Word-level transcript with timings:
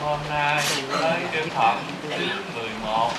hôm 0.00 0.18
nay 0.30 0.62
tới 1.00 1.20
đêm 1.32 1.48
phẩm 1.50 1.78
thứ 2.02 2.26
11 2.54 3.10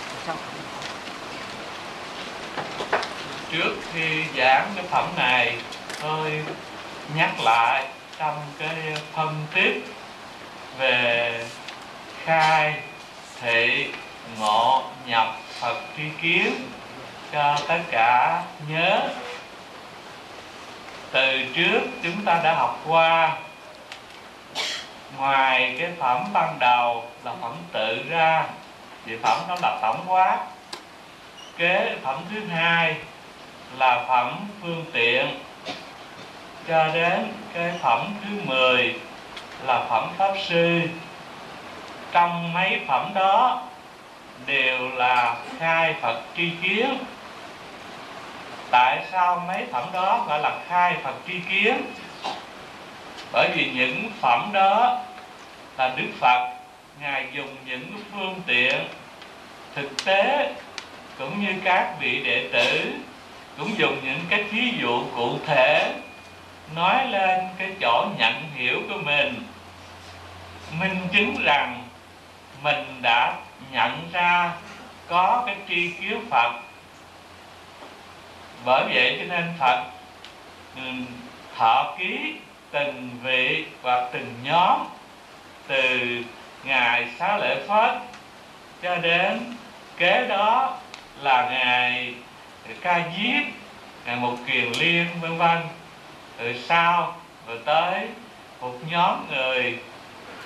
trước 3.51 3.75
khi 3.93 4.23
giảng 4.37 4.71
cái 4.75 4.85
phẩm 4.89 5.09
này, 5.17 5.57
tôi 6.01 6.43
nhắc 7.15 7.39
lại 7.39 7.87
trong 8.19 8.41
cái 8.59 8.75
phân 9.13 9.45
tích 9.53 9.85
về 10.79 11.45
khai 12.23 12.75
thị 13.41 13.87
ngộ 14.39 14.83
nhập 15.05 15.35
Phật 15.59 15.81
tri 15.97 16.03
kiến 16.21 16.53
cho 17.31 17.57
tất 17.67 17.79
cả 17.91 18.43
nhớ. 18.67 19.09
Từ 21.11 21.43
trước 21.55 21.79
chúng 22.03 22.25
ta 22.25 22.41
đã 22.43 22.53
học 22.53 22.79
qua 22.87 23.37
ngoài 25.17 25.75
cái 25.79 25.91
phẩm 25.99 26.23
ban 26.33 26.59
đầu 26.59 27.03
là 27.23 27.33
phẩm 27.41 27.53
tự 27.71 28.03
ra, 28.09 28.45
thì 29.05 29.17
phẩm 29.23 29.39
nó 29.47 29.55
là 29.61 29.79
tổng 29.81 30.03
quát 30.07 30.37
kế 31.57 31.95
phẩm 32.03 32.23
thứ 32.31 32.45
hai 32.45 32.95
là 33.77 34.05
phẩm 34.07 34.47
phương 34.61 34.85
tiện. 34.93 35.39
Cho 36.67 36.87
đến 36.87 37.33
cái 37.53 37.71
phẩm 37.81 38.13
thứ 38.23 38.41
10 38.45 38.95
là 39.65 39.85
phẩm 39.89 40.09
pháp 40.17 40.33
sư. 40.47 40.81
Trong 42.11 42.53
mấy 42.53 42.81
phẩm 42.87 43.11
đó 43.13 43.63
đều 44.45 44.89
là 44.89 45.35
khai 45.59 45.95
Phật 46.01 46.21
tri 46.37 46.49
kiến. 46.63 46.97
Tại 48.71 49.05
sao 49.11 49.43
mấy 49.47 49.65
phẩm 49.71 49.83
đó 49.93 50.25
gọi 50.27 50.39
là 50.39 50.51
khai 50.67 50.95
Phật 51.03 51.15
tri 51.27 51.39
kiến? 51.39 51.81
Bởi 53.31 53.49
vì 53.55 53.71
những 53.75 54.11
phẩm 54.21 54.49
đó 54.53 54.99
là 55.77 55.93
Đức 55.95 56.07
Phật, 56.19 56.53
ngài 57.01 57.27
dùng 57.33 57.55
những 57.65 57.91
phương 58.11 58.41
tiện 58.45 58.75
thực 59.75 60.05
tế, 60.05 60.53
cũng 61.19 61.41
như 61.41 61.53
các 61.63 61.95
vị 61.99 62.23
đệ 62.23 62.49
tử, 62.53 62.93
cũng 63.57 63.77
dùng 63.77 63.97
những 64.03 64.19
cái 64.29 64.43
thí 64.51 64.73
dụ 64.81 65.03
cụ 65.15 65.39
thể, 65.45 65.93
nói 66.75 67.07
lên 67.07 67.39
cái 67.57 67.69
chỗ 67.81 68.07
nhận 68.17 68.33
hiểu 68.55 68.81
của 68.89 68.97
mình. 69.05 69.43
Minh 70.79 71.07
chứng 71.11 71.35
rằng 71.43 71.83
mình 72.63 72.99
đã 73.01 73.35
nhận 73.71 74.09
ra 74.13 74.51
có 75.07 75.43
cái 75.45 75.55
tri 75.69 75.91
kiến 75.91 76.25
Phật. 76.29 76.51
Bởi 78.65 78.83
vậy 78.93 79.17
cho 79.19 79.35
nên 79.35 79.53
Phật 79.59 79.83
ừ, 80.75 80.81
thọ 81.57 81.95
ký 81.99 82.33
từng 82.71 83.09
vị 83.23 83.65
và 83.81 84.09
từng 84.13 84.33
nhóm 84.43 84.79
từ 85.67 85.99
ngày 86.63 87.07
xá 87.19 87.37
lễ 87.37 87.57
phất 87.67 87.91
cho 88.81 88.95
đến 88.95 89.39
kế 89.97 90.27
đó 90.27 90.77
là 91.21 91.49
ngày 91.49 92.13
ca 92.81 93.01
diếp, 93.17 93.43
ngày 94.05 94.15
một 94.15 94.35
kiền 94.47 94.71
liên, 94.79 95.07
vân 95.21 95.37
vân. 95.37 95.57
Rồi 96.39 96.55
sau 96.67 97.15
rồi 97.47 97.59
tới, 97.65 98.07
một 98.61 98.73
nhóm 98.89 99.27
người 99.29 99.79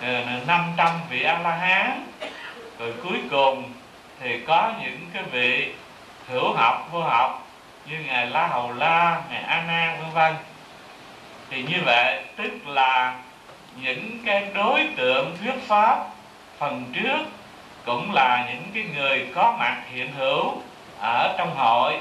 ờ, 0.01 0.23
500 0.47 0.87
vị 1.09 1.23
a 1.23 1.39
la 1.39 1.55
hán 1.55 2.07
rồi 2.79 2.93
cuối 3.03 3.19
cùng 3.31 3.73
thì 4.19 4.39
có 4.47 4.73
những 4.81 5.09
cái 5.13 5.23
vị 5.23 5.73
hữu 6.27 6.53
học, 6.53 6.89
vô 6.91 7.01
học 7.01 7.47
như 7.85 7.95
ngài 8.07 8.27
la 8.27 8.47
hầu 8.47 8.73
la 8.73 9.21
ngài 9.31 9.41
a 9.41 9.63
nan 9.67 10.01
vân 10.01 10.11
vân 10.13 10.35
thì 11.51 11.63
như 11.63 11.77
vậy, 11.85 12.23
tức 12.35 12.67
là 12.67 13.19
những 13.75 14.19
cái 14.25 14.47
đối 14.53 14.87
tượng 14.97 15.37
thuyết 15.37 15.67
pháp 15.67 16.05
phần 16.57 16.85
trước 16.93 17.25
cũng 17.85 18.13
là 18.13 18.45
những 18.49 18.63
cái 18.73 18.83
người 18.95 19.27
có 19.35 19.55
mặt 19.59 19.77
hiện 19.91 20.11
hữu 20.11 20.61
ở 20.99 21.35
trong 21.37 21.55
hội. 21.55 21.99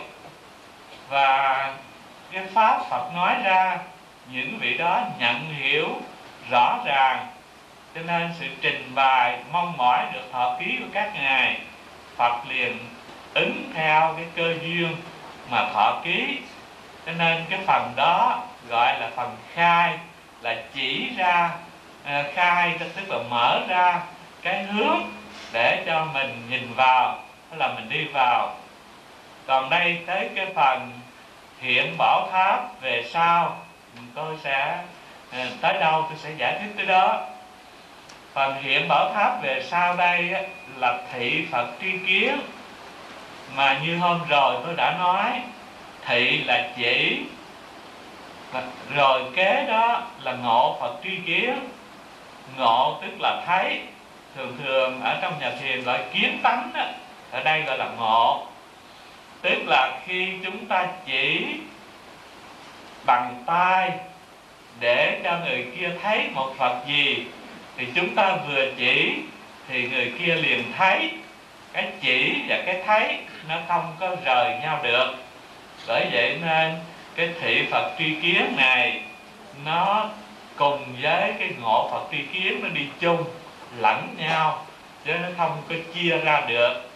Và 1.08 1.74
cái 2.32 2.44
pháp 2.54 2.80
Phật 2.90 3.10
nói 3.14 3.34
ra, 3.44 3.78
những 4.32 4.58
vị 4.58 4.78
đó 4.78 5.02
nhận 5.18 5.54
hiểu 5.54 5.88
rõ 6.50 6.78
ràng, 6.84 7.26
cho 7.94 8.00
nên 8.06 8.30
sự 8.40 8.46
trình 8.60 8.94
bày 8.94 9.38
mong 9.52 9.76
mỏi 9.76 10.04
được 10.12 10.32
thọ 10.32 10.56
ký 10.60 10.76
của 10.80 10.88
các 10.92 11.10
ngài, 11.14 11.60
Phật 12.16 12.34
liền 12.48 12.78
ứng 13.34 13.70
theo 13.74 14.14
cái 14.16 14.26
cơ 14.36 14.54
duyên 14.62 14.96
mà 15.50 15.68
thọ 15.74 16.00
ký. 16.04 16.38
Cho 17.06 17.12
nên 17.12 17.44
cái 17.50 17.58
phần 17.66 17.92
đó 17.96 18.42
gọi 18.70 19.00
là 19.00 19.10
phần 19.16 19.36
khai, 19.54 19.98
là 20.42 20.56
chỉ 20.74 21.10
ra 21.16 21.50
ờ, 22.04 22.24
khai, 22.34 22.74
tức 22.78 23.08
là 23.08 23.18
mở 23.30 23.60
ra 23.68 24.00
cái 24.42 24.62
hướng 24.62 25.00
để 25.52 25.82
cho 25.86 26.06
mình 26.14 26.46
nhìn 26.50 26.74
vào 26.74 27.18
hay 27.50 27.58
là 27.58 27.68
mình 27.74 27.88
đi 27.88 28.04
vào. 28.04 28.54
Còn 29.46 29.70
đây 29.70 29.98
tới 30.06 30.30
cái 30.34 30.46
phần 30.54 30.90
hiện 31.60 31.94
bảo 31.98 32.28
tháp 32.32 32.80
về 32.80 33.04
sau 33.12 33.56
tôi 34.14 34.36
sẽ 34.42 34.78
ờ, 35.32 35.46
tới 35.60 35.78
đâu 35.80 36.06
tôi 36.08 36.18
sẽ 36.18 36.30
giải 36.36 36.58
thích 36.60 36.72
tới 36.76 36.86
đó. 36.86 37.26
Phần 38.32 38.62
hiện 38.62 38.88
bảo 38.88 39.12
tháp 39.14 39.42
về 39.42 39.62
sau 39.70 39.96
đây 39.96 40.34
là 40.76 40.98
thị 41.12 41.46
phật 41.52 41.66
tri 41.80 41.92
kiến. 42.06 42.40
Mà 43.54 43.78
như 43.84 43.98
hôm 43.98 44.20
rồi 44.28 44.56
tôi 44.66 44.74
đã 44.76 44.96
nói, 44.98 45.40
thị 46.06 46.44
là 46.44 46.68
chỉ 46.76 47.22
rồi 48.94 49.22
kế 49.36 49.66
đó 49.68 50.02
là 50.22 50.32
ngộ 50.32 50.76
phật 50.80 50.94
tri 51.04 51.16
kiến 51.26 51.68
ngộ 52.56 52.98
tức 53.02 53.20
là 53.20 53.42
thấy. 53.46 53.80
Thường 54.36 54.56
thường 54.64 55.00
ở 55.00 55.18
trong 55.22 55.34
nhà 55.40 55.52
thiền 55.60 55.82
gọi 55.82 56.00
kiến 56.14 56.38
tánh 56.42 56.70
đó, 56.74 56.84
ở 57.30 57.42
đây 57.42 57.62
gọi 57.62 57.78
là 57.78 57.88
ngộ. 57.98 58.46
Tức 59.42 59.58
là 59.66 60.00
khi 60.06 60.28
chúng 60.44 60.66
ta 60.66 60.86
chỉ 61.06 61.46
bằng 63.06 63.42
tay 63.46 63.90
để 64.80 65.20
cho 65.24 65.38
người 65.38 65.66
kia 65.78 65.90
thấy 66.02 66.28
một 66.34 66.54
phật 66.58 66.86
gì 66.86 67.24
thì 67.76 67.86
chúng 67.94 68.14
ta 68.14 68.36
vừa 68.48 68.66
chỉ 68.76 69.14
thì 69.68 69.88
người 69.88 70.12
kia 70.18 70.34
liền 70.34 70.72
thấy. 70.78 71.10
Cái 71.72 71.86
chỉ 72.02 72.34
và 72.48 72.62
cái 72.66 72.82
thấy 72.86 73.18
nó 73.48 73.56
không 73.68 73.96
có 74.00 74.16
rời 74.24 74.58
nhau 74.62 74.80
được. 74.82 75.14
Bởi 75.88 76.06
vậy 76.12 76.38
nên 76.42 76.74
cái 77.16 77.30
thị 77.40 77.66
phật 77.70 77.94
tri 77.98 78.14
kiến 78.14 78.56
này 78.56 79.02
nó 79.64 80.08
cùng 80.56 80.96
với 81.02 81.34
cái 81.38 81.48
ngộ 81.60 81.88
phật 81.92 82.08
tri 82.12 82.22
kiến 82.22 82.60
nó 82.62 82.68
đi 82.68 82.86
chung 83.00 83.24
lẫn 83.78 84.14
nhau 84.18 84.66
chứ 85.04 85.12
nó 85.12 85.28
không 85.36 85.62
có 85.68 85.74
chia 85.94 86.18
ra 86.18 86.40
được 86.48 86.90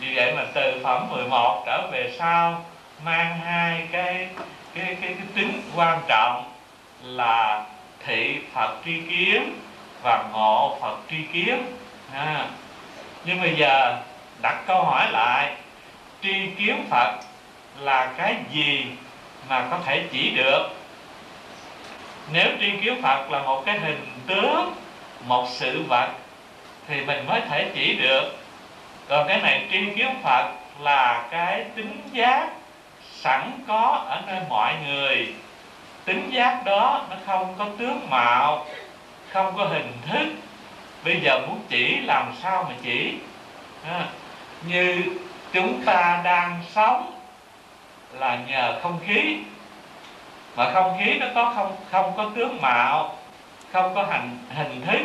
vì 0.00 0.14
vậy 0.14 0.32
mà 0.36 0.44
từ 0.54 0.80
phẩm 0.84 1.08
11 1.10 1.62
trở 1.66 1.88
về 1.92 2.12
sau 2.18 2.64
mang 3.04 3.40
hai 3.40 3.86
cái 3.92 4.28
cái 4.74 4.96
cái, 5.00 5.14
cái 5.14 5.26
tính 5.34 5.62
quan 5.76 6.00
trọng 6.08 6.44
là 7.02 7.64
thị 8.06 8.38
Phật 8.54 8.76
tri 8.84 9.00
kiến 9.00 9.58
và 10.02 10.24
ngộ 10.32 10.78
Phật 10.80 10.96
tri 11.10 11.16
kiến 11.32 11.64
à. 12.14 12.46
nhưng 13.24 13.40
bây 13.40 13.56
giờ 13.56 13.98
đặt 14.42 14.62
câu 14.66 14.84
hỏi 14.84 15.10
lại 15.12 15.56
tri 16.22 16.46
kiến 16.58 16.84
Phật 16.90 17.18
là 17.80 18.12
cái 18.18 18.34
gì 18.52 18.86
mà 19.50 19.66
có 19.70 19.78
thể 19.86 20.04
chỉ 20.12 20.30
được. 20.30 20.68
Nếu 22.32 22.46
tri 22.60 22.70
kiến 22.70 23.02
Phật 23.02 23.30
là 23.30 23.42
một 23.42 23.62
cái 23.66 23.78
hình 23.78 24.06
tướng 24.26 24.74
một 25.26 25.46
sự 25.48 25.82
vật 25.88 26.08
thì 26.88 27.00
mình 27.00 27.26
mới 27.26 27.40
thể 27.40 27.70
chỉ 27.74 27.94
được. 27.94 28.36
Còn 29.08 29.28
cái 29.28 29.40
này 29.40 29.66
tri 29.72 29.78
kiến 29.96 30.14
Phật 30.22 30.52
là 30.80 31.28
cái 31.30 31.64
tính 31.74 32.02
giác 32.12 32.48
sẵn 33.12 33.50
có 33.68 34.04
ở 34.08 34.22
nơi 34.26 34.40
mọi 34.48 34.74
người. 34.86 35.34
Tính 36.04 36.30
giác 36.32 36.62
đó 36.64 37.06
nó 37.10 37.16
không 37.26 37.54
có 37.58 37.66
tướng 37.78 38.10
mạo 38.10 38.66
không 39.30 39.54
có 39.56 39.64
hình 39.64 39.92
thức. 40.10 40.26
Bây 41.04 41.20
giờ 41.20 41.38
muốn 41.38 41.60
chỉ 41.68 41.96
làm 41.96 42.32
sao 42.42 42.66
mà 42.68 42.74
chỉ? 42.82 43.14
À, 43.90 44.06
như 44.66 45.02
chúng 45.52 45.82
ta 45.84 46.20
đang 46.24 46.60
sống 46.74 47.19
là 48.12 48.38
nhờ 48.48 48.78
không 48.82 48.98
khí. 49.06 49.36
Mà 50.56 50.70
không 50.72 50.98
khí 50.98 51.18
nó 51.18 51.26
có 51.34 51.52
không 51.56 51.76
không 51.90 52.12
có 52.16 52.30
tướng 52.34 52.60
mạo, 52.60 53.16
không 53.72 53.94
có 53.94 54.02
hình 54.02 54.38
hình 54.54 54.82
thức. 54.86 55.00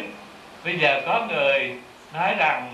Bây 0.63 0.79
giờ 0.79 1.01
có 1.05 1.25
người 1.29 1.75
nói 2.13 2.35
rằng 2.37 2.73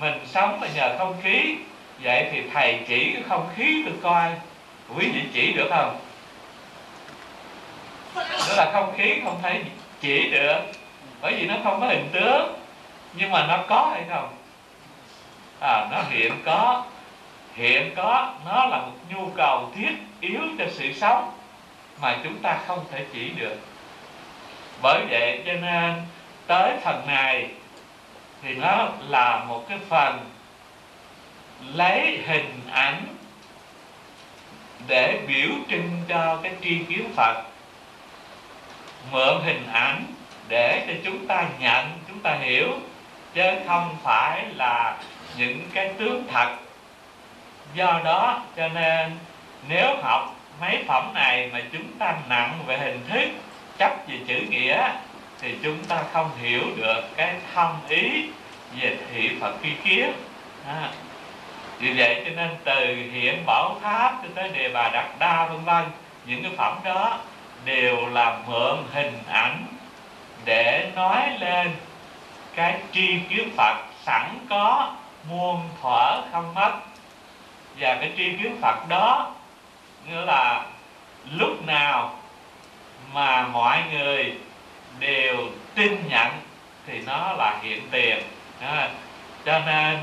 mình 0.00 0.20
sống 0.26 0.62
là 0.62 0.68
nhờ 0.74 0.94
không 0.98 1.16
khí, 1.22 1.56
vậy 2.02 2.28
thì 2.32 2.42
thầy 2.54 2.80
chỉ 2.88 3.12
cái 3.12 3.22
không 3.28 3.48
khí 3.56 3.82
được 3.86 3.98
coi. 4.02 4.30
Quý 4.96 5.08
vị 5.08 5.20
chỉ 5.32 5.52
được 5.52 5.68
không? 5.70 6.00
Đó 8.14 8.54
là 8.56 8.70
không 8.72 8.92
khí 8.96 9.20
không 9.24 9.38
thấy 9.42 9.64
chỉ 10.00 10.30
được, 10.30 10.58
bởi 11.20 11.34
vì 11.34 11.46
nó 11.46 11.54
không 11.64 11.80
có 11.80 11.86
hình 11.86 12.08
tướng. 12.12 12.54
Nhưng 13.14 13.30
mà 13.30 13.46
nó 13.46 13.58
có 13.68 13.90
hay 13.94 14.04
không? 14.10 14.28
À 15.60 15.88
nó 15.90 16.02
hiện 16.10 16.32
có 16.44 16.84
hiện 17.54 17.94
có, 17.96 18.34
nó 18.44 18.64
là 18.64 18.78
một 18.78 18.96
nhu 19.08 19.30
cầu 19.36 19.70
thiết 19.74 19.92
yếu 20.20 20.40
cho 20.58 20.64
sự 20.70 20.92
sống 20.92 21.32
mà 22.00 22.18
chúng 22.24 22.38
ta 22.42 22.58
không 22.66 22.84
thể 22.90 23.04
chỉ 23.12 23.28
được. 23.28 23.56
Bởi 24.82 25.04
vậy 25.10 25.42
cho 25.46 25.52
nên 25.52 26.02
tới 26.46 26.76
phần 26.84 27.06
này 27.06 27.48
thì 28.42 28.54
nó 28.54 28.88
là 29.08 29.44
một 29.48 29.68
cái 29.68 29.78
phần 29.88 30.18
lấy 31.74 32.18
hình 32.26 32.60
ảnh 32.72 33.06
để 34.86 35.20
biểu 35.26 35.50
trưng 35.70 35.90
cho 36.08 36.40
cái 36.42 36.52
tri 36.62 36.78
kiến 36.78 37.08
Phật. 37.16 37.42
Mượn 39.10 39.40
hình 39.44 39.66
ảnh 39.72 40.04
để 40.48 40.84
cho 40.86 40.92
chúng 41.04 41.26
ta 41.26 41.48
nhận, 41.58 41.86
chúng 42.08 42.20
ta 42.20 42.34
hiểu, 42.34 42.68
chứ 43.34 43.42
không 43.66 43.96
phải 44.02 44.44
là 44.56 44.96
những 45.36 45.68
cái 45.74 45.88
tướng 45.98 46.24
thật 46.32 46.56
do 47.74 48.00
đó, 48.04 48.40
cho 48.56 48.68
nên 48.68 49.18
nếu 49.68 49.96
học 50.02 50.34
mấy 50.60 50.84
phẩm 50.88 51.14
này 51.14 51.50
mà 51.52 51.60
chúng 51.72 51.98
ta 51.98 52.14
nặng 52.28 52.58
về 52.66 52.78
hình 52.78 53.00
thức, 53.08 53.28
chấp 53.78 53.92
về 54.08 54.18
chữ 54.26 54.40
nghĩa, 54.50 54.88
thì 55.40 55.54
chúng 55.62 55.84
ta 55.84 56.04
không 56.12 56.30
hiểu 56.42 56.62
được 56.76 57.00
cái 57.16 57.34
thâm 57.54 57.76
ý 57.88 58.28
về 58.80 58.96
thị 59.12 59.30
Phật 59.40 59.54
tri 59.62 59.70
kiến 59.84 60.12
à. 60.66 60.88
vì 61.78 61.92
vậy 61.96 62.22
cho 62.24 62.30
nên 62.36 62.50
từ 62.64 62.96
hiện 63.12 63.42
bảo 63.46 63.76
tháp 63.82 64.14
cho 64.22 64.28
tới 64.34 64.48
đề 64.48 64.70
bà 64.74 64.90
đặt 64.92 65.08
đa, 65.18 65.46
vân 65.46 65.64
vân, 65.64 65.84
những 66.26 66.42
cái 66.42 66.52
phẩm 66.56 66.78
đó 66.84 67.18
đều 67.64 68.06
là 68.06 68.38
mượn 68.46 68.76
hình 68.92 69.18
ảnh 69.28 69.66
để 70.44 70.90
nói 70.96 71.30
lên 71.40 71.70
cái 72.54 72.80
tri 72.92 73.18
kiến 73.28 73.50
Phật 73.56 73.76
sẵn 74.06 74.38
có, 74.50 74.92
muôn 75.30 75.68
thuở 75.82 76.22
không 76.32 76.54
mất 76.54 76.72
và 77.82 77.94
cái 78.00 78.10
tri 78.16 78.36
kiến 78.36 78.56
Phật 78.60 78.88
đó 78.88 79.32
nghĩa 80.08 80.24
là 80.24 80.66
lúc 81.30 81.66
nào 81.66 82.18
mà 83.12 83.46
mọi 83.46 83.82
người 83.92 84.34
đều 84.98 85.36
tin 85.74 86.08
nhận 86.08 86.28
thì 86.86 87.00
nó 87.06 87.32
là 87.38 87.58
hiện 87.62 87.82
tiền. 87.90 88.18
À, 88.60 88.90
cho 89.44 89.58
nên 89.58 89.98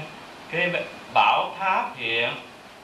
cái 0.51 0.69
bảo 1.13 1.55
tháp 1.59 1.97
hiện 1.97 2.29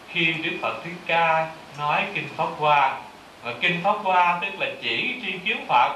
khi 0.10 0.34
Đức 0.34 0.58
Phật 0.62 0.84
Thích 0.84 0.98
Ca 1.06 1.48
nói 1.78 2.04
kinh 2.14 2.28
Pháp 2.36 2.48
Hoa 2.58 2.98
và 3.44 3.54
kinh 3.62 3.82
Pháp 3.84 3.96
Hoa 4.04 4.40
tức 4.42 4.60
là 4.60 4.68
chỉ 4.82 5.16
tri 5.26 5.32
kiến 5.46 5.66
Phật 5.68 5.92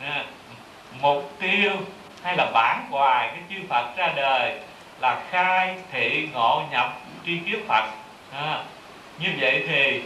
à, 0.00 0.24
mục 1.00 1.32
tiêu 1.40 1.72
hay 2.22 2.36
là 2.36 2.50
bản 2.54 2.86
hoài 2.90 3.28
cái 3.28 3.42
chư 3.50 3.56
Phật 3.68 3.96
ra 3.96 4.12
đời 4.16 4.60
là 5.00 5.22
khai 5.30 5.76
thị 5.92 6.28
ngộ 6.32 6.62
nhập 6.70 6.92
tri 7.28 7.38
kiến 7.38 7.64
Phật. 7.68 7.84
À, 8.32 8.64
như 9.18 9.28
vậy 9.40 9.64
thì 9.68 10.02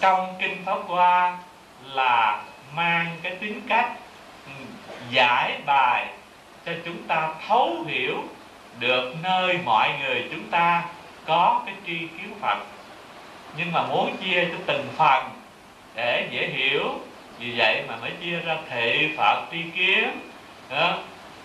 trong 0.00 0.34
kinh 0.40 0.56
Pháp 0.64 0.78
Hoa 0.86 1.38
là 1.84 2.42
mang 2.74 3.06
cái 3.22 3.36
tính 3.40 3.60
cách 3.68 3.92
ừ, 4.46 4.52
giải 5.10 5.58
bài 5.66 6.06
cho 6.66 6.72
chúng 6.84 7.02
ta 7.02 7.28
thấu 7.48 7.84
hiểu 7.86 8.24
được 8.78 9.14
nơi 9.22 9.58
mọi 9.64 9.90
người 10.00 10.24
chúng 10.30 10.48
ta 10.50 10.82
có 11.26 11.62
cái 11.66 11.74
tri 11.86 11.98
kiến 11.98 12.34
Phật. 12.40 12.58
Nhưng 13.56 13.72
mà 13.72 13.82
muốn 13.86 14.16
chia 14.16 14.44
cho 14.44 14.58
từng 14.66 14.88
phần 14.96 15.24
để 15.94 16.28
dễ 16.30 16.46
hiểu 16.46 16.98
vì 17.38 17.54
vậy 17.56 17.82
mà 17.88 17.96
mới 17.96 18.10
chia 18.22 18.38
ra 18.38 18.56
thị 18.70 19.08
Phật 19.16 19.46
tri 19.52 19.62
kiến 19.76 20.10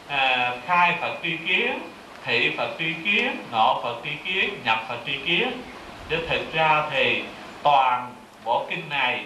à, 0.07 0.51
khai 0.65 0.95
Phật 1.01 1.17
tri 1.23 1.37
kiến 1.47 1.79
thị 2.25 2.53
Phật 2.57 2.75
tri 2.79 2.93
kiến 3.03 3.43
ngộ 3.51 3.81
Phật 3.83 3.95
tri 4.03 4.11
kiến, 4.25 4.61
nhập 4.65 4.83
Phật 4.87 4.97
tri 5.05 5.17
kiến. 5.25 5.61
Chứ 6.09 6.17
thực 6.29 6.53
ra 6.53 6.83
thì 6.91 7.23
toàn 7.63 8.13
bộ 8.43 8.65
kinh 8.69 8.89
này 8.89 9.23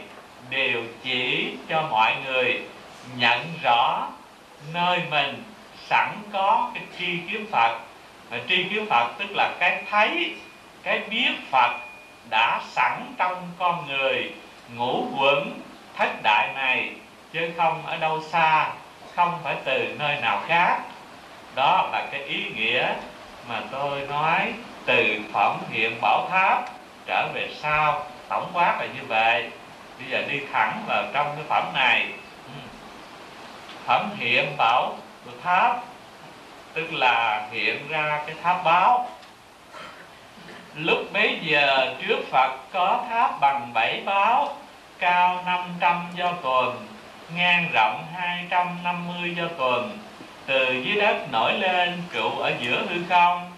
đều 0.49 0.83
chỉ 1.03 1.51
cho 1.69 1.81
mọi 1.91 2.15
người 2.25 2.61
nhận 3.17 3.39
rõ 3.63 4.07
nơi 4.73 4.99
mình 5.09 5.43
sẵn 5.89 6.09
có 6.33 6.71
cái 6.73 6.83
tri 6.99 7.17
kiến 7.31 7.45
Phật. 7.51 7.79
Và 8.29 8.39
tri 8.49 8.63
kiến 8.63 8.85
Phật 8.89 9.13
tức 9.17 9.31
là 9.31 9.55
cái 9.59 9.83
thấy, 9.89 10.35
cái 10.83 10.99
biết 11.09 11.31
Phật 11.51 11.71
đã 12.29 12.61
sẵn 12.71 13.13
trong 13.17 13.51
con 13.59 13.87
người 13.87 14.31
ngũ 14.75 15.07
quẩn 15.19 15.59
thất 15.97 16.23
đại 16.23 16.49
này, 16.55 16.89
chứ 17.33 17.51
không 17.57 17.85
ở 17.85 17.97
đâu 17.97 18.21
xa, 18.29 18.69
không 19.15 19.39
phải 19.43 19.55
từ 19.65 19.95
nơi 19.99 20.21
nào 20.21 20.41
khác 20.47 20.79
đó 21.55 21.89
là 21.91 22.07
cái 22.11 22.21
ý 22.23 22.45
nghĩa 22.55 22.93
mà 23.47 23.61
tôi 23.71 24.01
nói 24.09 24.53
từ 24.85 25.19
phẩm 25.33 25.59
hiện 25.69 26.01
bảo 26.01 26.27
tháp 26.31 26.69
trở 27.05 27.27
về 27.33 27.49
sau, 27.61 28.05
tổng 28.29 28.49
quát 28.53 28.77
là 28.79 28.85
như 28.85 29.01
vậy. 29.07 29.49
Bây 29.99 30.09
giờ 30.09 30.27
đi 30.31 30.39
thẳng 30.53 30.83
vào 30.87 31.03
trong 31.13 31.27
cái 31.35 31.45
phẩm 31.49 31.63
này. 31.73 32.07
Ừ. 32.45 32.59
Phẩm 33.85 34.09
hiện 34.17 34.57
bảo 34.57 34.95
tháp, 35.43 35.83
tức 36.73 36.93
là 36.93 37.47
hiện 37.51 37.87
ra 37.89 38.21
cái 38.25 38.35
tháp 38.43 38.63
báo. 38.63 39.09
Lúc 40.75 40.99
bấy 41.13 41.39
giờ 41.41 41.95
trước 42.01 42.19
Phật 42.31 42.57
có 42.71 43.03
tháp 43.09 43.39
bằng 43.39 43.73
bảy 43.73 44.01
báo, 44.05 44.55
cao 44.99 45.43
500 45.45 46.07
do 46.15 46.31
tuần 46.31 46.87
ngang 47.35 47.69
rộng 47.73 48.05
250 48.13 49.35
do 49.35 49.47
tuần 49.57 49.97
từ 50.45 50.73
dưới 50.83 50.95
đất 50.95 51.31
nổi 51.31 51.53
lên 51.53 52.01
trụ 52.13 52.29
ở 52.29 52.51
giữa 52.61 52.85
hư 52.89 52.95
không, 53.09 53.51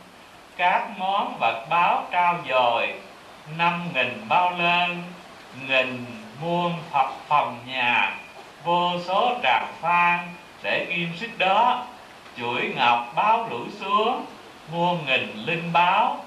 các 0.58 0.88
món 0.98 1.38
vật 1.40 1.66
báo 1.70 2.04
trao 2.12 2.38
dồi, 2.50 2.94
năm 3.58 3.90
nghìn 3.94 4.26
bao 4.30 4.52
lên 4.58 5.04
nghìn 5.68 6.06
muôn 6.42 6.74
phật 6.92 7.10
phòng 7.28 7.60
nhà, 7.68 8.16
vô 8.64 8.92
số 9.08 9.32
tràng 9.44 9.68
phan 9.82 10.20
để 10.64 10.86
kim 10.90 11.10
xích 11.18 11.38
đó. 11.38 11.86
Chuỗi 12.38 12.74
ngọc 12.76 13.12
báo 13.16 13.48
lũ 13.50 13.60
xuống, 13.80 14.26
muôn 14.72 15.06
nghìn 15.06 15.34
linh 15.46 15.74
báo 15.74 16.18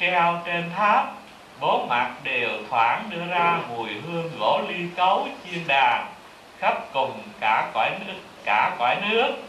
treo 0.00 0.42
trên 0.46 0.70
tháp. 0.76 1.12
Bốn 1.60 1.88
mặt 1.88 2.10
đều 2.22 2.50
thoảng 2.70 3.02
đưa 3.10 3.26
ra 3.26 3.58
mùi 3.68 3.88
hương 4.06 4.30
gỗ 4.38 4.60
ly 4.68 4.88
cấu 4.96 5.28
chiên 5.44 5.66
đàn, 5.66 6.06
khắp 6.58 6.74
cùng 6.92 7.20
cả 7.40 7.70
cõi 7.74 7.90
nước, 8.06 8.20
cả 8.44 8.76
cõi 8.78 8.96
nước 9.10 9.45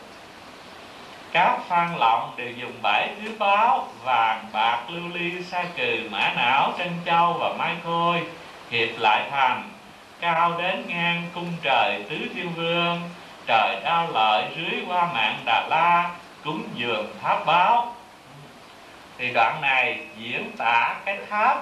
các 1.32 1.60
phan 1.68 1.96
lọng 1.98 2.34
đều 2.38 2.52
dùng 2.52 2.74
bảy 2.82 3.10
thứ 3.22 3.32
báo, 3.40 3.88
vàng, 4.04 4.46
bạc, 4.54 4.80
lưu 4.90 5.04
ly, 5.14 5.44
sa 5.44 5.64
cừ, 5.78 6.10
mã 6.12 6.34
não, 6.36 6.74
trân 6.78 6.90
châu 7.06 7.34
và 7.34 7.54
mai 7.58 7.76
khôi. 7.84 8.24
Hiệp 8.70 8.90
lại 9.00 9.28
thành, 9.32 9.70
cao 10.20 10.58
đến 10.58 10.84
ngang 10.88 11.24
cung 11.36 11.54
trời 11.62 12.04
tứ 12.10 12.18
thiên 12.36 12.54
vương. 12.54 13.02
Trời 13.48 13.80
đao 13.84 14.08
lợi 14.14 14.46
dưới 14.56 14.82
qua 14.88 15.14
mạng 15.14 15.40
đà 15.46 15.68
la, 15.70 16.10
cúng 16.44 16.64
dường 16.76 17.14
tháp 17.22 17.46
báo. 17.46 17.94
Thì 19.18 19.34
đoạn 19.34 19.62
này 19.62 20.00
diễn 20.18 20.52
tả 20.58 20.96
cái 21.06 21.18
tháp. 21.30 21.58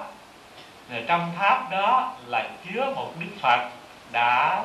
Trong 1.06 1.32
tháp 1.38 1.70
đó 1.70 2.12
là 2.26 2.48
chứa 2.64 2.92
một 2.96 3.12
đức 3.20 3.30
phật 3.40 3.68
đã 4.12 4.62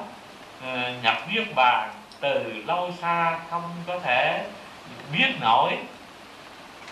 ờ, 0.63 0.93
nhập 1.03 1.17
niết 1.31 1.47
bàn 1.55 1.89
từ 2.19 2.63
lâu 2.67 2.91
xa 3.01 3.39
không 3.49 3.63
có 3.87 3.99
thể 3.99 4.43
biết 5.13 5.29
nổi. 5.41 5.77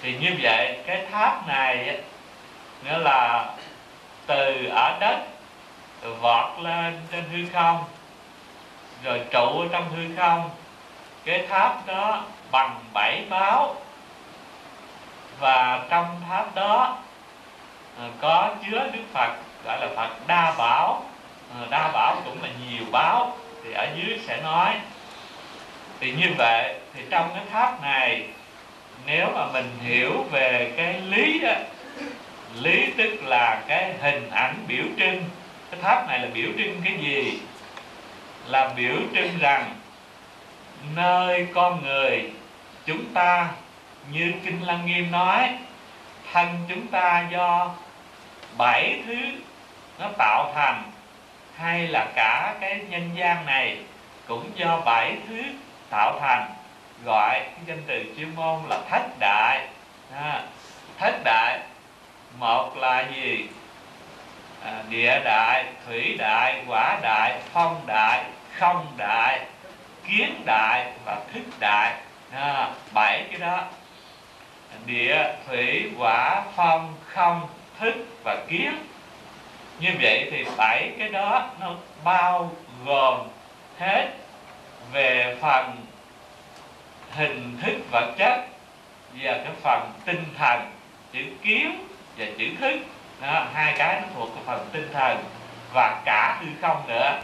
Thì 0.01 0.17
như 0.17 0.35
vậy, 0.41 0.77
cái 0.85 1.05
tháp 1.11 1.47
này 1.47 1.97
nghĩa 2.83 2.97
là 2.97 3.45
từ 4.25 4.65
ở 4.65 4.97
đất 4.99 5.19
vọt 6.21 6.59
lên 6.59 7.01
trên 7.11 7.23
hư 7.31 7.37
không, 7.53 7.83
rồi 9.03 9.21
trụ 9.31 9.59
ở 9.59 9.67
trong 9.71 9.89
hư 9.89 10.15
không. 10.17 10.49
Cái 11.25 11.47
tháp 11.49 11.87
đó 11.87 12.23
bằng 12.51 12.79
bảy 12.93 13.23
báo. 13.29 13.75
Và 15.39 15.85
trong 15.89 16.21
tháp 16.29 16.55
đó 16.55 16.97
ờ, 17.97 18.09
có 18.21 18.49
chứa 18.65 18.89
đức 18.93 19.03
phật, 19.13 19.33
gọi 19.65 19.79
là 19.79 19.87
phật 19.95 20.27
đa 20.27 20.53
bảo. 20.57 21.03
Ờ, 21.59 21.67
đa 21.69 21.91
bảo 21.93 22.15
cũng 22.25 22.43
là 22.43 22.49
nhiều 22.65 22.85
báo. 22.91 23.37
Thì 23.63 23.73
ở 23.73 23.87
dưới 23.95 24.19
sẽ 24.27 24.41
nói 24.43 24.75
thì 25.99 26.11
như 26.11 26.27
vậy, 26.37 26.75
thì 26.93 27.01
trong 27.09 27.29
cái 27.33 27.43
tháp 27.51 27.81
này, 27.81 28.23
nếu 29.05 29.27
mà 29.35 29.45
mình 29.53 29.69
hiểu 29.81 30.23
về 30.31 30.73
cái 30.77 31.01
lý 31.01 31.39
đó 31.39 31.53
lý 32.55 32.85
tức 32.97 33.23
là 33.23 33.63
cái 33.67 33.93
hình 34.01 34.29
ảnh 34.29 34.55
biểu 34.67 34.83
trưng. 34.97 35.23
Cái 35.71 35.79
tháp 35.81 36.07
này 36.07 36.19
là 36.19 36.27
biểu 36.33 36.49
trưng 36.57 36.81
cái 36.83 36.93
gì? 37.01 37.39
Là 38.45 38.73
biểu 38.77 38.95
trưng 39.15 39.39
rằng 39.39 39.75
nơi 40.95 41.47
con 41.53 41.83
người 41.83 42.29
chúng 42.85 43.05
ta, 43.13 43.47
như 44.11 44.33
kinh 44.45 44.61
lăng 44.61 44.85
nghiêm 44.85 45.11
nói, 45.11 45.49
thân 46.33 46.47
chúng 46.69 46.87
ta 46.87 47.27
do 47.31 47.75
bảy 48.57 48.99
thứ 49.07 49.15
nó 49.99 50.09
tạo 50.17 50.51
thành, 50.55 50.91
hay 51.57 51.87
là 51.87 52.07
cả 52.15 52.55
cái 52.61 52.79
nhân 52.89 53.09
gian 53.15 53.45
này 53.45 53.77
cũng 54.27 54.51
do 54.55 54.81
bảy 54.85 55.15
thứ 55.29 55.43
tạo 55.89 56.19
thành 56.19 56.45
gọi 57.03 57.39
cái 57.39 57.59
danh 57.65 57.83
từ 57.87 58.03
chuyên 58.17 58.35
môn 58.35 58.59
là 58.69 58.79
thất 58.89 59.19
đại. 59.19 59.67
À, 60.15 60.43
thất 60.99 61.23
đại 61.23 61.59
một 62.37 62.77
là 62.77 63.05
gì? 63.15 63.47
À, 64.65 64.83
địa 64.89 65.21
đại 65.23 65.65
thủy 65.85 66.15
đại 66.19 66.63
quả 66.67 66.99
đại 67.01 67.41
phong 67.53 67.81
đại 67.87 68.23
không 68.57 68.85
đại 68.97 69.45
kiến 70.07 70.41
đại 70.45 70.91
và 71.05 71.21
thức 71.33 71.43
đại. 71.59 71.93
À, 72.31 72.69
bảy 72.93 73.23
cái 73.29 73.39
đó. 73.39 73.63
Địa 74.85 75.33
thủy 75.47 75.91
quả 75.97 76.43
phong 76.55 76.95
không 77.05 77.47
thức 77.79 77.93
và 78.23 78.37
kiến. 78.49 78.85
Như 79.79 79.89
vậy 80.01 80.27
thì 80.31 80.45
bảy 80.57 80.91
cái 80.99 81.09
đó 81.09 81.49
nó 81.59 81.71
bao 82.03 82.51
gồm 82.85 83.27
hết 83.79 84.07
về 84.91 85.37
phần 85.41 85.75
hình 87.11 87.57
thức 87.61 87.75
vật 87.91 88.13
chất 88.17 88.45
và 89.21 89.31
cái 89.31 89.53
phần 89.61 89.91
tinh 90.05 90.25
thần 90.37 90.71
chữ 91.13 91.19
kiến 91.41 91.87
và 92.17 92.25
chữ 92.37 92.45
thức. 92.59 92.79
Đó, 93.21 93.45
hai 93.53 93.73
cái 93.77 94.01
nó 94.01 94.07
thuộc 94.15 94.29
cái 94.35 94.43
phần 94.45 94.69
tinh 94.71 94.89
thần 94.93 95.17
và 95.73 96.01
cả 96.05 96.37
hư 96.41 96.47
không 96.61 96.87
nữa. 96.87 97.19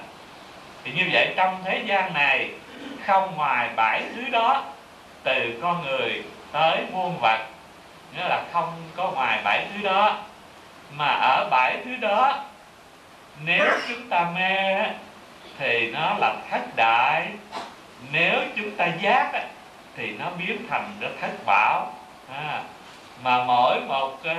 Thì 0.83 0.91
như 0.91 1.09
vậy 1.11 1.33
trong 1.35 1.61
thế 1.65 1.83
gian 1.85 2.13
này 2.13 2.49
không 3.05 3.35
ngoài 3.35 3.69
bảy 3.75 4.03
thứ 4.15 4.21
đó 4.31 4.63
từ 5.23 5.59
con 5.61 5.83
người 5.83 6.23
tới 6.51 6.77
muôn 6.91 7.17
vật 7.21 7.39
nghĩa 8.15 8.27
là 8.27 8.43
không 8.51 8.73
có 8.95 9.11
ngoài 9.11 9.41
bảy 9.43 9.65
thứ 9.73 9.81
đó. 9.83 10.17
Mà 10.91 11.07
ở 11.07 11.47
bảy 11.51 11.77
thứ 11.85 11.95
đó 11.95 12.43
nếu 13.45 13.65
chúng 13.87 14.09
ta 14.09 14.29
mê 14.35 14.83
thì 15.57 15.91
nó 15.91 16.15
là 16.19 16.35
thất 16.51 16.75
đại. 16.75 17.27
Nếu 18.11 18.39
chúng 18.55 18.75
ta 18.75 18.87
giác 19.01 19.31
thì 19.95 20.11
nó 20.19 20.29
biến 20.39 20.65
thành 20.69 20.91
cái 21.01 21.09
thất 21.21 21.31
bảo 21.45 21.93
à, 22.33 22.63
mà 23.23 23.43
mỗi 23.43 23.79
một 23.87 24.19
ờ, 24.23 24.35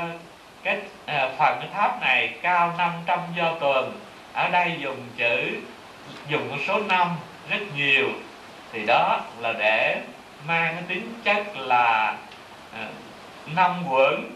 cái 0.62 0.78
ờ, 1.06 1.32
phần 1.38 1.58
cái 1.60 1.68
tháp 1.74 2.00
này 2.00 2.34
cao 2.42 2.74
500 2.78 3.18
do 3.36 3.54
tuần. 3.60 4.00
Ở 4.32 4.48
đây 4.48 4.76
dùng 4.78 5.06
chữ 5.16 5.50
dùng 6.28 6.50
con 6.50 6.58
số 6.66 6.78
5 6.78 7.16
rất 7.50 7.60
nhiều. 7.76 8.08
Thì 8.72 8.84
đó 8.86 9.20
là 9.38 9.52
để 9.52 10.00
mang 10.46 10.74
cái 10.74 10.84
tính 10.88 11.20
chất 11.24 11.56
là 11.56 12.16
ờ, 12.72 12.86
năm 13.46 13.84
quẩn 13.90 14.30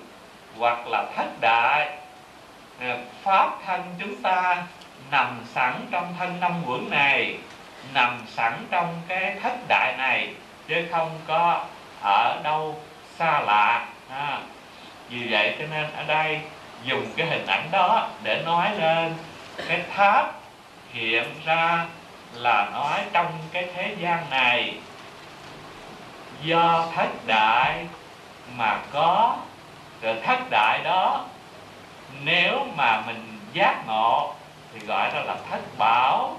hoặc 0.59 0.87
là 0.87 1.07
thất 1.17 1.41
đại. 1.41 1.91
Pháp 3.23 3.51
thân 3.67 3.83
chúng 3.99 4.23
ta 4.23 4.63
nằm 5.11 5.41
sẵn 5.55 5.87
trong 5.91 6.15
thân 6.19 6.41
năm 6.41 6.63
quẩn 6.67 6.91
này 6.91 7.39
nằm 7.95 8.19
sẵn 8.27 8.67
trong 8.71 9.03
cái 9.09 9.37
thất 9.43 9.53
đại 9.69 9.95
này 9.99 10.35
chứ 10.69 10.87
không 10.91 11.21
có 11.27 11.65
ở 12.03 12.41
đâu 12.43 12.83
xa 13.19 13.41
lạ. 13.41 13.87
À, 14.11 14.39
vì 15.09 15.29
vậy 15.31 15.57
cho 15.59 15.65
nên 15.71 15.93
ở 15.97 16.05
đây 16.05 16.41
dùng 16.85 17.07
cái 17.17 17.27
hình 17.27 17.47
ảnh 17.47 17.69
đó 17.73 18.09
để 18.23 18.43
nói 18.45 18.71
lên 18.79 19.15
cái 19.69 19.83
tháp 19.95 20.33
hiện 20.93 21.25
ra 21.45 21.87
là 22.35 22.71
nói 22.73 23.01
trong 23.13 23.27
cái 23.53 23.67
thế 23.75 23.97
gian 23.99 24.31
này. 24.31 24.75
Do 26.43 26.87
thất 26.95 27.27
đại 27.27 27.87
mà 28.57 28.79
có 28.93 29.37
rồi 30.03 30.17
thất 30.25 30.39
đại 30.51 30.81
đó 30.85 31.25
nếu 32.25 32.67
mà 32.77 33.03
mình 33.07 33.39
giác 33.53 33.83
ngộ 33.87 34.35
thì 34.81 34.87
gọi 34.87 35.11
đó 35.15 35.21
là 35.21 35.37
thất 35.51 35.61
bảo. 35.79 36.37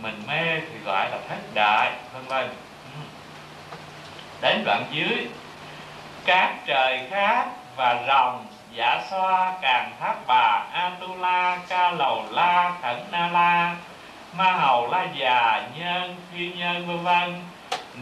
Mình 0.00 0.22
mê 0.28 0.60
thì 0.60 0.78
gọi 0.84 1.10
là 1.10 1.18
thất 1.28 1.54
đại, 1.54 1.92
vân 2.12 2.24
vân. 2.24 2.48
Ừ. 2.94 3.00
Đến 4.40 4.62
đoạn 4.64 4.84
dưới, 4.90 5.26
các 6.24 6.54
trời 6.66 7.06
khác 7.10 7.46
và 7.76 8.04
rồng, 8.06 8.46
giả 8.72 9.02
xoa 9.10 9.52
càng 9.62 9.92
tháp 10.00 10.26
bà, 10.26 10.64
atula 10.72 11.58
ca 11.68 11.90
lầu 11.90 12.24
la 12.30 12.72
khẩn 12.82 12.96
na 13.10 13.28
la 13.32 13.76
ma 14.36 14.52
hầu 14.52 14.90
la 14.90 15.06
già 15.16 15.68
nhân, 15.78 16.16
phi 16.32 16.52
nhân, 16.52 16.86
vân 16.86 17.04
vân. 17.04 17.44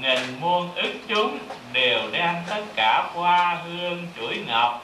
Nghìn 0.01 0.41
muôn 0.41 0.75
ức 0.75 0.93
chúng 1.09 1.39
đều 1.73 2.01
đem 2.13 2.35
tất 2.49 2.63
cả 2.77 3.05
hoa 3.15 3.57
hương, 3.65 4.07
chuỗi 4.17 4.45
ngọc, 4.47 4.83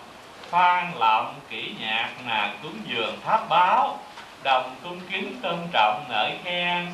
phan 0.50 0.92
lọng 0.98 1.34
kỹ 1.50 1.74
nhạc 1.80 2.08
là 2.26 2.54
cúng 2.62 2.78
dường 2.86 3.20
tháp 3.24 3.48
báo 3.48 3.98
đồng 4.46 4.74
cung 4.82 5.00
kính 5.10 5.40
tôn 5.42 5.58
trọng 5.72 6.04
ngợi 6.08 6.32
khen. 6.44 6.86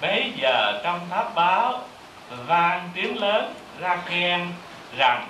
Bấy 0.00 0.32
giờ 0.36 0.80
trong 0.84 1.00
tháp 1.10 1.34
báo, 1.34 1.80
vang 2.46 2.90
tiếng 2.94 3.20
lớn 3.20 3.54
ra 3.80 3.96
khen 4.06 4.46
rằng 4.96 5.26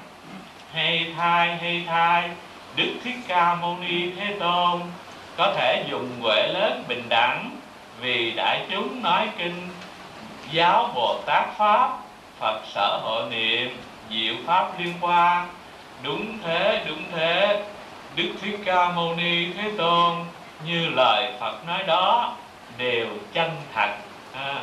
hay 0.73 1.13
thai 1.17 1.57
hay 1.57 1.85
thai, 1.87 2.31
đức 2.77 2.95
thích 3.05 3.17
ca 3.29 3.55
mâu 3.55 3.77
ni 3.81 4.11
thế 4.11 4.37
tôn, 4.41 4.81
có 5.37 5.53
thể 5.57 5.85
dùng 5.91 6.09
huệ 6.21 6.47
lớn 6.47 6.85
bình 6.89 7.09
đẳng 7.09 7.51
vì 8.01 8.31
đại 8.31 8.67
chúng 8.71 9.03
nói 9.03 9.29
kinh, 9.39 9.69
giáo 10.51 10.91
bồ 10.95 11.19
tát 11.27 11.57
pháp, 11.57 11.99
phật 12.41 12.61
sở 12.75 13.01
hộ 13.03 13.23
niệm, 13.31 13.77
diệu 14.11 14.35
pháp 14.47 14.81
liên 14.81 14.95
quan. 15.01 15.49
Đúng 16.03 16.39
thế 16.43 16.85
đúng 16.89 17.05
thế, 17.13 17.63
đức 18.17 18.29
thích 18.43 18.59
ca 18.65 18.89
mâu 18.89 19.17
ni 19.17 19.53
thế 19.53 19.71
tôn 19.79 20.25
như 20.65 20.89
lời 20.89 21.33
phật 21.41 21.67
nói 21.67 21.83
đó 21.87 22.37
đều 22.79 23.07
chân 23.33 23.51
thật. 23.75 23.91
À, 24.35 24.55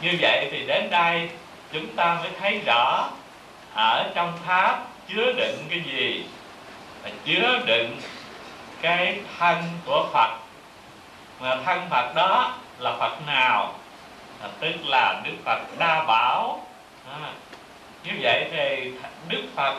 như 0.00 0.10
vậy 0.20 0.48
thì 0.50 0.66
đến 0.66 0.90
đây 0.90 1.30
chúng 1.72 1.96
ta 1.96 2.14
mới 2.14 2.30
thấy 2.40 2.60
rõ 2.66 3.08
ở 3.74 4.10
trong 4.14 4.32
tháp 4.46 4.86
chứa 5.08 5.32
đựng 5.32 5.64
cái 5.70 5.82
gì 5.92 6.24
là 7.04 7.10
chứa 7.24 7.60
đựng 7.66 8.00
cái 8.80 9.20
thân 9.38 9.62
của 9.86 10.06
Phật. 10.12 10.30
Mà 11.40 11.56
thân 11.64 11.86
Phật 11.90 12.14
đó 12.14 12.54
là 12.78 12.96
Phật 12.98 13.26
nào? 13.26 13.74
À, 14.42 14.48
tức 14.60 14.74
là 14.84 15.20
Đức 15.24 15.36
Phật 15.44 15.58
đa 15.78 16.04
bảo. 16.04 16.66
À, 17.10 17.30
như 18.04 18.12
vậy 18.22 18.48
thì 18.52 18.92
Đức 19.28 19.42
Phật 19.54 19.74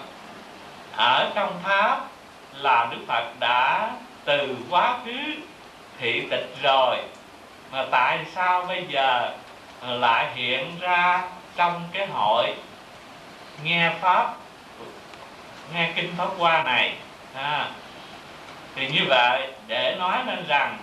ở 0.95 1.31
trong 1.35 1.59
tháp 1.63 1.99
là 2.53 2.87
Đức 2.91 2.97
Phật 3.07 3.25
đã 3.39 3.89
từ 4.25 4.55
quá 4.69 4.97
khứ 5.05 5.35
thị 5.99 6.27
tịch 6.31 6.55
rồi 6.63 6.97
mà 7.71 7.85
tại 7.91 8.19
sao 8.35 8.65
bây 8.65 8.85
giờ 8.89 9.31
à, 9.81 9.91
lại 9.91 10.27
hiện 10.35 10.79
ra 10.79 11.23
trong 11.55 11.83
cái 11.91 12.07
hội? 12.07 12.53
Nghe 13.63 13.91
pháp 14.01 14.33
nghe 15.73 15.91
kinh 15.95 16.13
pháp 16.17 16.29
hoa 16.37 16.63
này 16.63 16.93
à, 17.33 17.69
thì 18.75 18.87
như 18.87 19.01
vậy 19.07 19.47
để 19.67 19.95
nói 19.99 20.17
nên 20.25 20.45
rằng 20.47 20.77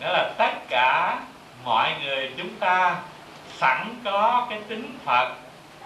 đó 0.00 0.08
là 0.08 0.30
tất 0.38 0.52
cả 0.68 1.18
mọi 1.64 1.94
người 2.02 2.30
chúng 2.36 2.54
ta 2.54 2.96
sẵn 3.56 3.94
có 4.04 4.46
cái 4.50 4.60
tính 4.68 4.98
phật 5.04 5.34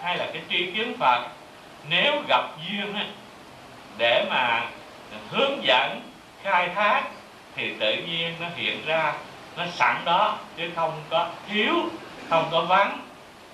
hay 0.01 0.17
là 0.17 0.27
cái 0.33 0.41
tri 0.49 0.71
kiến 0.71 0.93
phật 0.99 1.27
nếu 1.89 2.21
gặp 2.27 2.43
duyên 2.67 2.95
để 3.97 4.25
mà 4.29 4.61
hướng 5.29 5.63
dẫn 5.63 6.01
khai 6.45 6.69
thác 6.75 7.03
thì 7.55 7.73
tự 7.79 7.93
nhiên 7.95 8.33
nó 8.39 8.47
hiện 8.55 8.85
ra 8.85 9.13
nó 9.57 9.63
sẵn 9.73 10.01
đó 10.05 10.37
chứ 10.57 10.71
không 10.75 11.03
có 11.09 11.27
thiếu 11.49 11.73
không 12.29 12.47
có 12.51 12.61
vắng. 12.61 12.99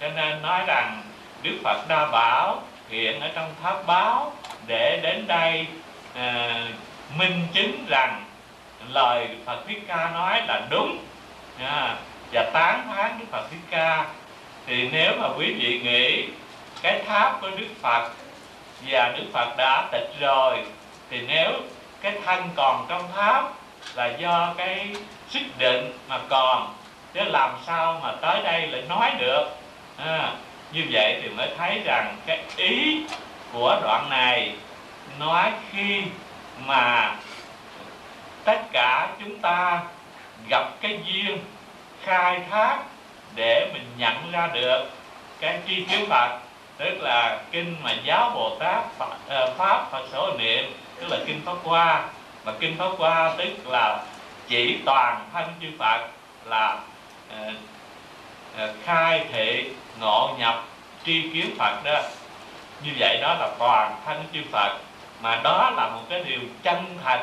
Cho 0.02 0.10
nên 0.10 0.42
nói 0.42 0.64
rằng 0.68 1.02
đức 1.44 1.58
phật 1.64 1.88
đa 1.88 2.06
bảo 2.06 2.62
hiện 2.90 3.20
ở 3.20 3.30
trong 3.36 3.56
tháp 3.64 3.86
báo 3.86 4.34
để 4.68 5.00
đến 5.04 5.28
đây 5.28 5.68
à, 6.16 6.68
minh 7.18 7.48
chứng 7.54 7.86
rằng 7.90 8.24
lời 8.90 9.28
phật 9.46 9.68
thích 9.68 9.84
ca 9.88 10.12
nói 10.14 10.42
là 10.48 10.62
đúng. 10.70 10.98
À, 11.60 11.96
và 12.32 12.50
tán 12.54 12.88
thán 12.88 13.20
đức 13.20 13.26
phật 13.32 13.48
thích 13.52 13.62
ca. 13.70 14.06
Thì 14.68 14.90
nếu 14.92 15.12
mà 15.18 15.28
quý 15.38 15.54
vị 15.54 15.80
nghĩ 15.84 16.28
cái 16.82 17.02
tháp 17.08 17.42
của 17.42 17.50
đức 17.50 17.68
phật 17.82 18.10
và 18.88 19.14
đức 19.18 19.24
phật 19.34 19.58
đã 19.58 19.88
tịch 19.92 20.10
rồi 20.20 20.58
thì 21.10 21.22
nếu 21.28 21.52
cái 22.02 22.14
thân 22.26 22.50
còn 22.56 22.86
trong 22.90 23.12
tháp 23.16 23.46
là 23.96 24.06
do 24.18 24.54
cái 24.58 24.96
sức 25.30 25.44
định 25.58 25.94
mà 26.08 26.20
còn. 26.30 26.74
Chứ 27.14 27.22
làm 27.24 27.58
sao 27.66 28.00
mà 28.04 28.12
tới 28.22 28.44
đây 28.44 28.68
lại 28.68 28.82
nói 28.90 29.12
được? 29.20 29.46
À, 29.98 30.34
như 30.74 30.86
vậy 30.92 31.20
thì 31.22 31.30
mới 31.30 31.50
thấy 31.58 31.82
rằng 31.86 32.16
cái 32.26 32.44
ý 32.56 33.06
của 33.54 33.80
đoạn 33.84 34.10
này 34.10 34.56
nói 35.20 35.52
khi 35.72 36.04
mà 36.66 37.16
tất 38.44 38.62
cả 38.74 39.08
chúng 39.20 39.40
ta 39.40 39.82
gặp 40.50 40.66
cái 40.82 41.00
duyên 41.06 41.38
khai 42.04 42.42
thác 42.50 42.78
để 43.36 43.70
mình 43.74 43.86
nhận 43.98 44.32
ra 44.32 44.48
được 44.54 44.90
cái 45.40 45.60
chi 45.68 45.86
kiến 45.90 46.06
Phật 46.10 46.40
tức 46.84 47.02
là 47.02 47.40
kinh 47.52 47.76
mà 47.84 47.96
giáo 48.04 48.32
Bồ 48.36 48.56
Tát 48.60 48.84
Phật, 48.98 49.16
ờ, 49.28 49.54
pháp 49.58 49.92
Phật 49.92 50.06
số 50.12 50.34
niệm 50.38 50.74
tức 51.00 51.08
là 51.10 51.18
kinh 51.28 51.42
Pháp 51.46 51.56
Hoa. 51.64 52.04
Mà 52.46 52.52
kinh 52.60 52.78
Pháp 52.78 52.90
Hoa 52.98 53.34
tức 53.38 53.68
là 53.68 54.04
chỉ 54.48 54.78
toàn 54.86 55.30
thân 55.34 55.44
chư 55.62 55.68
Phật 55.80 56.08
là 56.46 56.80
ờ, 57.30 57.54
ờ, 58.58 58.74
khai 58.84 59.26
thị 59.34 59.70
ngộ 60.00 60.36
nhập 60.40 60.64
tri 61.06 61.22
kiến 61.34 61.56
Phật 61.58 61.84
đó. 61.84 62.02
Như 62.84 62.92
vậy 63.00 63.18
đó 63.22 63.36
là 63.40 63.50
toàn 63.60 63.96
thân 64.06 64.24
chư 64.34 64.40
Phật. 64.52 64.78
Mà 65.22 65.40
đó 65.44 65.72
là 65.76 65.88
một 65.88 66.02
cái 66.10 66.24
điều 66.24 66.40
chân 66.64 66.98
thật 67.04 67.20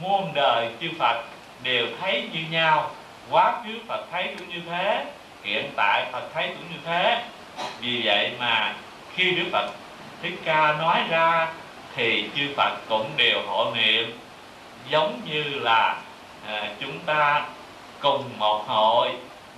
muôn 0.00 0.34
đời 0.34 0.68
chư 0.80 0.88
Phật 0.98 1.22
đều 1.62 1.86
thấy 2.00 2.28
như 2.32 2.40
nhau. 2.50 2.90
Quá 3.30 3.54
khứ 3.64 3.78
Phật 3.88 4.06
thấy 4.12 4.34
cũng 4.38 4.48
như 4.48 4.60
thế 4.70 5.04
hiện 5.42 5.70
tại 5.76 6.06
Phật 6.12 6.22
thấy 6.34 6.48
cũng 6.48 6.70
như 6.72 6.78
thế. 6.84 7.22
Vì 7.80 8.02
vậy 8.04 8.32
mà 8.38 8.74
khi 9.16 9.30
Đức 9.30 9.44
Phật 9.52 9.70
Thích 10.22 10.38
Ca 10.44 10.72
nói 10.72 11.02
ra 11.08 11.48
thì 11.94 12.28
chư 12.36 12.42
Phật 12.56 12.76
cũng 12.88 13.10
đều 13.16 13.42
hộ 13.46 13.72
niệm 13.74 14.18
giống 14.88 15.20
như 15.24 15.42
là 15.42 15.96
à, 16.46 16.68
chúng 16.80 16.98
ta 17.06 17.46
cùng 18.00 18.24
một 18.38 18.64
hội 18.66 19.08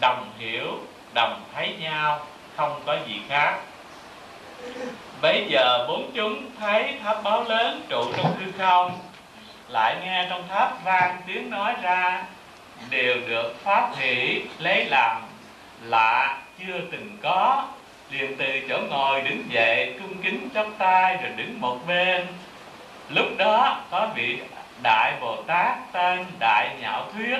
đồng 0.00 0.30
hiểu 0.38 0.78
đồng 1.14 1.40
thấy 1.54 1.74
nhau 1.80 2.26
không 2.56 2.82
có 2.86 2.96
gì 3.06 3.20
khác. 3.28 3.58
Bây 5.22 5.46
giờ 5.48 5.86
bốn 5.88 6.10
chúng 6.14 6.50
thấy 6.60 6.94
tháp 7.02 7.22
báo 7.22 7.44
lớn 7.44 7.82
trụ 7.88 8.12
trong 8.16 8.36
hư 8.38 8.52
không 8.58 8.98
Lại 9.68 9.96
nghe 10.02 10.26
trong 10.30 10.48
tháp 10.48 10.84
vang 10.84 11.16
tiếng 11.26 11.50
nói 11.50 11.74
ra 11.82 12.24
Đều 12.90 13.16
được 13.28 13.54
pháp 13.64 13.90
hỷ 13.96 14.42
lấy 14.58 14.84
làm 14.84 15.22
lạ 15.82 16.38
chưa 16.58 16.80
từng 16.92 17.16
có 17.22 17.68
liền 18.18 18.36
từ 18.36 18.60
chỗ 18.68 18.78
ngồi 18.90 19.20
đứng 19.20 19.42
dậy 19.48 19.94
cung 20.00 20.22
kính 20.22 20.48
chắp 20.54 20.66
tay 20.78 21.16
rồi 21.22 21.32
đứng 21.36 21.60
một 21.60 21.78
bên. 21.86 22.26
Lúc 23.08 23.26
đó 23.38 23.80
có 23.90 24.08
vị 24.14 24.38
đại 24.82 25.12
bồ 25.20 25.42
tát 25.42 25.92
tên 25.92 26.24
đại 26.38 26.68
nhạo 26.80 27.06
thuyết 27.14 27.38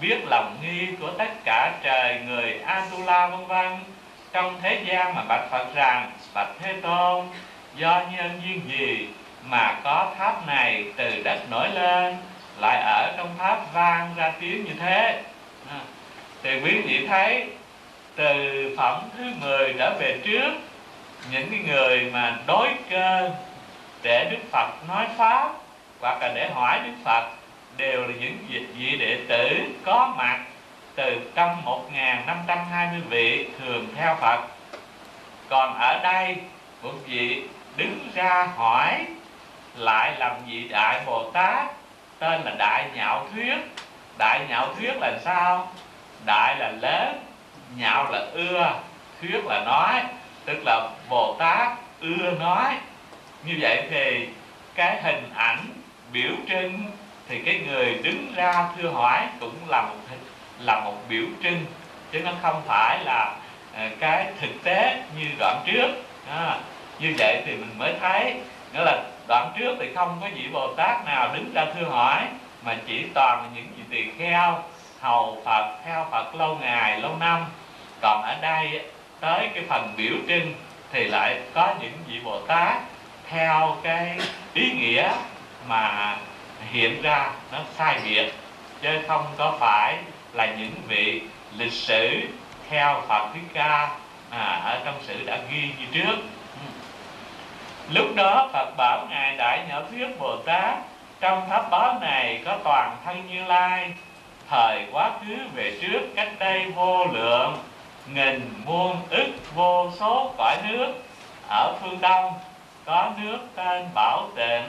biết 0.00 0.18
lòng 0.26 0.56
nghi 0.62 0.86
của 1.00 1.10
tất 1.18 1.30
cả 1.44 1.72
trời 1.82 2.20
người 2.26 2.60
atula 2.64 3.26
vân 3.26 3.46
vân. 3.46 3.72
Trong 4.32 4.60
thế 4.62 4.82
gian 4.86 5.14
mà 5.14 5.22
bạch 5.28 5.50
phật 5.50 5.74
rằng 5.74 6.10
bạch 6.34 6.50
thế 6.60 6.74
tôn 6.82 7.26
do 7.76 8.02
nhân 8.16 8.40
duyên 8.44 8.60
gì 8.68 9.08
mà 9.44 9.80
có 9.84 10.12
tháp 10.18 10.46
này 10.46 10.84
từ 10.96 11.22
đất 11.24 11.38
nổi 11.50 11.68
lên 11.74 12.16
lại 12.60 12.82
ở 12.82 13.14
trong 13.16 13.28
tháp 13.38 13.74
vang 13.74 14.14
ra 14.16 14.32
tiếng 14.40 14.64
như 14.64 14.72
thế? 14.80 15.22
À, 15.70 15.80
thì 16.42 16.60
quý 16.60 16.80
vị 16.80 17.06
thấy 17.06 17.46
từ 18.18 18.74
phẩm 18.76 19.02
thứ 19.16 19.24
10 19.40 19.72
đã 19.72 19.94
về 20.00 20.18
trước, 20.24 20.50
những 21.32 21.50
cái 21.50 21.60
người 21.66 22.10
mà 22.12 22.38
đối 22.46 22.68
cơ 22.90 23.30
để 24.02 24.28
Đức 24.30 24.38
Phật 24.52 24.68
nói 24.88 25.06
pháp 25.16 25.52
hoặc 26.00 26.22
là 26.22 26.32
để 26.34 26.50
hỏi 26.54 26.80
Đức 26.86 26.92
Phật 27.04 27.30
đều 27.76 28.02
là 28.02 28.14
những 28.20 28.36
vị 28.78 28.96
đệ 28.96 29.18
tử 29.28 29.58
có 29.84 30.14
mặt 30.16 30.40
từ 30.94 31.16
trong 31.34 31.64
1520 31.64 33.00
vị 33.08 33.48
thường 33.58 33.86
theo 33.96 34.16
Phật 34.20 34.40
còn 35.48 35.78
ở 35.78 36.00
đây, 36.02 36.36
một 36.82 36.94
vị 37.06 37.42
đứng 37.76 38.08
ra 38.14 38.48
hỏi 38.56 39.04
lại 39.76 40.12
làm 40.18 40.32
vị 40.46 40.68
đại 40.68 41.00
Bồ 41.06 41.30
Tát, 41.30 41.66
tên 42.18 42.42
là 42.44 42.54
Đại 42.58 42.84
Nhạo 42.94 43.26
Thuyết 43.34 43.56
Đại 44.18 44.40
Nhạo 44.48 44.74
Thuyết 44.74 44.92
là 45.00 45.18
sao? 45.24 45.72
Đại 46.26 46.56
là 46.58 46.70
lớn 46.80 47.27
nhạo 47.76 48.10
là 48.12 48.26
ưa 48.32 48.72
thuyết 49.20 49.44
là 49.44 49.64
nói 49.64 50.02
tức 50.44 50.62
là 50.64 50.88
bồ 51.08 51.36
tát 51.38 51.72
ưa 52.00 52.30
nói. 52.40 52.74
Như 53.44 53.54
vậy 53.60 53.86
thì 53.90 54.28
cái 54.74 55.02
hình 55.02 55.30
ảnh 55.34 55.58
biểu 56.12 56.30
trưng 56.48 56.84
thì 57.28 57.42
cái 57.42 57.60
người 57.66 58.00
đứng 58.02 58.32
ra 58.34 58.68
thưa 58.76 58.88
hỏi 58.88 59.26
cũng 59.40 59.54
là 59.68 59.82
một 59.82 60.16
là 60.60 60.80
một 60.80 60.94
biểu 61.08 61.24
trưng 61.42 61.64
chứ 62.12 62.20
nó 62.20 62.30
không 62.42 62.62
phải 62.66 63.04
là 63.04 63.36
ờ, 63.74 63.88
cái 64.00 64.26
thực 64.40 64.64
tế 64.64 65.02
như 65.18 65.26
đoạn 65.38 65.62
trước. 65.66 65.88
À, 66.30 66.58
như 66.98 67.14
vậy 67.18 67.42
thì 67.46 67.52
mình 67.56 67.78
mới 67.78 67.94
thấy 68.00 68.34
nghĩa 68.72 68.84
là 68.84 69.02
đoạn 69.28 69.52
trước 69.58 69.76
thì 69.80 69.94
không 69.94 70.18
có 70.20 70.28
vị 70.34 70.48
bồ 70.52 70.74
tát 70.74 71.04
nào 71.04 71.30
đứng 71.34 71.52
ra 71.54 71.64
thưa 71.74 71.86
hỏi 71.86 72.22
mà 72.62 72.76
chỉ 72.86 73.04
toàn 73.14 73.42
là 73.42 73.48
những 73.54 73.66
vị 73.76 73.84
tỳ 73.90 74.10
kheo 74.18 74.62
hầu 75.00 75.42
phật 75.44 75.78
theo 75.84 76.06
phật 76.10 76.34
lâu 76.34 76.58
ngày 76.60 77.00
lâu 77.00 77.16
năm 77.20 77.44
còn 78.00 78.22
ở 78.22 78.36
đây 78.40 78.80
tới 79.20 79.48
cái 79.54 79.64
phần 79.68 79.94
biểu 79.96 80.14
trưng 80.28 80.54
thì 80.92 81.04
lại 81.04 81.40
có 81.54 81.74
những 81.80 81.92
vị 82.06 82.20
bồ 82.24 82.40
tát 82.40 82.76
theo 83.28 83.76
cái 83.82 84.18
ý 84.54 84.70
nghĩa 84.72 85.10
mà 85.68 86.16
hiện 86.72 87.02
ra 87.02 87.30
nó 87.52 87.58
sai 87.76 88.00
biệt 88.04 88.32
chứ 88.82 88.88
không 89.08 89.26
có 89.36 89.56
phải 89.60 89.98
là 90.32 90.46
những 90.46 90.72
vị 90.88 91.22
lịch 91.56 91.72
sử 91.72 92.20
theo 92.70 93.02
Phật 93.08 93.28
Thích 93.34 93.42
Ca 93.52 93.90
à, 94.30 94.60
ở 94.64 94.80
trong 94.84 94.94
sử 95.02 95.24
đã 95.26 95.38
ghi 95.50 95.62
như 95.78 95.86
trước. 95.92 96.16
Lúc 97.92 98.06
đó 98.16 98.48
Phật 98.52 98.76
bảo 98.76 99.06
ngài 99.10 99.36
đại 99.36 99.64
nhỏ 99.68 99.80
thuyết 99.90 100.18
Bồ 100.18 100.36
Tát 100.36 100.74
trong 101.20 101.48
tháp 101.50 101.70
báo 101.70 101.98
này 102.00 102.42
có 102.44 102.58
toàn 102.64 102.96
thân 103.04 103.22
Như 103.30 103.44
Lai 103.44 103.92
thời 104.50 104.86
quá 104.92 105.10
khứ 105.20 105.36
về 105.54 105.78
trước 105.82 106.00
cách 106.16 106.32
đây 106.38 106.66
vô 106.74 107.06
lượng 107.06 107.58
nghìn 108.14 108.62
muôn 108.64 108.96
ức 109.10 109.54
vô 109.54 109.90
số 109.98 110.32
cõi 110.38 110.56
nước. 110.68 110.94
Ở 111.48 111.74
phương 111.80 112.00
đông 112.00 112.32
có 112.84 113.10
nước 113.22 113.38
tên 113.54 113.86
bảo 113.94 114.28
tịnh. 114.36 114.68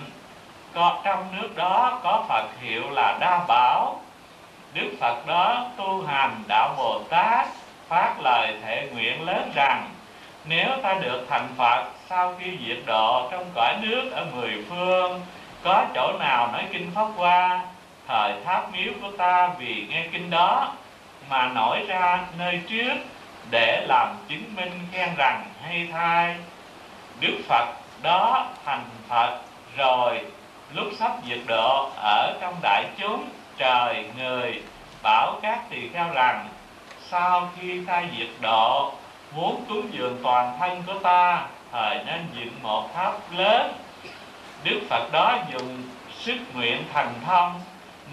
Có 0.74 1.02
trong 1.04 1.26
nước 1.32 1.50
đó 1.56 2.00
có 2.04 2.26
phật 2.30 2.48
hiệu 2.62 2.90
là 2.90 3.18
đa 3.20 3.46
bảo. 3.48 4.00
Đức 4.74 4.92
phật 5.00 5.28
đó 5.28 5.66
tu 5.78 6.06
hành 6.08 6.44
đạo 6.48 6.74
bồ 6.78 7.02
tát 7.10 7.48
phát 7.88 8.22
lời 8.22 8.56
thệ 8.64 8.88
nguyện 8.94 9.26
lớn 9.26 9.52
rằng 9.56 9.90
nếu 10.46 10.68
ta 10.84 10.94
được 10.94 11.26
thành 11.30 11.48
phật 11.58 11.86
sau 12.10 12.36
khi 12.40 12.58
diệt 12.68 12.78
độ 12.86 13.28
trong 13.32 13.46
cõi 13.56 13.76
nước 13.82 14.12
ở 14.12 14.26
mười 14.36 14.66
phương 14.70 15.22
có 15.64 15.86
chỗ 15.94 16.14
nào 16.20 16.52
nói 16.52 16.64
kinh 16.72 16.92
pháp 16.96 17.08
Qua, 17.18 17.60
thời 18.08 18.34
tháp 18.46 18.74
miếu 18.74 18.94
của 19.02 19.12
ta 19.18 19.50
vì 19.60 19.86
nghe 19.90 20.08
kinh 20.12 20.30
đó 20.30 20.74
mà 21.30 21.48
nổi 21.56 21.86
ra 21.88 22.20
nơi 22.38 22.62
trước 22.70 22.94
để 23.50 23.86
làm 23.88 24.16
chứng 24.28 24.56
minh 24.56 24.80
khen 24.92 25.10
rằng 25.18 25.46
hay 25.64 25.88
thai 25.92 26.36
Đức 27.20 27.38
Phật 27.48 27.68
đó 28.02 28.48
thành 28.66 28.86
Phật 29.08 29.40
rồi, 29.78 30.22
lúc 30.74 30.88
sắp 31.00 31.12
diệt 31.30 31.40
độ 31.48 31.90
ở 31.96 32.38
trong 32.42 32.56
đại 32.62 32.86
chúng, 32.98 33.30
trời, 33.58 34.06
người, 34.18 34.62
bảo 35.04 35.40
các 35.42 35.60
tỳ 35.70 35.90
kheo 35.94 36.10
rằng, 36.14 36.48
sau 37.10 37.50
khi 37.60 37.86
ta 37.86 38.04
diệt 38.18 38.28
độ, 38.42 38.94
muốn 39.36 39.66
cúng 39.70 39.90
dường 39.92 40.18
toàn 40.24 40.58
thân 40.60 40.84
của 40.88 41.00
ta, 41.04 41.46
thời 41.72 42.04
nên 42.06 42.28
dựng 42.34 42.54
một 42.62 42.96
tháp 42.96 43.14
lớn. 43.38 43.74
Đức 44.64 44.80
Phật 44.90 45.12
đó 45.12 45.38
dùng 45.54 45.84
sức 46.20 46.38
nguyện 46.54 46.84
thành 46.94 47.14
thông, 47.26 47.62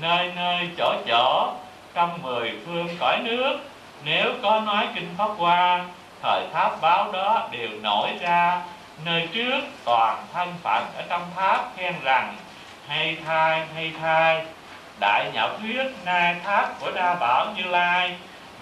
nơi 0.01 0.33
nơi 0.37 0.69
chỗ 0.79 0.95
chỗ, 1.09 1.53
trong 1.95 2.23
mười 2.23 2.53
phương 2.67 2.89
cõi 3.01 3.19
nước 3.25 3.59
nếu 4.07 4.33
có 4.43 4.61
nói 4.61 4.89
kinh 4.95 5.15
pháp 5.19 5.29
hoa 5.39 5.85
thời 6.23 6.47
tháp 6.53 6.81
báo 6.81 7.13
đó 7.13 7.49
đều 7.53 7.69
nổi 7.83 8.11
ra. 8.21 8.63
Nơi 9.05 9.29
trước 9.33 9.61
toàn 9.85 10.25
thân 10.33 10.55
phận 10.63 10.87
ở 10.97 11.03
trong 11.09 11.23
tháp 11.37 11.77
khen 11.77 11.95
rằng 12.03 12.37
hay 12.89 13.17
thai 13.27 13.67
hay 13.75 13.93
thai 14.01 14.45
đại 15.01 15.31
nhạo 15.35 15.49
thuyết 15.59 15.85
nai 16.05 16.37
tháp 16.45 16.81
của 16.81 16.91
đa 16.91 17.15
bảo 17.15 17.47
như 17.57 17.63
lai. 17.63 18.17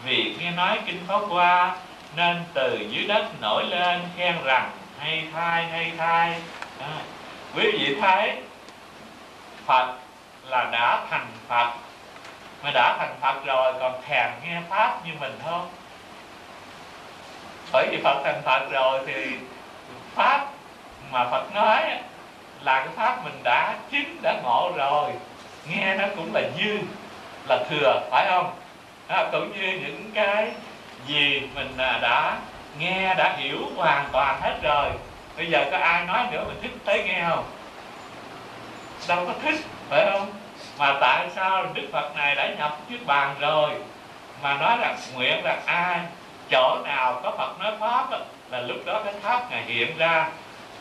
Vì 0.04 0.34
nghe 0.40 0.50
nói 0.50 0.78
kinh 0.86 1.00
pháp 1.08 1.20
hoa 1.28 1.76
nên 2.16 2.44
từ 2.54 2.86
dưới 2.90 3.06
đất 3.06 3.26
nổi 3.40 3.64
lên 3.64 4.00
khen 4.16 4.34
rằng 4.44 4.70
hay 4.98 5.24
thai 5.34 5.66
hay 5.66 5.92
thai. 5.98 6.40
À, 6.80 6.96
quý 7.54 7.70
vị 7.72 7.96
thấy 8.00 8.32
phật 9.66 9.92
là 10.48 10.68
đã 10.72 11.06
thành 11.10 11.26
phật 11.48 11.83
mà 12.64 12.70
đã 12.74 12.96
thành 12.98 13.14
Phật 13.20 13.44
rồi 13.46 13.72
còn 13.80 14.02
thèm 14.06 14.30
nghe 14.44 14.60
Pháp 14.68 15.06
như 15.06 15.12
mình 15.20 15.38
không? 15.44 15.68
Bởi 17.72 17.88
vì 17.90 18.00
Phật 18.04 18.20
thành 18.24 18.42
Phật 18.44 18.70
rồi 18.70 19.00
thì 19.06 19.36
Pháp 20.14 20.46
mà 21.10 21.24
Phật 21.30 21.54
nói 21.54 21.82
là 22.60 22.78
cái 22.84 22.88
Pháp 22.96 23.24
mình 23.24 23.40
đã 23.44 23.74
chính 23.90 24.22
đã 24.22 24.40
ngộ 24.42 24.72
rồi. 24.76 25.10
Nghe 25.68 25.94
nó 25.94 26.04
cũng 26.16 26.34
là 26.34 26.42
dư 26.58 26.78
là 27.48 27.64
thừa 27.70 28.00
phải 28.10 28.26
không? 28.30 28.52
À, 29.08 29.24
cũng 29.32 29.52
như 29.52 29.80
những 29.84 30.10
cái 30.14 30.50
gì 31.06 31.42
mình 31.54 31.76
à, 31.78 31.98
đã 32.02 32.36
nghe 32.78 33.14
đã 33.14 33.34
hiểu 33.36 33.58
hoàn 33.76 34.08
toàn 34.12 34.40
hết 34.40 34.58
rồi. 34.62 34.90
Bây 35.36 35.46
giờ 35.46 35.64
có 35.70 35.78
ai 35.78 36.04
nói 36.04 36.26
nữa 36.32 36.44
mình 36.46 36.58
thích 36.62 36.72
tới 36.84 37.04
nghe 37.04 37.24
không? 37.28 37.44
Đâu 39.08 39.26
có 39.26 39.32
thích 39.42 39.60
phải 39.88 40.10
không? 40.10 40.43
Mà 40.78 40.94
tại 41.00 41.26
sao 41.34 41.66
đức 41.74 41.88
phật 41.92 42.16
này 42.16 42.34
đã 42.34 42.48
nhập 42.58 42.78
chiếc 42.88 43.06
bàn 43.06 43.34
rồi 43.40 43.70
mà 44.42 44.54
nói 44.54 44.76
rằng 44.80 44.96
nguyện 45.14 45.42
rằng 45.44 45.60
ai 45.66 46.00
chỗ 46.50 46.78
nào 46.84 47.20
có 47.22 47.30
phật 47.30 47.60
nói 47.60 47.72
pháp 47.80 48.10
đó, 48.10 48.18
là 48.50 48.60
lúc 48.60 48.76
đó 48.86 49.00
cái 49.04 49.14
tháp 49.22 49.50
ngài 49.50 49.62
hiện 49.62 49.98
ra 49.98 50.28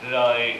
rồi 0.10 0.56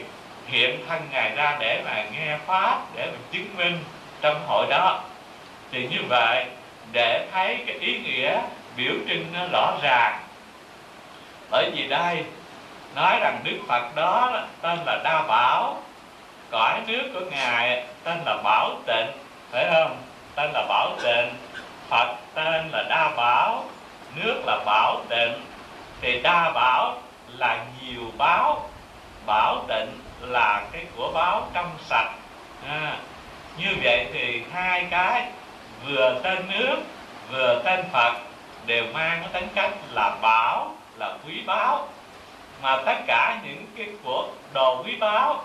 hiện 0.46 0.86
thân 0.88 1.02
ngài 1.12 1.30
ra 1.36 1.56
để 1.60 1.82
mà 1.84 2.04
nghe 2.12 2.38
pháp 2.46 2.78
để 2.94 3.06
mà 3.06 3.18
chứng 3.32 3.56
minh 3.56 3.84
trong 4.20 4.40
hội 4.46 4.66
đó. 4.70 5.00
Thì 5.72 5.88
như 5.88 5.98
vậy 6.08 6.46
để 6.92 7.28
thấy 7.32 7.64
cái 7.66 7.76
ý 7.76 7.98
nghĩa 7.98 8.40
biểu 8.76 8.94
trưng 9.08 9.26
nó 9.32 9.40
rõ 9.52 9.72
ràng. 9.82 10.20
Bởi 11.50 11.70
vì 11.74 11.88
đây 11.88 12.24
nói 12.94 13.18
rằng 13.20 13.40
đức 13.44 13.58
phật 13.68 13.94
đó 13.94 14.42
tên 14.60 14.78
là 14.86 15.00
đa 15.04 15.22
bảo 15.28 15.82
cõi 16.50 16.80
nước 16.86 17.10
của 17.14 17.20
ngài 17.30 17.84
tên 18.04 18.18
là 18.26 18.36
bảo 18.44 18.70
tịnh 18.86 19.23
phải 19.54 19.66
không? 19.74 19.96
Tên 20.34 20.50
là 20.52 20.66
bảo 20.68 20.96
tịnh. 21.02 21.34
Phật 21.88 22.14
tên 22.34 22.68
là 22.72 22.84
đa 22.88 23.10
bảo 23.16 23.64
nước 24.14 24.42
là 24.46 24.58
bảo 24.66 25.00
tịnh. 25.08 25.32
Thì 26.00 26.20
đa 26.22 26.50
bảo 26.50 26.96
là 27.38 27.64
nhiều 27.80 28.02
báo 28.18 28.68
bảo 29.26 29.64
tịnh 29.68 30.00
là 30.20 30.64
cái 30.72 30.84
của 30.96 31.10
báo 31.14 31.48
trong 31.54 31.70
sạch. 31.80 32.10
À, 32.68 32.96
như 33.58 33.68
vậy 33.82 34.06
thì 34.12 34.42
hai 34.52 34.86
cái 34.90 35.26
vừa 35.86 36.20
tên 36.22 36.38
nước 36.48 36.76
vừa 37.30 37.62
tên 37.64 37.84
phật 37.92 38.12
đều 38.66 38.84
mang 38.92 39.22
cái 39.22 39.40
tính 39.40 39.48
cách 39.54 39.70
là 39.92 40.16
bảo 40.22 40.74
là 40.96 41.14
quý 41.26 41.42
báu. 41.46 41.88
Mà 42.62 42.76
tất 42.86 42.96
cả 43.06 43.40
những 43.44 43.66
cái 43.76 43.86
của 44.04 44.28
đồ 44.52 44.82
quý 44.82 44.96
báu 44.96 45.44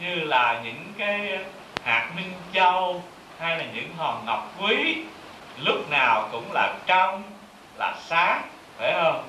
như 0.00 0.14
là 0.14 0.60
những 0.64 0.92
cái 0.98 1.38
hạt 1.84 2.10
minh 2.16 2.32
châu 2.52 3.02
hay 3.38 3.58
là 3.58 3.64
những 3.74 3.96
hòn 3.96 4.26
ngọc 4.26 4.52
quý, 4.60 5.02
lúc 5.56 5.90
nào 5.90 6.28
cũng 6.32 6.52
là 6.52 6.74
trong, 6.86 7.22
là 7.78 7.94
sáng, 8.06 8.42
phải 8.78 8.92
không? 8.92 9.24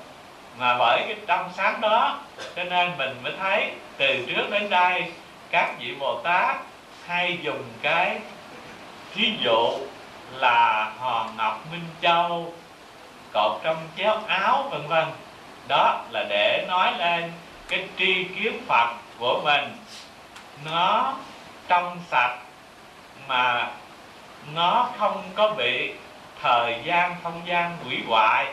Mà 0.57 0.77
bởi 0.77 1.03
cái 1.07 1.15
trong 1.27 1.49
sáng 1.53 1.81
đó, 1.81 2.19
cho 2.55 2.63
nên 2.63 2.97
mình 2.97 3.23
mới 3.23 3.33
thấy 3.39 3.71
từ 3.97 4.25
trước 4.27 4.49
đến 4.51 4.69
đây 4.69 5.11
các 5.49 5.73
vị 5.79 5.95
bồ 5.99 6.21
tát 6.23 6.55
hay 7.07 7.37
dùng 7.41 7.63
cái 7.81 8.19
thí 9.13 9.33
dụ 9.39 9.69
là 10.31 10.91
hòn 10.99 11.37
ngọc 11.37 11.59
minh 11.71 11.85
châu, 12.01 12.53
cột 13.33 13.61
trong 13.63 13.77
chéo 13.97 14.21
áo, 14.27 14.67
vân 14.71 14.87
vân. 14.87 15.05
Đó 15.67 16.01
là 16.11 16.25
để 16.29 16.65
nói 16.67 16.93
lên 16.97 17.31
cái 17.67 17.87
tri 17.97 18.23
kiến 18.23 18.61
phật 18.67 18.89
của 19.19 19.41
mình. 19.43 19.77
Nó 20.65 21.13
trong 21.67 21.99
sạch 22.11 22.37
mà 23.27 23.67
nó 24.53 24.89
không 24.97 25.23
có 25.35 25.53
bị 25.57 25.93
thời 26.41 26.81
gian 26.83 27.15
không 27.23 27.41
gian 27.45 27.77
hủy 27.83 28.03
hoại 28.07 28.45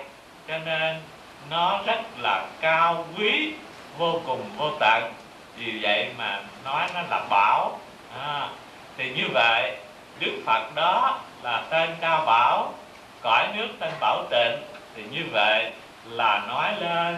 cho 0.49 0.59
nên 0.59 1.03
nó 1.51 1.81
rất 1.87 2.01
là 2.19 2.47
cao 2.61 3.05
quý 3.17 3.53
vô 3.99 4.21
cùng 4.27 4.51
vô 4.57 4.71
tận. 4.81 5.13
Vì 5.57 5.79
vậy 5.83 6.09
mà 6.19 6.41
nói 6.65 6.89
nó 6.95 7.01
là 7.11 7.27
bảo. 7.31 7.79
À, 8.21 8.49
thì 8.97 9.11
như 9.11 9.25
vậy 9.35 9.77
đức 10.19 10.43
phật 10.47 10.75
đó 10.75 11.21
là 11.43 11.63
tên 11.71 11.91
cao 12.01 12.25
bảo 12.27 12.75
cõi 13.23 13.49
nước 13.57 13.69
tên 13.79 13.93
bảo 14.01 14.25
tịnh. 14.31 14.63
Thì 14.95 15.03
như 15.11 15.25
vậy 15.33 15.73
là 16.05 16.43
nói 16.49 16.75
lên 16.81 17.17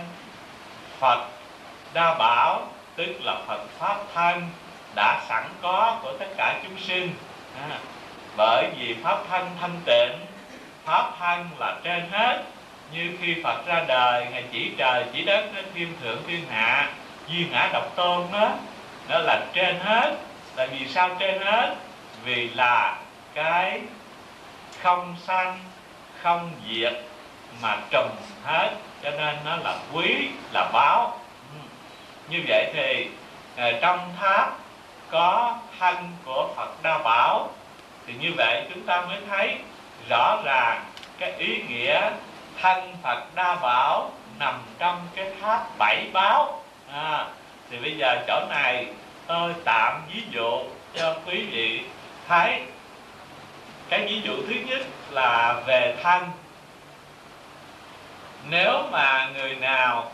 phật 0.98 1.26
đa 1.92 2.14
bảo 2.14 2.68
tức 2.96 3.20
là 3.20 3.34
phật 3.46 3.60
pháp 3.78 3.96
thân 4.14 4.48
đã 4.94 5.20
sẵn 5.28 5.44
có 5.62 5.98
của 6.02 6.12
tất 6.18 6.26
cả 6.36 6.60
chúng 6.62 6.78
sinh. 6.78 7.14
À, 7.60 7.78
bởi 8.38 8.70
vì 8.78 8.94
pháp 9.02 9.18
thân 9.30 9.50
thanh 9.60 9.80
tịnh, 9.84 10.26
pháp 10.84 11.10
thân 11.18 11.48
là 11.58 11.76
trên 11.84 12.10
hết. 12.10 12.42
Như 12.92 13.10
khi 13.20 13.36
Phật 13.44 13.66
ra 13.66 13.84
đời, 13.88 14.26
Ngài 14.32 14.44
chỉ 14.52 14.70
trời, 14.76 15.04
chỉ 15.12 15.24
đất, 15.24 15.44
đến 15.54 15.64
thiên 15.74 15.92
thượng 16.02 16.22
thiên 16.26 16.46
hạ. 16.50 16.90
Duy 17.28 17.46
ngã 17.50 17.70
độc 17.72 17.96
tôn 17.96 18.26
đó 18.32 18.50
nó 19.08 19.18
là 19.18 19.46
trên 19.54 19.78
hết. 19.80 20.14
Tại 20.56 20.68
vì 20.68 20.88
sao 20.88 21.10
trên 21.18 21.42
hết? 21.42 21.74
Vì 22.24 22.48
là 22.48 22.96
cái 23.34 23.80
không 24.82 25.16
sanh, 25.26 25.58
không 26.22 26.50
diệt 26.68 26.94
mà 27.62 27.76
trùm 27.90 28.08
hết. 28.44 28.70
Cho 29.02 29.10
nên 29.10 29.36
nó 29.44 29.56
là 29.56 29.76
quý, 29.92 30.28
là 30.52 30.70
báo. 30.72 31.18
Ừ. 31.54 31.68
Như 32.30 32.42
vậy 32.48 32.70
thì 32.74 33.08
ờ, 33.56 33.72
trong 33.80 34.14
tháp 34.20 34.58
có 35.10 35.56
thân 35.78 35.96
của 36.24 36.48
Phật 36.56 36.82
Đa 36.82 36.98
Bảo 36.98 37.48
thì 38.08 38.14
như 38.20 38.32
vậy 38.36 38.64
chúng 38.74 38.86
ta 38.86 39.00
mới 39.00 39.18
thấy 39.28 39.56
rõ 40.08 40.42
ràng 40.44 40.84
cái 41.18 41.32
ý 41.32 41.62
nghĩa 41.68 42.10
thân 42.60 42.96
Phật 43.02 43.34
Đa 43.34 43.54
Bảo 43.54 44.10
nằm 44.38 44.54
trong 44.78 45.08
cái 45.14 45.26
tháp 45.40 45.78
bảy 45.78 46.06
báo. 46.12 46.62
À, 46.92 47.26
thì 47.70 47.78
bây 47.78 47.96
giờ 47.96 48.16
chỗ 48.26 48.40
này 48.50 48.86
tôi 49.26 49.54
tạm 49.64 50.02
ví 50.12 50.22
dụ 50.30 50.62
cho 50.94 51.16
quý 51.26 51.46
vị 51.50 51.80
thấy. 52.28 52.62
Cái 53.88 54.06
ví 54.06 54.20
dụ 54.24 54.32
thứ 54.48 54.54
nhất 54.66 54.80
là 55.10 55.62
về 55.66 55.96
thân. 56.02 56.30
Nếu 58.50 58.82
mà 58.92 59.30
người 59.34 59.54
nào 59.54 60.12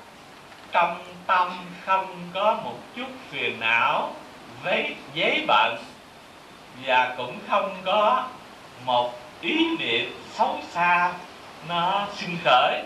trong 0.73 1.05
tâm 1.27 1.51
không 1.87 2.31
có 2.35 2.59
một 2.65 2.77
chút 2.97 3.07
phiền 3.31 3.61
não 3.61 4.15
với 4.63 4.95
giấy 5.15 5.45
bệnh 5.47 5.77
và 6.83 7.15
cũng 7.17 7.39
không 7.49 7.77
có 7.85 8.25
một 8.85 9.13
ý 9.41 9.77
niệm 9.79 10.13
xấu 10.33 10.59
xa 10.71 11.13
nó 11.69 12.07
sinh 12.17 12.39
khởi. 12.45 12.83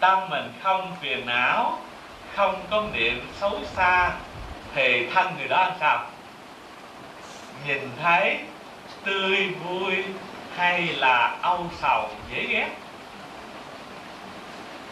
Tâm 0.00 0.28
mình 0.30 0.52
không 0.62 0.96
phiền 1.00 1.26
não 1.26 1.78
không 2.34 2.62
có 2.70 2.82
niệm 2.92 3.28
xấu 3.40 3.60
xa 3.64 4.12
thì 4.74 5.06
thân 5.14 5.34
người 5.38 5.48
đó 5.48 5.56
làm 5.56 5.72
sao? 5.80 6.06
Nhìn 7.66 7.90
thấy 8.02 8.38
tươi 9.04 9.48
vui 9.48 10.04
hay 10.56 10.86
là 10.86 11.36
âu 11.42 11.66
sầu 11.80 12.08
dễ 12.30 12.46
ghét? 12.46 12.68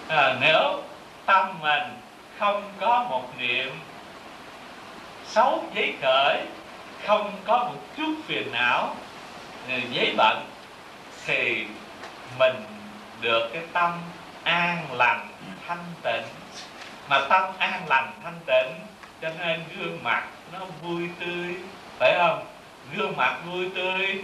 À, 0.08 0.36
nếu 0.40 0.82
tâm 1.26 1.46
mình 1.60 1.82
không 2.38 2.62
có 2.80 3.06
một 3.10 3.24
niệm 3.38 3.80
xấu 5.24 5.64
giấy 5.74 5.94
khởi 6.02 6.40
không 7.06 7.32
có 7.44 7.58
một 7.58 7.80
chút 7.96 8.14
phiền 8.26 8.52
não 8.52 8.96
giấy 9.90 10.14
bận 10.16 10.46
thì 11.26 11.66
mình 12.38 12.54
được 13.20 13.50
cái 13.52 13.62
tâm 13.72 13.92
an 14.44 14.86
lành, 14.92 15.28
thanh 15.66 15.84
tịnh. 16.02 16.22
Mà 17.08 17.20
tâm 17.28 17.42
an 17.58 17.82
lành, 17.88 18.12
thanh 18.24 18.40
tịnh, 18.46 18.74
cho 19.22 19.28
nên 19.38 19.64
gương 19.76 19.98
mặt 20.02 20.24
nó 20.52 20.58
vui 20.82 21.08
tươi, 21.20 21.54
phải 21.98 22.14
không? 22.18 22.46
Gương 22.96 23.16
mặt 23.16 23.38
vui 23.46 23.70
tươi 23.74 24.22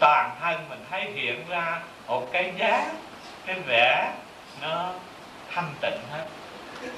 toàn 0.00 0.30
thân 0.40 0.68
mình 0.68 0.84
thấy 0.90 1.10
hiện 1.14 1.44
ra 1.48 1.80
một 2.06 2.28
cái 2.32 2.52
giá 2.58 2.92
cái 3.46 3.60
vẻ 3.66 4.12
nó 4.62 4.92
thanh 5.54 5.74
tịnh 5.80 6.00
hết. 6.12 6.26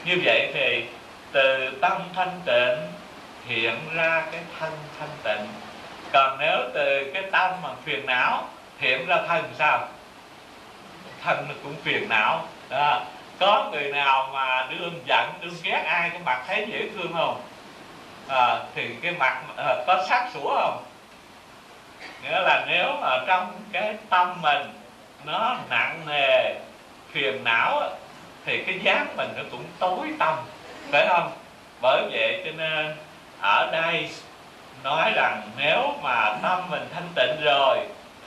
Như 0.05 0.21
vậy 0.25 0.51
thì 0.55 0.85
từ 1.33 1.79
tâm 1.81 2.03
thanh 2.15 2.41
tịnh 2.47 2.79
hiện 3.51 3.79
ra 3.95 4.25
cái 4.33 4.41
thân 4.59 4.73
thanh 4.99 5.09
tịnh. 5.25 5.47
Còn 6.13 6.39
nếu 6.39 6.59
từ 6.75 7.11
cái 7.15 7.23
tâm 7.33 7.51
mà 7.63 7.69
phiền 7.85 8.07
não 8.07 8.45
hiện 8.79 9.07
ra 9.07 9.17
thân 9.29 9.45
sao? 9.59 9.89
Thân 11.23 11.47
cũng 11.63 11.75
phiền 11.83 12.09
não. 12.09 12.47
Đó. 12.69 13.03
có 13.39 13.69
người 13.73 13.93
nào 13.93 14.31
mà 14.33 14.67
đương 14.71 15.01
giận 15.07 15.33
đương 15.41 15.55
ghét 15.63 15.83
ai 15.87 16.11
cái 16.11 16.21
mặt 16.25 16.43
thấy 16.47 16.67
dễ 16.69 16.89
thương 16.95 17.13
không? 17.13 17.43
À, 18.29 18.59
thì 18.75 18.95
cái 19.03 19.13
mặt 19.13 19.43
à, 19.57 19.77
có 19.87 20.05
sắc 20.09 20.31
sủa 20.35 20.55
không? 20.55 20.85
Nghĩa 22.23 22.41
là 22.41 22.65
nếu 22.69 22.93
mà 23.01 23.19
trong 23.27 23.53
cái 23.73 23.95
tâm 24.09 24.43
mình 24.43 24.63
nó 25.25 25.57
nặng 25.71 26.01
nề 26.07 26.55
phiền 27.13 27.45
não 27.45 27.83
thì 28.45 28.65
cái 28.65 28.81
dáng 28.83 29.07
mình 29.17 29.29
nó 29.37 29.43
cũng 29.51 29.65
tối 29.79 30.09
tâm, 30.19 30.35
phải 30.93 31.07
không? 31.09 31.33
Bởi 31.83 32.03
vậy 32.13 32.43
cho 32.45 32.51
nên 32.57 32.97
ở 33.41 33.71
đây 33.73 34.11
nói 34.83 35.13
rằng 35.15 35.43
nếu 35.57 35.95
mà 36.03 36.37
tâm 36.43 36.71
mình 36.71 36.89
thanh 36.95 37.09
tịnh 37.15 37.45
rồi, 37.45 37.79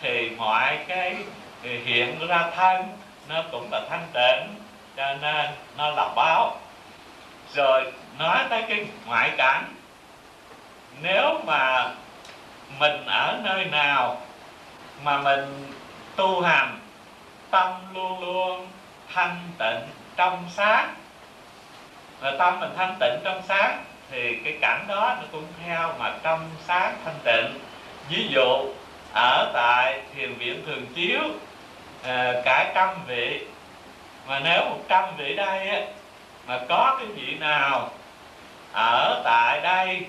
thì 0.02 0.30
mọi 0.30 0.80
cái 0.88 1.16
hiện 1.64 2.28
ra 2.28 2.50
thân, 2.56 2.98
nó 3.30 3.44
cũng 3.52 3.68
là 3.72 3.82
thanh 3.90 4.08
tịnh, 4.14 4.56
cho 4.98 5.14
nên 5.22 5.46
nó 5.78 5.90
là 5.90 6.10
báo. 6.16 6.58
Rồi 7.54 7.92
nói 8.20 8.38
tới 8.50 8.64
cái 8.70 8.86
ngoại 9.06 9.32
cảnh, 9.38 9.64
nếu 11.02 11.42
mà 11.46 11.90
mình 12.80 13.06
ở 13.06 13.38
nơi 13.44 13.66
nào 13.66 14.22
mà 15.04 15.18
mình 15.18 15.74
tu 16.16 16.42
hành, 16.42 16.80
tâm 17.52 17.72
luôn 17.94 18.20
luôn 18.20 18.68
thanh 19.14 19.38
tịnh 19.58 19.90
trong 20.16 20.46
sáng 20.50 20.94
và 22.20 22.32
tâm 22.40 22.60
mình 22.60 22.72
thanh 22.78 22.96
tịnh 23.00 23.20
trong 23.24 23.42
sáng 23.48 23.84
thì 24.14 24.36
cái 24.44 24.58
cảnh 24.62 24.86
đó 24.88 25.16
nó 25.20 25.28
cũng 25.32 25.46
theo 25.66 25.94
mà 26.00 26.14
trong 26.24 26.50
sáng 26.68 26.96
thanh 27.06 27.20
tịnh. 27.24 27.60
Ví 28.10 28.28
dụ 28.30 28.66
ở 29.14 29.52
tại 29.54 30.02
thiền 30.16 30.34
viện 30.34 30.64
thường 30.66 30.86
chiếu 30.96 31.22
à, 32.04 32.34
cả 32.46 32.72
trăm 32.76 32.90
vị 33.08 33.46
mà 34.28 34.40
nếu 34.40 34.62
một 34.70 34.80
trăm 34.88 35.04
vị 35.18 35.36
đây 35.36 35.70
á, 35.70 35.82
mà 36.48 36.60
có 36.70 36.96
cái 37.00 37.08
vị 37.08 37.36
nào 37.40 37.92
ở 38.74 39.22
tại 39.24 39.60
đây 39.62 40.06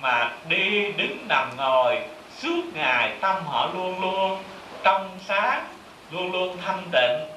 mà 0.00 0.32
đi 0.48 0.92
đứng 0.92 1.26
nằm 1.28 1.50
ngồi 1.56 1.98
suốt 2.38 2.62
ngày 2.74 3.12
tâm 3.20 3.44
họ 3.46 3.70
luôn 3.74 4.00
luôn 4.00 4.42
trong 4.82 5.18
sáng 5.26 5.64
luôn 6.10 6.32
luôn 6.32 6.56
thanh 6.64 6.82
tịnh 6.92 7.28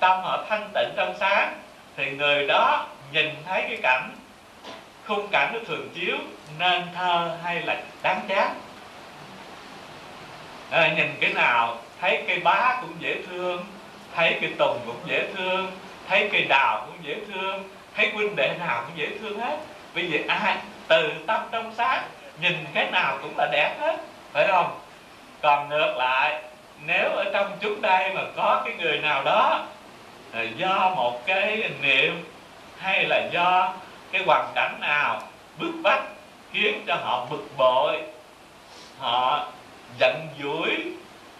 tâm 0.00 0.20
họ 0.22 0.44
thanh 0.48 0.70
tịnh 0.74 0.88
trong 0.96 1.14
sáng 1.20 1.58
thì 1.96 2.10
người 2.10 2.46
đó 2.46 2.86
nhìn 3.12 3.34
thấy 3.46 3.62
cái 3.68 3.78
cảnh 3.82 4.10
khung 5.10 5.28
cảnh 5.28 5.50
nó 5.52 5.58
thường 5.66 5.88
chiếu 5.94 6.16
nên 6.58 6.82
thơ 6.94 7.36
hay 7.44 7.62
là 7.62 7.76
đáng 8.02 8.20
chán 8.28 8.54
à, 10.70 10.80
ờ, 10.80 10.88
nhìn 10.96 11.06
cái 11.20 11.32
nào 11.32 11.78
thấy 12.00 12.24
cây 12.28 12.40
bá 12.40 12.78
cũng 12.80 12.94
dễ 12.98 13.16
thương 13.30 13.64
thấy 14.14 14.38
cây 14.40 14.52
tùng 14.58 14.78
cũng 14.86 14.96
dễ 15.06 15.26
thương 15.34 15.72
thấy 16.08 16.28
cây 16.32 16.46
đào 16.48 16.86
cũng 16.86 16.96
dễ 17.02 17.16
thương 17.32 17.68
thấy 17.96 18.10
huynh 18.14 18.36
đệ 18.36 18.54
nào 18.58 18.82
cũng 18.86 18.98
dễ 18.98 19.08
thương 19.20 19.40
hết. 19.40 19.58
Bây 19.94 20.10
giờ 20.10 20.18
ai 20.28 20.56
từ 20.88 21.12
tâm 21.26 21.40
trong 21.50 21.74
sáng 21.74 22.02
nhìn 22.40 22.64
cái 22.74 22.90
nào 22.90 23.18
cũng 23.22 23.34
là 23.38 23.48
đẹp 23.52 23.76
hết 23.80 23.96
phải 24.32 24.46
không? 24.48 24.80
Còn 25.42 25.68
ngược 25.68 25.94
lại 25.96 26.42
nếu 26.86 27.10
ở 27.10 27.24
trong 27.32 27.52
chúng 27.60 27.80
đây 27.80 28.14
mà 28.14 28.22
có 28.36 28.62
cái 28.64 28.74
người 28.74 28.98
nào 28.98 29.24
đó 29.24 29.64
do 30.56 30.92
một 30.96 31.26
cái 31.26 31.70
niệm 31.82 32.24
hay 32.78 33.04
là 33.04 33.28
do 33.32 33.74
cái 34.12 34.22
hoàn 34.26 34.52
cảnh 34.54 34.80
nào 34.80 35.22
bức 35.58 35.72
bách 35.82 36.04
khiến 36.52 36.84
cho 36.86 36.94
họ 36.94 37.26
bực 37.30 37.44
bội, 37.56 38.02
họ 38.98 39.46
giận 39.98 40.28
dỗi, 40.42 40.76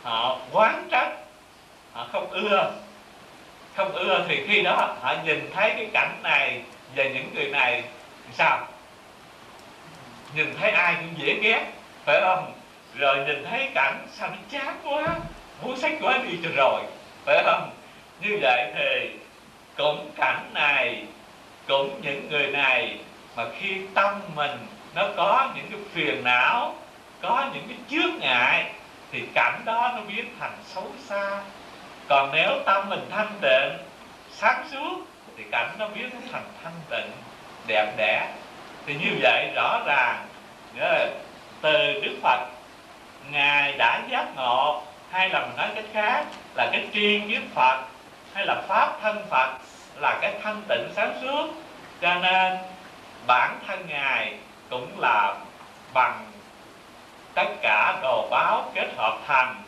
họ 0.02 0.38
quán 0.52 0.88
trách, 0.90 1.12
họ 1.92 2.06
không 2.12 2.30
ưa. 2.30 2.72
Không 3.76 3.92
ưa 3.92 4.24
thì 4.28 4.46
khi 4.46 4.62
đó 4.62 4.96
họ 5.00 5.14
nhìn 5.24 5.50
thấy 5.54 5.70
cái 5.76 5.88
cảnh 5.92 6.18
này 6.22 6.62
về 6.94 7.10
những 7.14 7.34
người 7.34 7.48
này 7.48 7.82
sao? 8.32 8.66
Nhìn 10.34 10.54
thấy 10.60 10.70
ai 10.70 10.94
cũng 10.94 11.26
dễ 11.26 11.34
ghét, 11.34 11.66
phải 12.04 12.20
không? 12.20 12.52
Rồi 12.94 13.16
nhìn 13.16 13.44
thấy 13.50 13.70
cảnh 13.74 14.06
sao 14.12 14.28
nó 14.28 14.36
chán 14.50 14.76
quá, 14.84 15.16
muốn 15.62 15.76
sách 15.76 15.92
quá 16.00 16.18
đi 16.28 16.38
cho 16.42 16.48
rồi, 16.56 16.82
phải 17.24 17.42
không? 17.44 17.70
Như 18.20 18.38
vậy 18.42 18.72
thì 18.74 19.10
cũng 19.76 20.10
cảnh 20.16 20.50
này 20.54 21.04
cũng 21.70 22.00
những 22.02 22.28
người 22.30 22.46
này 22.46 22.98
mà 23.36 23.44
khi 23.58 23.76
tâm 23.94 24.20
mình 24.34 24.66
nó 24.94 25.08
có 25.16 25.48
những 25.56 25.66
cái 25.70 25.80
phiền 25.92 26.24
não, 26.24 26.74
có 27.22 27.44
những 27.54 27.64
cái 27.68 27.78
chướng 27.90 28.18
ngại, 28.20 28.72
thì 29.12 29.22
cảnh 29.34 29.62
đó 29.64 29.92
nó 29.96 30.00
biến 30.08 30.24
thành 30.40 30.52
xấu 30.64 30.86
xa. 31.06 31.42
Còn 32.08 32.30
nếu 32.32 32.50
tâm 32.66 32.88
mình 32.88 33.06
thanh 33.10 33.32
tịnh, 33.40 33.78
sáng 34.30 34.64
suốt, 34.72 35.06
thì 35.36 35.44
cảnh 35.52 35.70
nó 35.78 35.88
biến 35.88 36.10
thành 36.32 36.44
thanh 36.62 36.80
tịnh, 36.90 37.10
đẹp 37.66 37.94
đẽ. 37.96 38.28
Thì 38.86 38.94
như 38.94 39.10
vậy 39.22 39.50
rõ 39.54 39.80
ràng 39.86 40.26
từ 41.60 42.00
đức 42.02 42.18
phật, 42.22 42.40
ngài 43.30 43.72
đã 43.72 44.02
giác 44.10 44.26
ngộ, 44.36 44.82
hay 45.10 45.28
là 45.28 45.40
mình 45.40 45.56
nói 45.56 45.68
cách 45.74 45.84
khác 45.92 46.24
là 46.54 46.68
cái 46.72 46.86
tri 46.94 47.20
kiến 47.28 47.48
phật, 47.54 47.82
hay 48.34 48.46
là 48.46 48.62
pháp 48.68 48.98
thân 49.02 49.26
phật 49.30 49.50
là 50.00 50.18
cái 50.22 50.34
thanh 50.42 50.62
tịnh 50.68 50.88
sáng 50.96 51.18
suốt. 51.22 51.46
Cho 52.00 52.14
nên, 52.14 52.58
bản 53.26 53.58
thân 53.66 53.86
ngài 53.88 54.34
cũng 54.70 55.00
là 55.00 55.34
bằng 55.94 56.26
tất 57.34 57.48
cả 57.62 57.98
đồ 58.02 58.28
báo 58.30 58.72
kết 58.74 58.88
hợp 58.96 59.18
thành. 59.26 59.62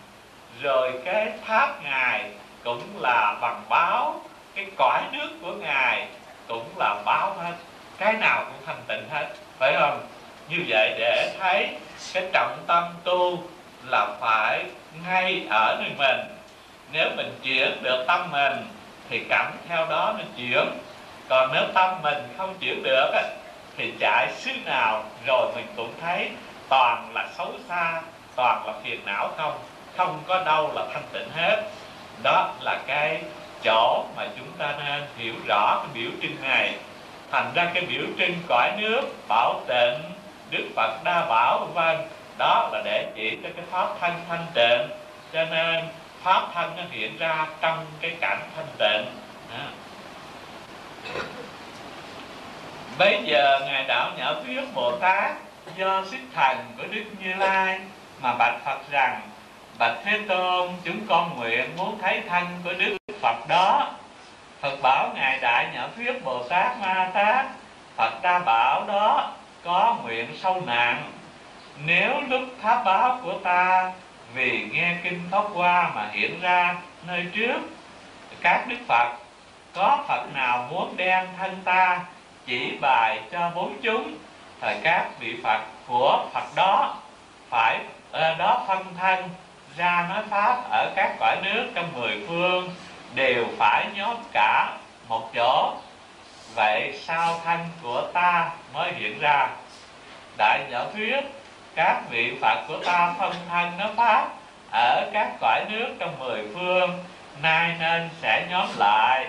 Rồi 0.62 0.92
cái 1.04 1.32
tháp 1.46 1.82
ngài 1.84 2.30
cũng 2.64 2.82
là 3.00 3.36
bằng 3.40 3.62
báo, 3.68 4.20
cái 4.54 4.66
cõi 4.76 5.02
nước 5.12 5.28
của 5.42 5.52
ngài 5.52 6.06
cũng 6.48 6.68
là 6.76 7.02
báo 7.04 7.34
hết. 7.34 7.52
Cái 7.98 8.12
nào 8.12 8.44
cũng 8.44 8.66
thanh 8.66 8.82
tịnh 8.88 9.08
hết, 9.10 9.26
phải 9.58 9.74
không? 9.80 10.00
Như 10.48 10.64
vậy 10.68 10.94
để 10.98 11.36
thấy 11.40 11.68
cái 12.14 12.24
trọng 12.32 12.58
tâm 12.66 12.84
tu 13.04 13.42
là 13.84 14.06
phải 14.20 14.64
ngay 15.06 15.46
ở 15.50 15.76
nơi 15.80 15.90
mình. 15.98 16.26
Nếu 16.92 17.10
mình 17.16 17.38
chuyển 17.42 17.82
được 17.82 18.04
tâm 18.06 18.30
mình 18.30 18.66
thì 19.12 19.20
cảm 19.28 19.52
theo 19.68 19.86
đó 19.86 20.14
mình 20.18 20.26
chuyển. 20.36 20.68
Còn 21.28 21.50
nếu 21.52 21.62
tâm 21.74 22.02
mình 22.02 22.18
không 22.36 22.54
chuyển 22.60 22.82
được 22.82 23.10
thì 23.76 23.92
chạy 24.00 24.32
xứ 24.38 24.50
nào 24.64 25.04
rồi 25.26 25.52
mình 25.54 25.66
cũng 25.76 25.92
thấy 26.00 26.30
toàn 26.68 27.10
là 27.14 27.28
xấu 27.38 27.52
xa, 27.68 28.02
toàn 28.36 28.66
là 28.66 28.72
phiền 28.84 29.00
não 29.06 29.30
không 29.36 29.58
không 29.96 30.22
có 30.26 30.42
đâu 30.44 30.70
là 30.74 30.86
thanh 30.92 31.02
tịnh 31.12 31.28
hết. 31.36 31.62
Đó 32.22 32.54
là 32.60 32.78
cái 32.86 33.22
chỗ 33.64 34.04
mà 34.16 34.26
chúng 34.36 34.52
ta 34.58 34.74
nên 34.84 35.02
hiểu 35.16 35.34
rõ 35.48 35.76
cái 35.76 35.88
biểu 35.94 36.10
trưng 36.22 36.42
này. 36.42 36.74
Thành 37.30 37.50
ra 37.54 37.70
cái 37.74 37.82
biểu 37.86 38.04
trưng 38.18 38.34
cõi 38.48 38.70
nước, 38.78 39.00
bảo 39.28 39.60
tịnh, 39.68 40.02
đức 40.50 40.64
phật 40.76 41.04
đa 41.04 41.26
bảo, 41.28 41.58
vân 41.58 41.72
vân, 41.74 42.06
đó 42.38 42.68
là 42.72 42.82
để 42.84 43.06
chỉ 43.14 43.38
cho 43.42 43.48
cái 43.56 43.64
pháp 43.70 43.88
thanh 44.00 44.20
thanh 44.28 44.46
tịnh. 44.54 44.88
Cho 45.32 45.44
nên 45.44 45.84
pháp 46.22 46.48
thân 46.54 46.76
nó 46.76 46.82
hiện 46.90 47.18
ra 47.18 47.46
trong 47.60 47.86
cái 48.00 48.16
cảnh 48.20 48.40
thanh 48.56 48.66
tịnh. 48.78 49.14
À. 49.52 49.66
bây 52.98 53.22
giờ 53.24 53.60
ngài 53.66 53.84
đạo 53.84 54.10
nhã 54.18 54.34
thuyết 54.44 54.74
bồ 54.74 54.96
tát 54.96 55.32
do 55.76 56.04
sức 56.10 56.20
thần 56.34 56.56
của 56.78 56.84
đức 56.90 57.04
như 57.22 57.34
lai 57.34 57.80
mà 58.20 58.34
bạch 58.34 58.64
phật 58.64 58.78
rằng, 58.90 59.20
bạch 59.78 59.96
thế 60.04 60.20
tôn, 60.28 60.68
chúng 60.84 61.06
con 61.08 61.36
nguyện 61.36 61.76
muốn 61.76 61.98
thấy 62.02 62.22
thân 62.28 62.46
của 62.64 62.72
đức 62.72 62.96
phật 63.20 63.48
đó. 63.48 63.90
Phật 64.60 64.76
bảo 64.82 65.10
ngài 65.14 65.38
đại 65.38 65.66
nhã 65.74 65.88
thuyết 65.96 66.24
bồ 66.24 66.42
tát 66.48 66.78
ma 66.80 67.10
tát, 67.14 67.46
phật 67.96 68.22
đa 68.22 68.38
bảo 68.38 68.84
đó 68.88 69.32
có 69.64 69.96
nguyện 70.02 70.26
sâu 70.42 70.62
nặng. 70.66 71.12
Nếu 71.84 72.20
lúc 72.28 72.42
tháp 72.62 72.84
báo 72.84 73.20
của 73.24 73.34
ta 73.44 73.92
vì 74.34 74.68
nghe 74.72 74.96
kinh 75.02 75.20
pháp 75.30 75.42
qua 75.54 75.90
mà 75.94 76.08
hiện 76.12 76.40
ra 76.40 76.74
nơi 77.06 77.26
trước, 77.34 77.58
các 78.40 78.64
đức 78.68 78.76
phật, 78.88 79.08
có 79.74 80.04
phật 80.08 80.26
nào 80.34 80.68
muốn 80.70 80.96
đem 80.96 81.26
thân 81.38 81.56
ta 81.64 82.00
chỉ 82.46 82.78
bài 82.80 83.20
cho 83.32 83.50
bốn 83.54 83.76
chúng, 83.82 84.14
thời 84.60 84.76
các 84.82 85.06
vị 85.20 85.36
phật 85.42 85.60
của 85.86 86.26
phật 86.32 86.54
đó 86.56 86.96
phải 87.50 87.78
ờ, 88.12 88.34
đó 88.34 88.64
phân 88.68 88.84
thân 89.00 89.28
ra 89.76 90.06
nói 90.08 90.22
pháp 90.30 90.70
ở 90.70 90.92
các 90.96 91.16
cõi 91.20 91.36
nước 91.42 91.70
trong 91.74 91.92
mười 92.00 92.24
phương, 92.28 92.74
đều 93.14 93.44
phải 93.58 93.86
nhóm 93.94 94.16
cả 94.32 94.76
một 95.08 95.30
chỗ. 95.34 95.74
Vậy 96.54 96.98
sao 97.02 97.40
thân 97.44 97.58
của 97.82 98.02
ta 98.12 98.50
mới 98.74 98.92
hiện 98.92 99.18
ra? 99.20 99.48
Đại 100.38 100.60
nhỏ 100.70 100.84
thuyết 100.94 101.20
các 101.74 102.00
vị 102.10 102.32
phật 102.40 102.64
của 102.68 102.78
ta 102.84 103.14
phân 103.18 103.32
thân 103.48 103.72
nó 103.78 103.86
pháp 103.96 104.28
ở 104.72 105.10
các 105.12 105.32
cõi 105.40 105.64
nước 105.70 105.94
trong 105.98 106.18
mười 106.18 106.42
phương. 106.54 107.04
Nay 107.42 107.74
nên 107.80 108.08
sẽ 108.22 108.46
nhóm 108.50 108.68
lại. 108.78 109.26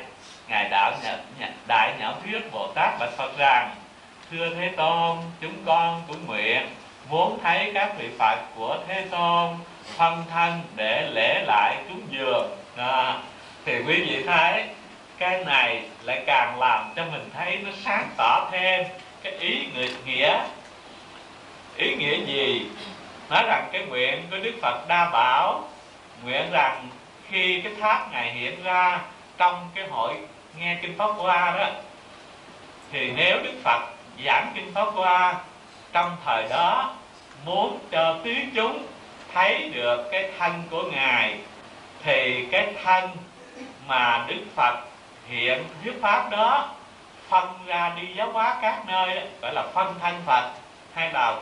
Ngài 0.48 0.70
đạo 0.70 0.92
nhận, 1.04 1.20
đại 1.68 1.94
nhẫn 2.00 2.22
thuyết 2.24 2.52
bồ 2.52 2.68
tát 2.76 3.00
bạch 3.00 3.14
phật 3.18 3.38
rằng 3.38 3.76
thưa 4.32 4.56
thế 4.56 4.70
tôn 4.78 5.18
chúng 5.42 5.56
con 5.66 6.02
cũng 6.08 6.26
nguyện 6.26 6.68
muốn 7.10 7.40
thấy 7.44 7.72
các 7.74 7.98
vị 7.98 8.10
phật 8.20 8.38
của 8.56 8.78
thế 8.88 9.06
tôn 9.12 9.58
phân 9.98 10.24
thân 10.32 10.62
để 10.76 11.10
lễ 11.12 11.44
lại 11.48 11.76
cúng 11.90 12.02
dường. 12.10 12.58
À, 12.78 13.18
thì 13.66 13.78
quý 13.78 14.02
vị 14.02 14.24
thấy 14.28 14.64
cái 15.18 15.44
này 15.46 15.82
lại 16.02 16.24
càng 16.26 16.60
làm 16.60 16.94
cho 16.96 17.06
mình 17.06 17.30
thấy 17.34 17.58
nó 17.66 17.72
sáng 17.86 18.10
tỏ 18.18 18.50
thêm 18.52 18.86
cái 19.24 19.34
ý 19.34 19.68
người 19.76 19.90
nghĩa 20.06 20.40
ý 21.78 21.96
nghĩa 21.96 22.26
gì? 22.26 22.66
Nói 23.30 23.44
rằng 23.48 23.70
cái 23.72 23.86
nguyện 23.86 24.24
của 24.32 24.38
đức 24.38 24.54
phật 24.62 24.88
đa 24.88 25.10
bảo 25.10 25.64
nguyện 26.24 26.52
rằng 26.52 26.88
khi 27.30 27.62
cái 27.62 27.74
tháp 27.82 28.12
ngài 28.12 28.32
hiện 28.32 28.64
ra 28.64 29.02
trong 29.38 29.70
cái 29.76 29.88
hội 29.88 30.14
nghe 30.58 30.78
kinh 30.82 30.98
pháp 30.98 31.10
Qua 31.18 31.56
đó 31.58 31.68
thì 32.92 33.12
nếu 33.16 33.38
đức 33.44 33.54
phật 33.64 33.82
giảng 34.26 34.52
kinh 34.56 34.74
pháp 34.74 34.88
Qua 34.96 35.36
trong 35.94 36.18
thời 36.26 36.48
đó 36.50 36.94
muốn 37.46 37.80
cho 37.92 38.18
tứ 38.24 38.34
chúng 38.56 38.86
thấy 39.34 39.70
được 39.74 40.10
cái 40.12 40.30
thân 40.40 40.64
của 40.72 40.84
ngài 40.84 41.38
thì 42.04 42.48
cái 42.52 42.74
thân 42.84 43.10
mà 43.88 44.26
đức 44.28 44.42
phật 44.56 44.76
hiện 45.28 45.64
thuyết 45.84 45.94
pháp 46.02 46.30
đó 46.30 46.70
phân 47.30 47.50
ra 47.66 47.92
đi 48.02 48.08
giáo 48.18 48.32
hóa 48.32 48.58
các 48.62 48.84
nơi 48.88 49.16
đó, 49.16 49.22
gọi 49.42 49.54
là 49.54 49.64
phân 49.74 50.00
thân 50.00 50.22
phật 50.26 50.52
hay 50.94 51.12
là 51.14 51.36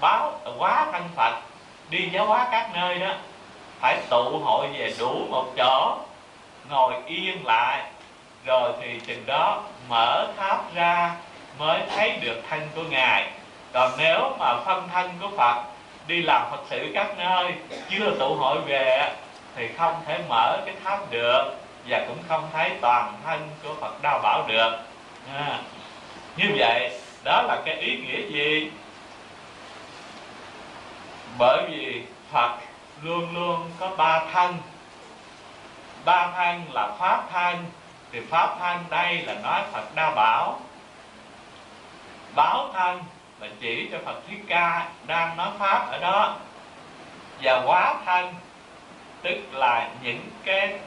báo 0.00 0.40
quá 0.58 0.86
thân 0.92 1.02
phật 1.16 1.34
đi 1.90 2.08
giáo 2.12 2.26
hóa 2.26 2.48
các 2.50 2.70
nơi 2.74 2.98
đó 2.98 3.12
phải 3.80 3.98
tụ 4.10 4.38
hội 4.44 4.68
về 4.78 4.94
đủ 4.98 5.26
một 5.30 5.46
chỗ 5.56 5.98
ngồi 6.70 6.94
yên 7.06 7.46
lại. 7.46 7.84
Rồi 8.44 8.72
thì 8.80 9.00
chừng 9.06 9.26
đó 9.26 9.62
mở 9.88 10.26
tháp 10.36 10.74
ra 10.74 11.12
mới 11.58 11.80
thấy 11.96 12.16
được 12.20 12.42
thân 12.50 12.68
của 12.74 12.82
ngài. 12.90 13.30
Còn 13.72 13.92
nếu 13.98 14.36
mà 14.38 14.56
phân 14.64 14.88
thân 14.92 15.10
của 15.20 15.28
phật 15.36 15.62
đi 16.06 16.22
làm 16.22 16.42
phật 16.50 16.60
sự 16.70 16.90
các 16.94 17.18
nơi 17.18 17.52
chưa 17.90 18.10
tụ 18.18 18.34
hội 18.34 18.58
về 18.60 19.12
thì 19.56 19.68
không 19.78 19.94
thể 20.06 20.18
mở 20.28 20.58
cái 20.66 20.74
tháp 20.84 21.10
được 21.10 21.42
và 21.88 22.04
cũng 22.08 22.18
không 22.28 22.48
thấy 22.52 22.70
toàn 22.80 23.12
thân 23.24 23.48
của 23.62 23.74
phật 23.80 24.02
đau 24.02 24.20
bảo 24.22 24.44
được. 24.48 24.78
À, 25.36 25.58
như 26.36 26.46
vậy 26.58 26.90
đó 27.24 27.42
là 27.42 27.58
cái 27.64 27.74
ý 27.74 27.96
nghĩa 27.96 28.26
gì? 28.28 28.70
Bởi 31.38 31.62
vì 31.70 32.02
phật 32.32 32.58
luôn 33.02 33.34
luôn 33.34 33.70
có 33.80 33.90
ba 33.96 34.22
thân. 34.32 34.56
Ba 36.04 36.28
thân 36.36 36.62
là 36.72 36.88
pháp 36.98 37.24
thân. 37.32 37.64
Thì 38.12 38.20
pháp 38.30 38.56
thân 38.60 38.84
đây 38.90 39.22
là 39.22 39.34
nói 39.34 39.62
phật 39.72 39.94
đa 39.94 40.10
bảo. 40.10 40.60
Báo 42.34 42.68
thân 42.74 43.02
là 43.40 43.48
chỉ 43.60 43.88
cho 43.92 43.98
phật 44.04 44.20
Thích 44.28 44.40
ca 44.48 44.88
đang 45.06 45.36
nói 45.36 45.48
pháp 45.58 45.86
ở 45.90 45.98
đó. 45.98 46.36
Và 47.42 47.62
quá 47.66 47.94
thân, 48.06 48.34
tức 49.22 49.38
là 49.52 49.90
những 50.02 50.20
cái 50.44 50.78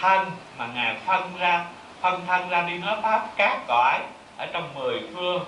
thân 0.00 0.30
mà 0.58 0.66
ngài 0.74 0.96
phân 1.06 1.36
ra, 1.38 1.64
phân 2.00 2.26
thân 2.26 2.48
ra 2.48 2.62
đi 2.62 2.78
nói 2.78 2.96
pháp 3.02 3.26
các 3.36 3.58
cõi 3.66 4.00
ở 4.36 4.46
trong 4.52 4.74
mười 4.74 5.02
phương. 5.14 5.44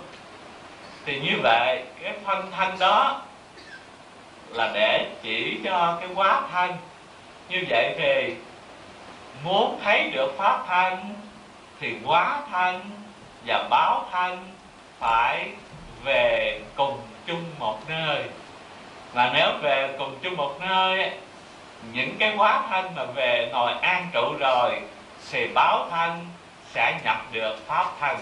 Thì 1.07 1.21
như 1.21 1.41
vậy, 1.43 1.85
cái 2.03 2.13
phân 2.25 2.51
thân 2.51 2.79
đó 2.79 3.23
là 4.53 4.71
để 4.75 5.07
chỉ 5.23 5.61
cho 5.65 5.99
cái 6.01 6.09
quá 6.15 6.43
thân. 6.53 6.73
Như 7.49 7.65
vậy 7.71 7.95
thì 7.99 8.35
muốn 9.45 9.81
thấy 9.85 10.11
được 10.11 10.35
pháp 10.39 10.65
thân 10.69 11.15
thì 11.81 11.95
quá 12.07 12.41
thân 12.51 12.91
và 13.47 13.69
báo 13.71 14.07
thân 14.13 14.39
phải 14.99 15.49
về 16.05 16.61
cùng 16.77 17.01
chung 17.27 17.45
một 17.59 17.79
nơi. 17.89 18.25
Mà 19.15 19.31
nếu 19.35 19.49
về 19.63 19.95
cùng 19.99 20.19
chung 20.23 20.37
một 20.37 20.61
nơi 20.61 21.11
những 21.93 22.17
cái 22.19 22.35
quá 22.37 22.63
thân 22.71 22.95
mà 22.97 23.05
về 23.05 23.49
ngồi 23.53 23.73
an 23.73 24.07
trụ 24.13 24.35
rồi 24.41 24.81
thì 25.31 25.47
báo 25.55 25.87
thân 25.91 26.27
sẽ 26.75 27.01
nhập 27.05 27.23
được 27.33 27.67
pháp 27.67 27.87
thân. 28.01 28.17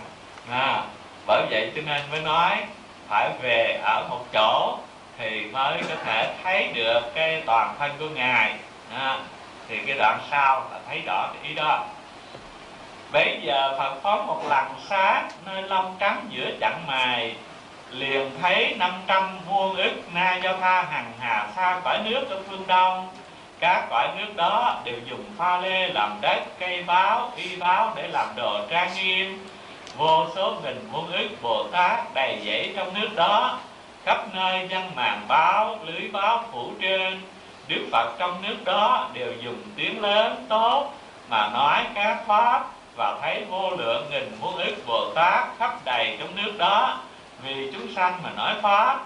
À, 0.51 0.83
bởi 1.27 1.47
vậy 1.51 1.73
cho 1.77 1.83
nên 1.87 2.01
mới 2.11 2.21
nói 2.21 2.65
phải 3.09 3.31
về 3.43 3.81
ở 3.85 4.07
một 4.11 4.25
chỗ 4.33 4.79
thì 5.19 5.45
mới 5.53 5.83
có 5.89 5.95
thể 6.05 6.35
thấy 6.45 6.69
được 6.75 7.01
cái 7.15 7.43
toàn 7.47 7.75
thân 7.79 7.91
của 7.99 8.09
ngài. 8.09 8.55
À, 8.95 9.19
thì 9.69 9.79
cái 9.87 9.97
đoạn 9.99 10.19
sau 10.31 10.69
là 10.73 10.79
thấy 10.89 11.03
rõ 11.07 11.31
cái 11.35 11.49
ý 11.49 11.55
đó. 11.55 11.85
Bây 13.13 13.41
giờ 13.43 13.75
phật 13.79 13.95
phóng 14.03 14.27
một 14.27 14.43
lần 14.49 14.65
sáng 14.89 15.29
nơi 15.47 15.63
lông 15.63 15.97
trắng 15.99 16.27
giữa 16.31 16.51
chặng 16.61 16.87
mài 16.87 17.37
liền 17.91 18.31
thấy 18.43 18.75
năm 18.79 18.93
trăm 19.07 19.39
vuông 19.47 19.77
ức 19.77 19.93
na 20.13 20.37
do 20.43 20.53
tha 20.61 20.83
hằng 20.83 21.13
hà 21.21 21.49
xa 21.57 21.81
cõi 21.85 21.99
nước 22.05 22.31
ở 22.31 22.41
phương 22.49 22.65
đông. 22.67 23.09
Các 23.61 23.87
cõi 23.91 24.09
nước 24.19 24.37
đó 24.37 24.81
đều 24.85 24.97
dùng 25.11 25.25
pha 25.39 25.59
lê 25.59 25.89
làm 25.89 26.19
đất 26.21 26.41
cây 26.59 26.83
báo 26.83 27.33
y 27.37 27.57
báo 27.57 27.93
để 27.97 28.09
làm 28.09 28.27
đồ 28.37 28.61
trang 28.71 28.91
nghiêm. 28.95 29.49
Vô 29.97 30.27
số 30.37 30.55
nghìn 30.63 30.89
muôn 30.93 31.13
ức 31.13 31.29
bồ 31.43 31.65
tát 31.73 32.15
đầy 32.15 32.39
dẫy 32.45 32.73
trong 32.77 32.95
nước 32.95 33.09
đó 33.15 33.59
khắp 34.07 34.35
nơi 34.35 34.69
dân 34.71 34.91
màn 34.95 35.21
báo, 35.29 35.79
lưới 35.87 36.09
báo 36.13 36.45
phủ 36.53 36.71
trên. 36.81 37.21
Đức 37.69 37.87
phật 37.93 38.13
trong 38.19 38.43
nước 38.43 38.57
đó 38.65 39.11
đều 39.13 39.33
dùng 39.43 39.63
tiếng 39.77 40.03
lớn 40.03 40.47
tốt 40.49 40.93
mà 41.29 41.51
nói 41.53 41.85
các 41.95 42.19
pháp 42.27 42.65
và 42.97 43.19
thấy 43.23 43.45
vô 43.51 43.71
lượng 43.71 44.07
nghìn 44.11 44.37
muôn 44.41 44.57
ức 44.57 44.75
bồ 44.87 45.13
tát 45.15 45.59
khắp 45.59 45.79
đầy 45.85 46.17
trong 46.21 46.37
nước 46.37 46.53
đó. 46.59 46.99
Vì 47.43 47.73
chúng 47.73 47.95
sanh 47.95 48.13
mà 48.23 48.31
nói 48.37 48.55
pháp, 48.63 49.01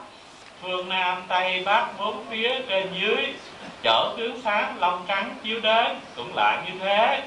phương 0.63 0.89
nam, 0.89 1.23
tây, 1.29 1.63
bắc, 1.67 1.87
bốn 1.99 2.25
phía, 2.31 2.51
trên 2.69 2.89
dưới, 3.01 3.35
chỗ 3.85 4.15
tướng 4.17 4.43
sáng, 4.45 4.75
long 4.79 5.05
trắng 5.09 5.35
chiếu 5.43 5.61
đến 5.61 6.01
cũng 6.17 6.35
lại 6.35 6.59
như 6.67 6.79
thế. 6.81 7.23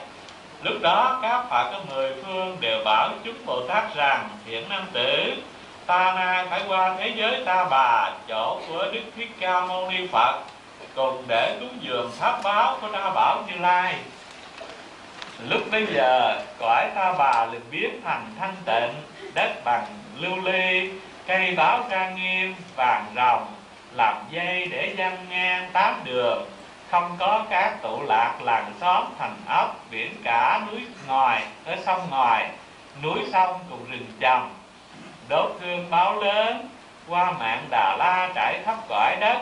Lúc 0.64 0.74
đó 0.82 1.20
các 1.22 1.44
phật 1.50 1.72
có 1.72 1.80
mười 1.96 2.12
phương 2.24 2.58
đều 2.60 2.84
bảo 2.86 3.10
chúng 3.24 3.46
bồ 3.46 3.68
tát 3.68 3.96
rằng, 3.96 4.30
hiện 4.46 4.70
nam 4.70 4.84
tử 4.94 5.34
ta 5.88 6.14
nay 6.14 6.46
phải 6.50 6.62
qua 6.68 6.96
thế 6.98 7.14
giới 7.16 7.42
ta 7.46 7.66
bà, 7.70 8.12
chỗ 8.28 8.60
của 8.68 8.86
đức 8.92 9.02
thích 9.16 9.32
ca 9.40 9.66
mâu 9.66 9.92
ni 9.92 10.08
phật, 10.08 10.40
cùng 10.96 11.24
để 11.28 11.58
cúng 11.60 11.78
dường 11.82 12.12
pháp 12.12 12.40
báo 12.44 12.78
của 12.82 12.88
ta 12.94 13.10
bảo 13.10 13.44
như 13.48 13.58
lai. 13.60 13.96
Lúc 15.50 15.62
bây 15.72 15.86
giờ, 15.86 16.42
cõi 16.60 16.88
ta 16.96 17.14
bà 17.18 17.46
liền 17.46 17.62
biến 17.72 18.02
thành 18.04 18.26
thanh 18.40 18.56
tịnh, 18.66 18.94
đất 19.34 19.64
bằng 19.64 19.86
lưu 20.20 20.36
ly, 20.38 20.92
cây 21.28 21.56
báo 21.56 21.86
trang 21.90 22.16
nghiêm, 22.16 22.56
vàng 22.76 23.06
rồng, 23.16 23.46
làm 23.94 24.16
dây 24.30 24.66
để 24.66 24.94
dân 24.98 25.18
ngang 25.30 25.70
tám 25.74 26.02
đường. 26.04 26.46
Không 26.92 27.16
có 27.20 27.46
các 27.50 27.82
tụ 27.82 28.04
lạc 28.04 28.34
làng 28.42 28.74
xóm 28.82 29.04
thành 29.20 29.36
ấp 29.48 29.68
biển 29.92 30.16
cả 30.24 30.62
núi 30.72 30.82
ngoài, 31.08 31.44
ở 31.66 31.76
sông 31.86 32.10
ngoài, 32.10 32.50
núi 33.04 33.20
sông 33.34 33.60
cùng 33.70 33.86
rừng 33.92 34.08
trầm 34.20 34.50
đốt 35.30 35.52
hương 35.62 35.90
báo 35.90 36.22
lớn, 36.22 36.68
qua 37.08 37.32
mạng 37.32 37.66
đà 37.70 37.96
la 37.98 38.30
trải 38.36 38.60
khắp 38.66 38.78
cõi 38.90 39.16
đất, 39.20 39.38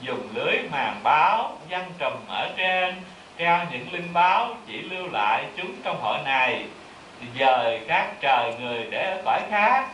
dùng 0.00 0.28
lưới 0.34 0.56
màn 0.72 1.00
báo, 1.02 1.56
văn 1.70 1.84
trùm 1.98 2.12
ở 2.28 2.50
trên 2.56 2.94
treo 3.38 3.58
những 3.70 3.92
linh 3.92 4.12
báo 4.12 4.48
chỉ 4.66 4.82
lưu 4.82 5.08
lại 5.12 5.44
chúng 5.56 5.72
trong 5.84 6.00
hội 6.00 6.18
này. 6.24 6.64
Dời 7.38 7.80
các 7.88 8.06
trời 8.20 8.54
người 8.60 8.86
để 8.90 9.10
ở 9.10 9.22
cõi 9.24 9.40
khác. 9.50 9.88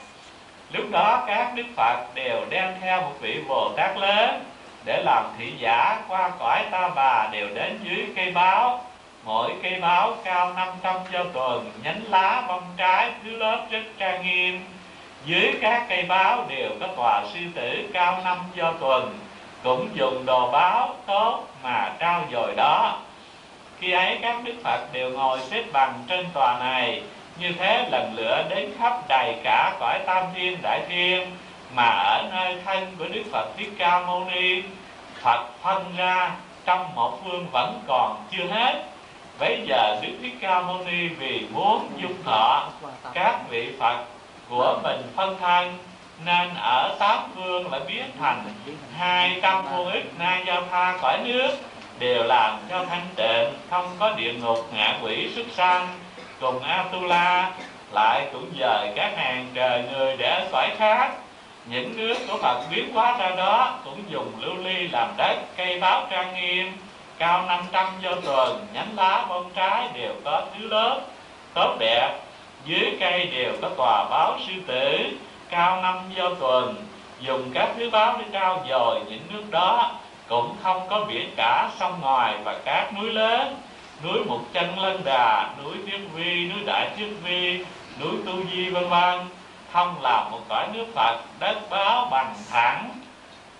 Lúc 0.72 0.84
đó 0.90 1.24
các 1.26 1.52
đức 1.54 1.66
phật 1.76 2.06
đều 2.14 2.40
đem 2.50 2.74
theo 2.80 3.00
một 3.00 3.12
vị 3.20 3.40
bồ 3.48 3.72
tát 3.76 3.96
lớn 3.96 4.44
để 4.84 5.02
làm 5.04 5.24
thị 5.38 5.52
giả 5.58 5.98
qua 6.08 6.30
cõi 6.38 6.64
ta 6.70 6.88
bà 6.94 7.28
đều 7.32 7.48
đến 7.54 7.78
dưới 7.82 8.06
cây 8.16 8.30
báo. 8.30 8.84
Mỗi 9.24 9.52
cây 9.62 9.80
báo 9.80 10.16
cao 10.24 10.52
500 10.52 10.96
cho 11.12 11.24
tuần 11.32 11.70
nhánh 11.84 12.00
lá 12.08 12.44
bông 12.48 12.62
trái 12.76 13.10
thứ 13.24 13.36
lớp 13.36 13.66
rất 13.70 13.82
trang 13.98 14.26
nghiêm 14.26 14.60
dưới 15.24 15.54
các 15.60 15.86
cây 15.88 16.04
báo 16.08 16.44
đều 16.48 16.70
có 16.80 16.86
tòa 16.86 17.24
sư 17.34 17.40
tử 17.54 17.88
cao 17.92 18.20
năm 18.24 18.38
do 18.54 18.72
tuần, 18.72 19.18
cũng 19.62 19.88
dùng 19.94 20.26
đồ 20.26 20.50
báo 20.50 20.94
tốt 21.06 21.44
mà 21.62 21.92
trao 21.98 22.24
dồi 22.32 22.54
đó. 22.56 22.98
Khi 23.78 23.92
ấy 23.92 24.18
các 24.22 24.36
đức 24.44 24.54
phật 24.64 24.92
đều 24.92 25.10
ngồi 25.10 25.38
xếp 25.40 25.64
bằng 25.72 25.94
trên 26.08 26.26
tòa 26.34 26.58
này, 26.58 27.02
như 27.38 27.52
thế 27.58 27.88
lần 27.90 28.14
lửa 28.16 28.44
đến 28.48 28.70
khắp 28.78 29.08
đầy 29.08 29.34
cả 29.44 29.76
cõi 29.80 29.98
tam 30.06 30.24
thiên 30.34 30.58
đại 30.62 30.80
thiên, 30.88 31.36
mà 31.74 31.88
ở 31.88 32.28
nơi 32.32 32.56
thân 32.64 32.96
của 32.98 33.04
đức 33.12 33.22
phật 33.32 33.48
thích 33.56 33.70
ca 33.78 34.00
mâu 34.00 34.26
ni, 34.34 34.62
phật 35.22 35.46
phân 35.62 35.84
ra 35.96 36.30
trong 36.64 36.94
một 36.94 37.18
phương 37.24 37.46
vẫn 37.52 37.80
còn 37.88 38.16
chưa 38.30 38.46
hết. 38.50 38.82
Bây 39.38 39.60
giờ 39.66 39.96
đức 40.02 40.12
thích 40.22 40.34
ca 40.40 40.60
mâu 40.60 40.78
ni 40.84 41.08
vì 41.08 41.46
muốn 41.52 41.88
dung 41.96 42.22
thọ 42.24 42.68
các 43.14 43.38
vị 43.50 43.72
phật 43.78 44.04
của 44.48 44.78
mình 44.82 45.02
phân 45.16 45.36
thân, 45.40 45.78
nên 46.24 46.48
ở 46.54 46.96
tám 46.98 47.18
phương 47.34 47.72
lại 47.72 47.80
biến 47.86 48.04
thành 48.20 48.44
hai 48.98 49.38
trăm 49.42 49.64
vô 49.70 49.84
ức 49.84 50.02
na 50.18 50.40
giao 50.46 50.62
tha 50.70 50.98
cõi 51.02 51.18
nước, 51.24 51.50
đều 51.98 52.24
làm 52.24 52.58
cho 52.70 52.84
thanh 52.84 53.06
tịnh, 53.16 53.54
không 53.70 53.96
có 53.98 54.12
địa 54.12 54.32
ngục, 54.32 54.66
ngạ 54.74 54.98
quỷ 55.02 55.32
xuất 55.34 55.46
sanh. 55.56 55.88
Cùng 56.40 56.62
atula 56.62 57.52
lại 57.92 58.26
cũng 58.32 58.50
dời 58.60 58.92
các 58.96 59.12
hàng 59.16 59.46
trời 59.54 59.84
người 59.92 60.16
để 60.16 60.26
ở 60.26 60.48
cõi 60.52 60.70
khác. 60.78 61.10
Những 61.66 61.96
nước 61.96 62.14
của 62.28 62.38
Phật 62.42 62.60
biến 62.70 62.94
hóa 62.94 63.16
ra 63.18 63.30
đó 63.30 63.78
cũng 63.84 64.02
dùng 64.08 64.32
lưu 64.40 64.54
ly 64.54 64.88
làm 64.92 65.14
đất, 65.16 65.36
cây 65.56 65.80
báo 65.80 66.06
trang 66.10 66.34
nghiêm, 66.34 66.72
cao 67.18 67.44
500 67.46 67.86
do 68.02 68.14
tuần, 68.14 68.66
nhánh 68.72 68.96
lá 68.96 69.26
bông 69.28 69.50
trái 69.54 69.88
đều 69.94 70.14
có 70.24 70.42
thứ 70.54 70.68
lớp, 70.68 71.00
tốt 71.54 71.76
đẹp 71.78 72.21
dưới 72.64 72.96
cây 73.00 73.26
đều 73.26 73.52
có 73.62 73.68
tòa 73.76 74.04
báo 74.10 74.38
sư 74.46 74.52
tử, 74.66 74.98
cao 75.50 75.82
năm 75.82 75.98
do 76.14 76.34
tuần. 76.40 76.74
Dùng 77.20 77.50
các 77.54 77.68
thứ 77.76 77.90
báo 77.90 78.16
để 78.18 78.24
trao 78.32 78.64
dồi 78.68 79.00
những 79.08 79.22
nước 79.30 79.44
đó. 79.50 79.92
Cũng 80.28 80.56
không 80.62 80.88
có 80.88 81.04
biển 81.04 81.30
cả 81.36 81.70
sông 81.80 82.00
ngoài 82.00 82.34
và 82.44 82.58
các 82.64 82.92
núi 82.94 83.12
lớn. 83.12 83.56
Núi 84.04 84.24
một 84.24 84.40
chân 84.52 84.78
lân 84.78 85.00
đà, 85.04 85.50
núi 85.64 85.74
tiên 85.86 86.08
vi, 86.14 86.48
núi 86.48 86.62
đại 86.66 86.90
tiên 86.96 87.16
vi, 87.24 87.64
núi 88.00 88.12
tu 88.26 88.32
di, 88.52 88.70
vân 88.70 88.88
vân. 88.88 89.18
Không 89.72 90.02
là 90.02 90.24
một 90.30 90.40
cõi 90.48 90.66
nước 90.72 90.86
phật, 90.94 91.20
đất 91.38 91.56
báo 91.70 92.08
bằng 92.10 92.34
thẳng. 92.50 92.88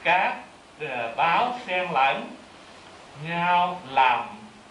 Các 0.03 0.35
ờ, 0.81 1.13
báo 1.17 1.55
xen 1.67 1.89
lẫn 1.93 2.25
nhau 3.29 3.81
làm 3.91 4.21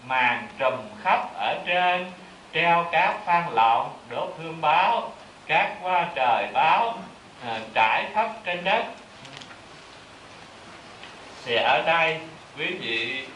màn 0.08 0.48
trùm 0.60 0.74
khắp 1.04 1.34
ở 1.34 1.56
trên 1.66 2.12
treo 2.54 2.86
các 2.92 3.16
phan 3.26 3.44
lọn 3.54 3.88
đốt 4.10 4.36
hương 4.38 4.62
báo 4.62 5.12
các 5.48 5.72
hoa 5.82 6.10
trời 6.16 6.48
báo 6.54 6.96
à, 7.46 7.60
trải 7.74 8.06
khắp 8.14 8.30
trên 8.44 8.64
đất. 8.64 8.86
Thì 11.46 11.56
ở 11.56 11.84
đây 11.86 12.20
quý 12.58 12.66
vị 12.66 13.28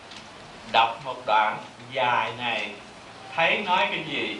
đọc 0.71 0.99
một 1.05 1.25
đoạn 1.25 1.57
dài 1.91 2.31
này 2.37 2.71
thấy 3.35 3.63
nói 3.65 3.87
cái 3.91 4.03
gì? 4.07 4.37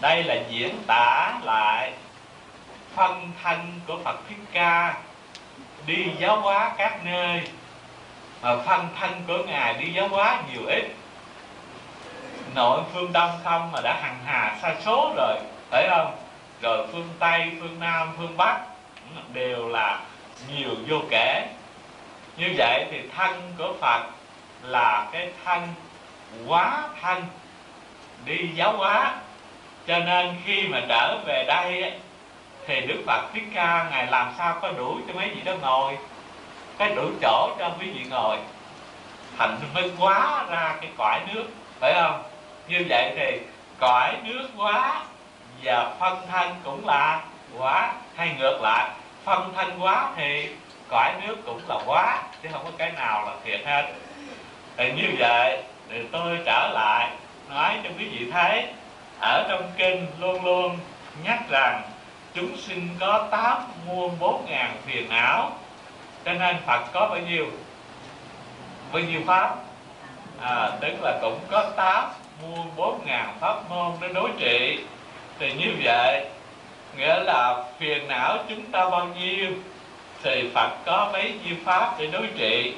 Đây 0.00 0.24
là 0.24 0.34
diễn 0.48 0.82
tả 0.86 1.32
lại 1.42 1.92
phân 2.94 3.30
thân 3.42 3.80
của 3.86 3.98
Phật 4.04 4.20
Thích 4.28 4.38
Ca 4.52 4.94
đi 5.86 6.06
giáo 6.18 6.40
hóa 6.40 6.72
các 6.78 7.04
nơi. 7.04 7.40
Mà 8.42 8.56
phân 8.56 8.88
thân 9.00 9.22
của 9.26 9.38
ngài 9.46 9.74
đi 9.74 9.92
giáo 9.92 10.08
hóa 10.08 10.42
nhiều 10.52 10.66
ít 10.66 10.84
nội 12.54 12.80
phương 12.92 13.12
đông 13.12 13.30
không 13.44 13.72
mà 13.72 13.80
đã 13.80 13.98
hằng 14.02 14.18
hà 14.26 14.56
sa 14.62 14.74
số 14.84 15.12
rồi, 15.16 15.36
phải 15.70 15.88
không? 15.90 16.14
Rồi 16.62 16.86
phương 16.92 17.08
tây, 17.18 17.52
phương 17.60 17.80
nam, 17.80 18.08
phương 18.18 18.36
bắc 18.36 18.60
đều 19.32 19.68
là 19.68 20.00
nhiều 20.48 20.70
vô 20.88 20.96
kể. 21.10 21.46
Như 22.36 22.54
vậy 22.58 22.86
thì 22.90 23.00
thân 23.16 23.52
của 23.58 23.72
phật 23.80 24.02
là 24.62 25.08
cái 25.12 25.32
thân 25.44 25.68
quá 26.46 26.82
thân, 27.02 27.24
đi 28.24 28.48
giáo 28.54 28.76
hóa. 28.76 29.14
Cho 29.86 29.98
nên 29.98 30.36
khi 30.44 30.68
mà 30.68 30.80
trở 30.88 31.18
về 31.26 31.44
đây 31.46 31.92
thì 32.66 32.80
đức 32.80 33.02
phật 33.06 33.22
thích 33.34 33.44
ca 33.54 33.86
ngài 33.90 34.06
làm 34.06 34.34
sao 34.38 34.58
có 34.62 34.72
đủ 34.72 34.98
cho 35.08 35.14
mấy 35.14 35.28
vị 35.28 35.40
đó 35.44 35.52
ngồi? 35.62 35.98
Cái 36.78 36.94
đủ 36.94 37.02
chỗ 37.22 37.50
cho 37.58 37.70
quý 37.80 37.90
vị 37.90 38.04
ngồi. 38.10 38.36
Thành 39.38 39.58
mới 39.74 39.90
quá 39.98 40.44
ra 40.50 40.74
cái 40.80 40.90
cõi 40.98 41.20
nước, 41.34 41.44
phải 41.80 41.94
không? 41.94 42.22
Như 42.68 42.86
vậy 42.88 43.12
thì 43.16 43.40
cõi 43.78 44.16
nước 44.24 44.48
quá 44.56 45.02
và 45.62 45.94
phân 46.00 46.18
thân 46.32 46.54
cũng 46.64 46.86
là 46.86 47.20
quá. 47.58 47.92
Hay 48.16 48.34
ngược 48.38 48.58
lại 48.62 48.90
phân 49.24 49.54
thân 49.56 49.82
quá 49.82 50.12
thì 50.16 50.48
cõi 50.88 51.12
nước 51.26 51.36
cũng 51.46 51.60
là 51.68 51.76
quá 51.86 52.22
chứ 52.42 52.48
không 52.52 52.64
có 52.64 52.70
cái 52.78 52.92
nào 52.92 53.24
là 53.26 53.32
thiệt 53.44 53.60
hết. 53.66 53.92
Thì 54.76 54.92
như 54.92 55.14
vậy 55.18 55.62
thì 55.88 56.02
tôi 56.12 56.38
trở 56.46 56.70
lại 56.74 57.08
nói 57.50 57.76
cho 57.84 57.90
quý 57.98 58.08
vị 58.08 58.30
thấy 58.30 58.66
ở 59.20 59.46
trong 59.48 59.72
kinh 59.76 60.06
luôn 60.18 60.44
luôn 60.44 60.78
nhắc 61.24 61.38
rằng 61.50 61.82
chúng 62.34 62.56
sinh 62.56 62.88
có 63.00 63.28
tám 63.30 63.62
muôn 63.86 64.18
bốn 64.18 64.46
ngàn 64.48 64.76
phiền 64.86 65.08
não. 65.08 65.50
Cho 66.24 66.32
nên 66.32 66.56
phật 66.66 66.80
có 66.92 67.08
bao 67.08 67.18
nhiêu? 67.18 67.46
Bao 68.92 69.02
nhiêu 69.02 69.20
pháp? 69.26 69.54
À, 70.40 70.70
tức 70.80 70.92
là 71.02 71.18
cũng 71.22 71.40
có 71.50 71.70
tám 71.76 72.04
muôn 72.42 72.66
bốn 72.76 73.00
ngàn 73.06 73.36
pháp 73.40 73.70
môn 73.70 73.92
để 74.00 74.08
đối 74.08 74.30
trị. 74.38 74.84
Thì 75.38 75.52
như 75.52 75.74
vậy, 75.84 76.26
nghĩa 76.96 77.20
là 77.20 77.64
phiền 77.78 78.08
não 78.08 78.38
chúng 78.48 78.70
ta 78.72 78.90
bao 78.90 79.06
nhiêu, 79.06 79.50
thì 80.22 80.50
phật 80.54 80.70
có 80.86 81.10
mấy 81.12 81.34
nhiêu 81.44 81.56
pháp 81.64 81.94
để 81.98 82.06
đối 82.06 82.26
trị. 82.38 82.74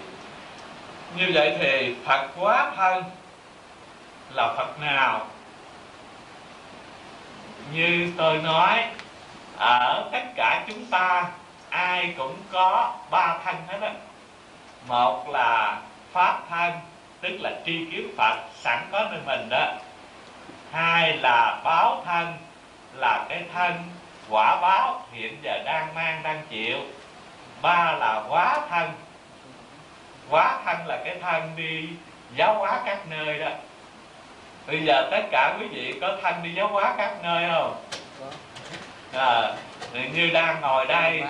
Như 1.17 1.31
vậy 1.35 1.57
thì 1.61 1.95
phật 2.05 2.29
quá 2.41 2.73
thân 2.77 3.05
là 4.31 4.55
phật 4.57 4.81
nào? 4.81 5.27
Như 7.73 8.13
tôi 8.17 8.39
nói, 8.39 8.85
ở 9.57 10.09
tất 10.13 10.23
cả 10.37 10.65
chúng 10.69 10.87
ta, 10.87 11.25
ai 11.71 12.15
cũng 12.19 12.37
có 12.53 12.95
ba 13.11 13.39
thân 13.45 13.55
hết 13.69 13.79
á. 13.81 13.93
Một 14.89 15.29
là 15.29 15.81
pháp 16.13 16.43
thân 16.51 16.73
tức 17.25 17.41
là 17.41 17.53
tri 17.67 17.85
kiến 17.93 18.09
phật 18.17 18.37
sẵn 18.55 18.79
có 18.93 19.09
nơi 19.11 19.21
mình 19.27 19.49
đó. 19.51 19.73
Hai 20.73 21.17
là 21.17 21.61
báo 21.65 22.03
thân 22.07 22.35
là 22.95 23.27
cái 23.29 23.43
thân 23.55 23.73
quả 24.29 24.61
báo 24.61 25.07
hiện 25.13 25.37
giờ 25.43 25.63
đang 25.65 25.95
mang 25.95 26.23
đang 26.23 26.43
chịu. 26.51 26.79
Ba 27.63 27.93
là 27.93 28.23
quá 28.29 28.61
thân. 28.71 28.91
Quá 30.31 30.59
thân 30.65 30.87
là 30.87 30.99
cái 31.05 31.17
thân 31.23 31.51
đi 31.57 31.89
giáo 32.37 32.55
hóa 32.55 32.83
các 32.87 32.99
nơi 33.11 33.39
đó. 33.39 33.49
Bây 34.67 34.81
giờ 34.81 35.09
tất 35.11 35.23
cả 35.31 35.57
quý 35.61 35.67
vị 35.67 35.95
có 36.01 36.17
thân 36.23 36.35
đi 36.43 36.55
giáo 36.55 36.69
hóa 36.69 36.95
các 36.99 37.13
nơi 37.23 37.51
không? 37.53 37.85
À, 39.15 39.53
như 39.93 40.31
đang 40.33 40.61
ngồi 40.61 40.87
đây 40.87 41.23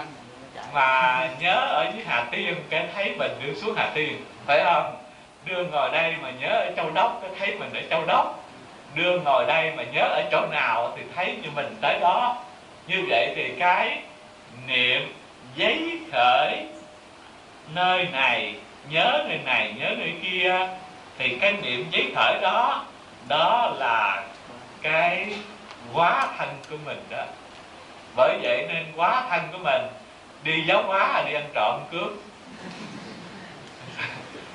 mà 0.72 1.28
nhớ 1.40 1.54
ở 1.54 1.90
dưới 1.94 2.04
Hà 2.06 2.24
Tiên 2.30 2.54
cái 2.70 2.88
thấy 2.94 3.14
mình 3.18 3.32
đưa 3.42 3.54
xuống 3.60 3.74
Hà 3.76 3.90
Tiên 3.94 4.24
phải 4.46 4.64
không? 4.64 5.03
Đưa 5.44 5.64
ngồi 5.64 5.90
đây 5.90 6.14
mà 6.22 6.30
nhớ 6.30 6.48
ở 6.48 6.72
Châu 6.76 6.90
Đốc, 6.90 7.18
có 7.22 7.28
thấy 7.38 7.54
mình 7.58 7.72
ở 7.74 7.80
Châu 7.90 8.04
Đốc. 8.06 8.44
Đưa 8.94 9.20
ngồi 9.20 9.44
đây 9.46 9.72
mà 9.76 9.82
nhớ 9.82 10.02
ở 10.02 10.22
chỗ 10.30 10.46
nào 10.50 10.92
thì 10.96 11.02
thấy 11.16 11.36
như 11.42 11.48
mình 11.54 11.76
tới 11.80 11.98
đó. 12.00 12.36
Như 12.86 13.04
vậy 13.08 13.32
thì 13.36 13.52
cái 13.58 13.98
niệm 14.66 15.12
giấy 15.56 15.98
khởi 16.12 16.66
nơi 17.74 18.08
này, 18.12 18.54
nhớ 18.90 19.24
nơi 19.28 19.38
này, 19.44 19.74
nhớ 19.78 19.90
nơi 19.98 20.12
kia, 20.22 20.68
thì 21.18 21.38
cái 21.40 21.52
niệm 21.52 21.86
giấy 21.90 22.12
khởi 22.16 22.38
đó 22.42 22.84
đó 23.28 23.72
là 23.78 24.22
cái 24.82 25.34
quá 25.92 26.28
thân 26.38 26.48
của 26.70 26.76
mình 26.84 27.02
đó. 27.10 27.24
Bởi 28.16 28.38
vậy 28.42 28.66
nên 28.68 28.86
quá 28.96 29.26
thân 29.30 29.40
của 29.52 29.58
mình, 29.58 29.82
đi 30.42 30.64
giáo 30.66 30.82
hóa 30.82 31.12
là 31.12 31.24
đi 31.28 31.34
ăn 31.34 31.44
trộm 31.54 31.80
cướp. 31.92 32.10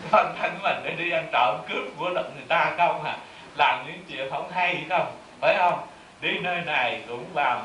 con 0.12 0.36
thân 0.40 0.60
mình 0.64 0.78
để 0.84 0.92
đi 0.92 1.12
ăn 1.12 1.28
trộm 1.32 1.56
cướp 1.70 1.84
của 1.98 2.10
người 2.10 2.46
ta 2.48 2.74
không 2.78 3.04
à 3.04 3.18
làm 3.60 3.86
những 3.88 4.04
chuyện 4.10 4.30
không 4.32 4.52
hay 4.52 4.86
không? 4.90 5.12
Phải 5.42 5.56
không? 5.58 5.80
Đi 6.22 6.40
nơi 6.40 6.62
này 6.66 7.02
cũng 7.08 7.26
làm 7.36 7.58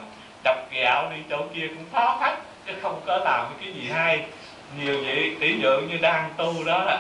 chọc 0.45 0.57
kẹo 0.71 1.11
đi 1.11 1.17
chỗ 1.31 1.43
kia 1.55 1.67
cũng 1.69 1.85
phá 1.93 2.17
phách 2.21 2.39
chứ 2.67 2.73
không 2.83 3.01
có 3.07 3.17
làm 3.17 3.47
cái 3.61 3.73
gì 3.73 3.91
hay. 3.91 4.25
Nhiều 4.79 4.97
vậy 5.05 5.37
tỷ 5.41 5.59
dụ 5.63 5.81
như 5.89 5.99
đang 6.03 6.31
tu 6.37 6.65
đó, 6.65 6.85
đó. 6.87 6.99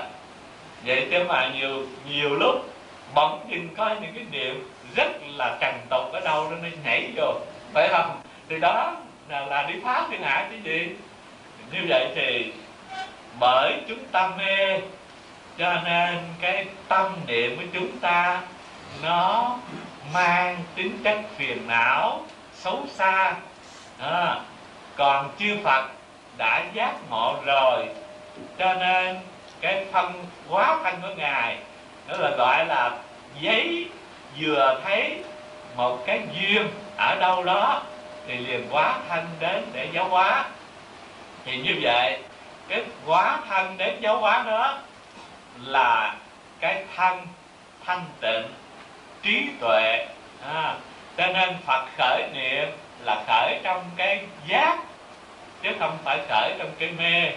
Vậy 0.84 1.08
chứ 1.10 1.24
mà 1.28 1.50
nhiều 1.54 1.82
nhiều 2.08 2.30
lúc 2.30 2.74
bỗng 3.14 3.46
nhìn 3.48 3.74
coi 3.76 3.96
những 4.00 4.12
cái 4.14 4.24
niệm 4.30 4.68
rất 4.96 5.08
là 5.36 5.56
trần 5.60 5.74
tục 5.90 6.12
ở 6.12 6.20
đâu 6.20 6.50
đó 6.50 6.56
nó 6.62 6.68
nhảy 6.84 7.10
vô. 7.16 7.34
Phải 7.72 7.88
không? 7.88 8.20
Thì 8.48 8.58
đó 8.58 8.96
là, 9.28 9.46
là 9.46 9.62
đi 9.62 9.74
phá 9.84 10.06
thiên 10.10 10.22
hạ 10.22 10.48
chứ 10.50 10.70
gì? 10.70 10.88
Như 11.72 11.78
vậy 11.88 12.08
thì 12.14 12.52
bởi 13.40 13.72
chúng 13.88 14.04
ta 14.12 14.30
mê 14.38 14.80
cho 15.58 15.74
nên 15.84 16.18
cái 16.40 16.66
tâm 16.88 17.16
niệm 17.26 17.56
của 17.56 17.62
chúng 17.72 17.98
ta 17.98 18.40
nó 19.02 19.56
mang 20.12 20.56
tính 20.74 20.98
chất 21.04 21.18
phiền 21.36 21.66
não 21.66 22.20
xấu 22.54 22.86
xa. 22.94 23.34
À, 23.98 24.40
còn 24.96 25.30
chư 25.38 25.56
phật 25.64 25.84
đã 26.36 26.64
giác 26.74 26.94
ngộ 27.10 27.36
rồi. 27.44 27.88
Cho 28.58 28.74
nên 28.74 29.16
cái 29.60 29.86
phân 29.92 30.24
quá 30.48 30.78
thân 30.84 30.94
của 31.02 31.14
ngài 31.16 31.58
nó 32.08 32.16
là 32.16 32.30
gọi 32.38 32.66
là 32.66 32.90
giấy 33.40 33.88
vừa 34.40 34.80
thấy 34.84 35.22
một 35.76 35.98
cái 36.06 36.20
duyên 36.32 36.68
ở 36.96 37.16
đâu 37.20 37.44
đó 37.44 37.82
thì 38.26 38.36
liền 38.36 38.66
quá 38.70 38.98
thân 39.08 39.26
đến 39.40 39.64
để 39.72 39.88
giáo 39.92 40.08
hóa. 40.08 40.44
Thì 41.44 41.56
như 41.56 41.78
vậy 41.82 42.18
cái 42.68 42.82
quá 43.06 43.38
thân 43.48 43.76
đến 43.76 44.00
giáo 44.00 44.18
hóa 44.18 44.42
đó 44.46 44.78
là 45.62 46.14
cái 46.60 46.84
thân 46.96 47.26
thanh 47.84 48.04
tịnh 48.20 48.46
trí 49.22 49.46
tuệ. 49.60 50.06
À, 50.54 50.76
cho 51.16 51.26
nên 51.26 51.56
phật 51.66 51.84
khởi 51.98 52.22
niệm 52.32 52.68
là 53.04 53.24
khởi 53.26 53.60
trong 53.62 53.82
cái 53.96 54.20
giác 54.48 54.78
chứ 55.62 55.70
không 55.78 55.98
phải 56.04 56.18
khởi 56.28 56.52
trong 56.58 56.70
cái 56.78 56.90
mê. 56.98 57.32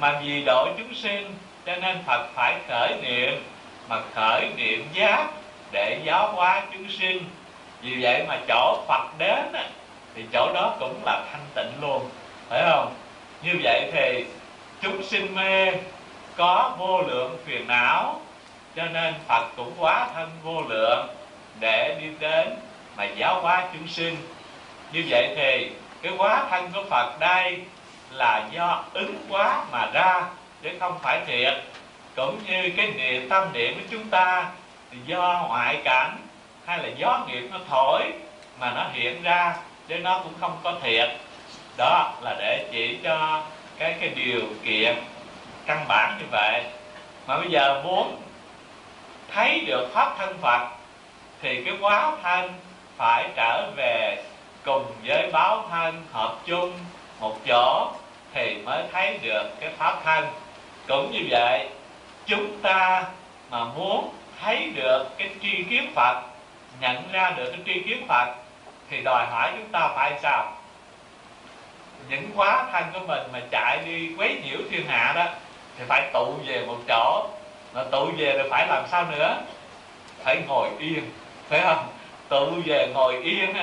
Mà 0.00 0.20
vì 0.24 0.42
độ 0.46 0.68
chúng 0.78 0.94
sinh 0.94 1.34
cho 1.66 1.76
nên 1.76 1.98
phật 2.06 2.26
phải 2.34 2.54
khởi 2.68 2.96
niệm 3.02 3.44
mà 3.88 4.00
khởi 4.14 4.48
niệm 4.56 4.88
giác 4.92 5.26
để 5.72 6.00
giáo 6.04 6.32
hóa 6.32 6.62
chúng 6.72 6.90
sinh. 6.90 7.24
Vì 7.82 8.02
vậy 8.02 8.24
mà 8.28 8.38
chỗ 8.48 8.84
phật 8.88 9.18
đến 9.18 9.52
thì 10.14 10.24
chỗ 10.32 10.52
đó 10.54 10.76
cũng 10.80 11.02
là 11.04 11.24
thanh 11.32 11.46
tịnh 11.54 11.80
luôn 11.80 12.10
phải 12.48 12.62
không? 12.70 12.94
Như 13.42 13.52
vậy 13.62 13.90
thì 13.92 14.24
chúng 14.82 15.02
sinh 15.02 15.34
mê 15.34 15.72
có 16.36 16.74
vô 16.78 17.02
lượng 17.02 17.38
phiền 17.44 17.66
não, 17.68 18.20
cho 18.76 18.84
nên 18.84 19.14
phật 19.28 19.46
cũng 19.56 19.72
quá 19.78 20.08
thân 20.14 20.30
vô 20.42 20.62
lượng 20.68 21.06
để 21.60 21.98
đi 22.00 22.06
đến 22.20 22.48
mà 22.96 23.04
giáo 23.04 23.40
hóa 23.40 23.64
chúng 23.72 23.88
sinh. 23.88 24.16
Như 24.92 25.04
vậy 25.08 25.34
thì 25.36 25.70
cái 26.02 26.12
quá 26.18 26.46
thân 26.50 26.70
của 26.74 26.84
phật 26.90 27.20
đây 27.20 27.60
là 28.10 28.48
do 28.50 28.84
ứng 28.92 29.14
quá 29.28 29.64
mà 29.72 29.86
ra, 29.92 30.22
chứ 30.62 30.70
không 30.80 30.98
phải 31.02 31.20
thiệt. 31.26 31.54
Cũng 32.16 32.38
như 32.46 32.70
cái 32.76 32.86
niệm, 32.86 33.28
tâm 33.28 33.52
niệm 33.52 33.74
của 33.74 33.86
chúng 33.90 34.08
ta 34.08 34.50
thì 34.90 34.98
do 35.06 35.44
ngoại 35.48 35.80
cảnh 35.84 36.16
hay 36.66 36.78
là 36.78 36.88
gió 36.96 37.26
nghiệp 37.26 37.48
nó 37.52 37.58
thổi 37.70 38.02
mà 38.60 38.72
nó 38.76 38.86
hiện 38.92 39.22
ra, 39.22 39.54
chứ 39.88 39.98
nó 39.98 40.18
cũng 40.18 40.32
không 40.40 40.56
có 40.62 40.74
thiệt. 40.82 41.10
Đó 41.76 42.12
là 42.20 42.34
để 42.38 42.68
chỉ 42.72 42.98
cho 43.04 43.42
cái 43.78 43.94
cái 44.00 44.08
điều 44.08 44.40
kiện 44.64 44.96
căn 45.66 45.84
bản 45.88 46.16
như 46.18 46.24
vậy. 46.30 46.64
Mà 47.26 47.36
bây 47.38 47.50
giờ 47.50 47.82
muốn 47.84 48.22
thấy 49.34 49.60
được 49.66 49.88
pháp 49.94 50.14
thân 50.18 50.38
phật, 50.40 50.68
thì 51.42 51.64
cái 51.64 51.74
quá 51.80 52.12
thân 52.22 52.52
phải 52.96 53.28
trở 53.36 53.70
về 53.76 54.24
cùng 54.64 54.84
với 55.04 55.30
báo 55.32 55.64
thân 55.70 56.02
hợp 56.12 56.36
chung 56.46 56.72
một 57.20 57.36
chỗ 57.46 57.92
thì 58.34 58.56
mới 58.64 58.82
thấy 58.92 59.18
được 59.22 59.42
cái 59.60 59.70
pháp 59.78 60.00
thân. 60.04 60.24
Cũng 60.88 61.10
như 61.12 61.26
vậy, 61.30 61.68
chúng 62.26 62.62
ta 62.62 63.04
mà 63.50 63.64
muốn 63.64 64.14
thấy 64.42 64.70
được 64.74 65.04
cái 65.18 65.30
tri 65.42 65.64
kiến 65.70 65.92
phật, 65.94 66.22
nhận 66.80 67.12
ra 67.12 67.30
được 67.30 67.50
cái 67.50 67.60
tri 67.66 67.82
kiến 67.88 68.04
phật, 68.08 68.34
thì 68.90 69.00
đòi 69.04 69.26
hỏi 69.30 69.52
chúng 69.58 69.68
ta 69.72 69.88
phải 69.94 70.12
sao? 70.22 70.52
Những 72.08 72.30
quá 72.36 72.66
thân 72.72 72.84
của 72.92 73.06
mình 73.06 73.22
mà 73.32 73.40
chạy 73.50 73.78
đi 73.86 74.14
quấy 74.18 74.40
nhiễu 74.44 74.58
thiên 74.70 74.86
hạ 74.86 75.12
đó 75.16 75.24
thì 75.78 75.84
phải 75.88 76.10
tụ 76.12 76.34
về 76.46 76.66
một 76.66 76.78
chỗ. 76.88 77.28
Mà 77.74 77.84
tụ 77.84 78.10
về 78.16 78.38
thì 78.42 78.48
phải 78.50 78.66
làm 78.66 78.84
sao 78.90 79.04
nữa? 79.16 79.36
Phải 80.24 80.42
ngồi 80.48 80.68
yên 80.78 81.10
phải 81.48 81.60
không? 81.60 81.86
Tụ 82.28 82.46
về 82.64 82.88
ngồi 82.94 83.16
yên 83.22 83.54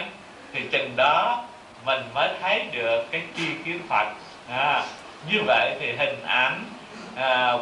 thì 0.53 0.62
chừng 0.72 0.95
đó 0.95 1.43
mình 1.86 2.01
mới 2.14 2.30
thấy 2.41 2.64
được 2.72 3.12
cái 3.12 3.22
chi 3.36 3.47
kiến 3.66 3.80
phật. 3.89 4.07
À, 4.49 4.84
như 5.30 5.41
vậy 5.47 5.76
thì 5.80 5.91
hình 5.91 6.24
ảnh 6.26 6.64
à, 7.16 7.57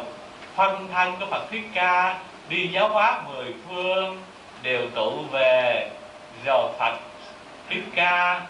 phân 0.54 0.88
thân 0.92 1.16
của 1.20 1.26
phật 1.26 1.50
thích 1.50 1.64
ca 1.74 2.18
đi 2.48 2.68
giáo 2.68 2.88
hóa 2.88 3.22
mười 3.26 3.54
phương 3.68 4.22
đều 4.62 4.90
tụ 4.94 5.10
về 5.32 5.90
rồi 6.44 6.68
phật 6.78 6.96
thích 7.68 7.84
ca 7.94 8.40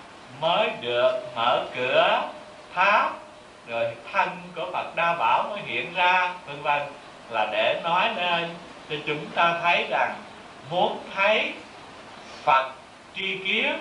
mới 0.41 0.69
được 0.81 1.13
mở 1.37 1.65
cửa 1.77 2.23
tháp 2.75 3.13
rồi 3.69 3.87
thân 4.13 4.29
của 4.57 4.71
phật 4.73 4.97
đa 4.97 5.15
bảo 5.15 5.49
mới 5.51 5.61
hiện 5.61 5.95
ra, 5.95 6.35
vân 6.47 6.63
vân, 6.63 6.83
là 7.31 7.49
để 7.53 7.81
nói 7.85 8.15
lên 8.17 8.55
cho 8.91 8.97
chúng 9.07 9.27
ta 9.35 9.59
thấy 9.63 9.87
rằng 9.91 10.15
muốn 10.71 11.05
thấy 11.15 11.53
phật 12.45 12.73
tri 13.17 13.39
kiến 13.39 13.79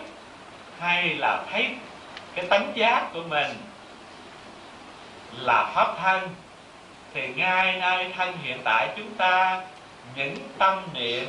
hay 0.79 1.15
là 1.15 1.43
thấy 1.51 1.69
cái 2.35 2.45
tánh 2.49 2.71
giác 2.75 3.05
của 3.13 3.23
mình 3.29 3.47
là 5.31 5.71
pháp 5.75 5.95
thân, 6.01 6.29
thì 7.13 7.27
ngay 7.27 7.77
nơi 7.81 8.13
thân 8.17 8.37
hiện 8.43 8.61
tại 8.63 8.89
chúng 8.97 9.13
ta, 9.13 9.61
những 10.15 10.35
tâm 10.57 10.79
niệm 10.93 11.25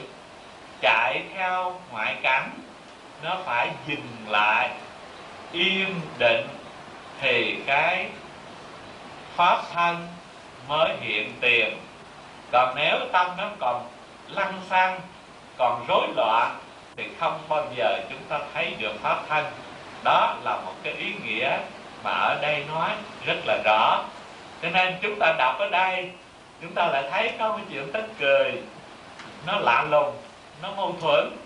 chạy 0.80 1.22
theo 1.34 1.80
ngoại 1.90 2.16
cảnh, 2.22 2.50
nó 3.22 3.36
phải 3.44 3.70
dừng 3.86 4.06
lại, 4.26 4.70
yên 5.52 6.00
định 6.18 6.46
thì 7.20 7.56
cái 7.66 8.06
pháp 9.38 9.62
thân 9.74 10.08
mới 10.68 10.96
hiện 11.00 11.32
tiền. 11.40 11.78
Còn 12.52 12.74
nếu 12.76 12.98
tâm 13.12 13.26
nó 13.36 13.50
còn 13.60 13.86
lăng 14.28 14.60
xăng, 14.70 15.00
còn 15.58 15.84
rối 15.88 16.08
loạn, 16.16 16.58
thì 16.96 17.04
không 17.20 17.40
bao 17.48 17.64
giờ 17.76 18.00
chúng 18.10 18.22
ta 18.28 18.38
thấy 18.54 18.74
được 18.78 18.92
pháp 19.02 19.18
thân. 19.28 19.44
Đó 20.04 20.36
là 20.42 20.56
một 20.56 20.72
cái 20.82 20.92
ý 20.92 21.12
nghĩa 21.24 21.58
mà 22.04 22.10
ở 22.10 22.38
đây 22.42 22.64
nói 22.68 22.90
rất 23.26 23.36
là 23.46 23.58
rõ. 23.64 24.04
Cho 24.62 24.68
nên 24.70 24.94
chúng 25.02 25.18
ta 25.20 25.34
đọc 25.38 25.58
ở 25.58 25.68
đây, 25.68 26.10
chúng 26.62 26.74
ta 26.74 26.86
lại 26.86 27.04
thấy 27.10 27.32
có 27.38 27.48
một 27.48 27.64
chuyện 27.70 27.92
tức 27.92 28.04
cười. 28.18 28.52
Nó 29.46 29.58
lạ 29.58 29.84
lùng, 29.90 30.16
nó 30.62 30.70
mâu 30.76 30.96
thuẫn. 31.00 31.36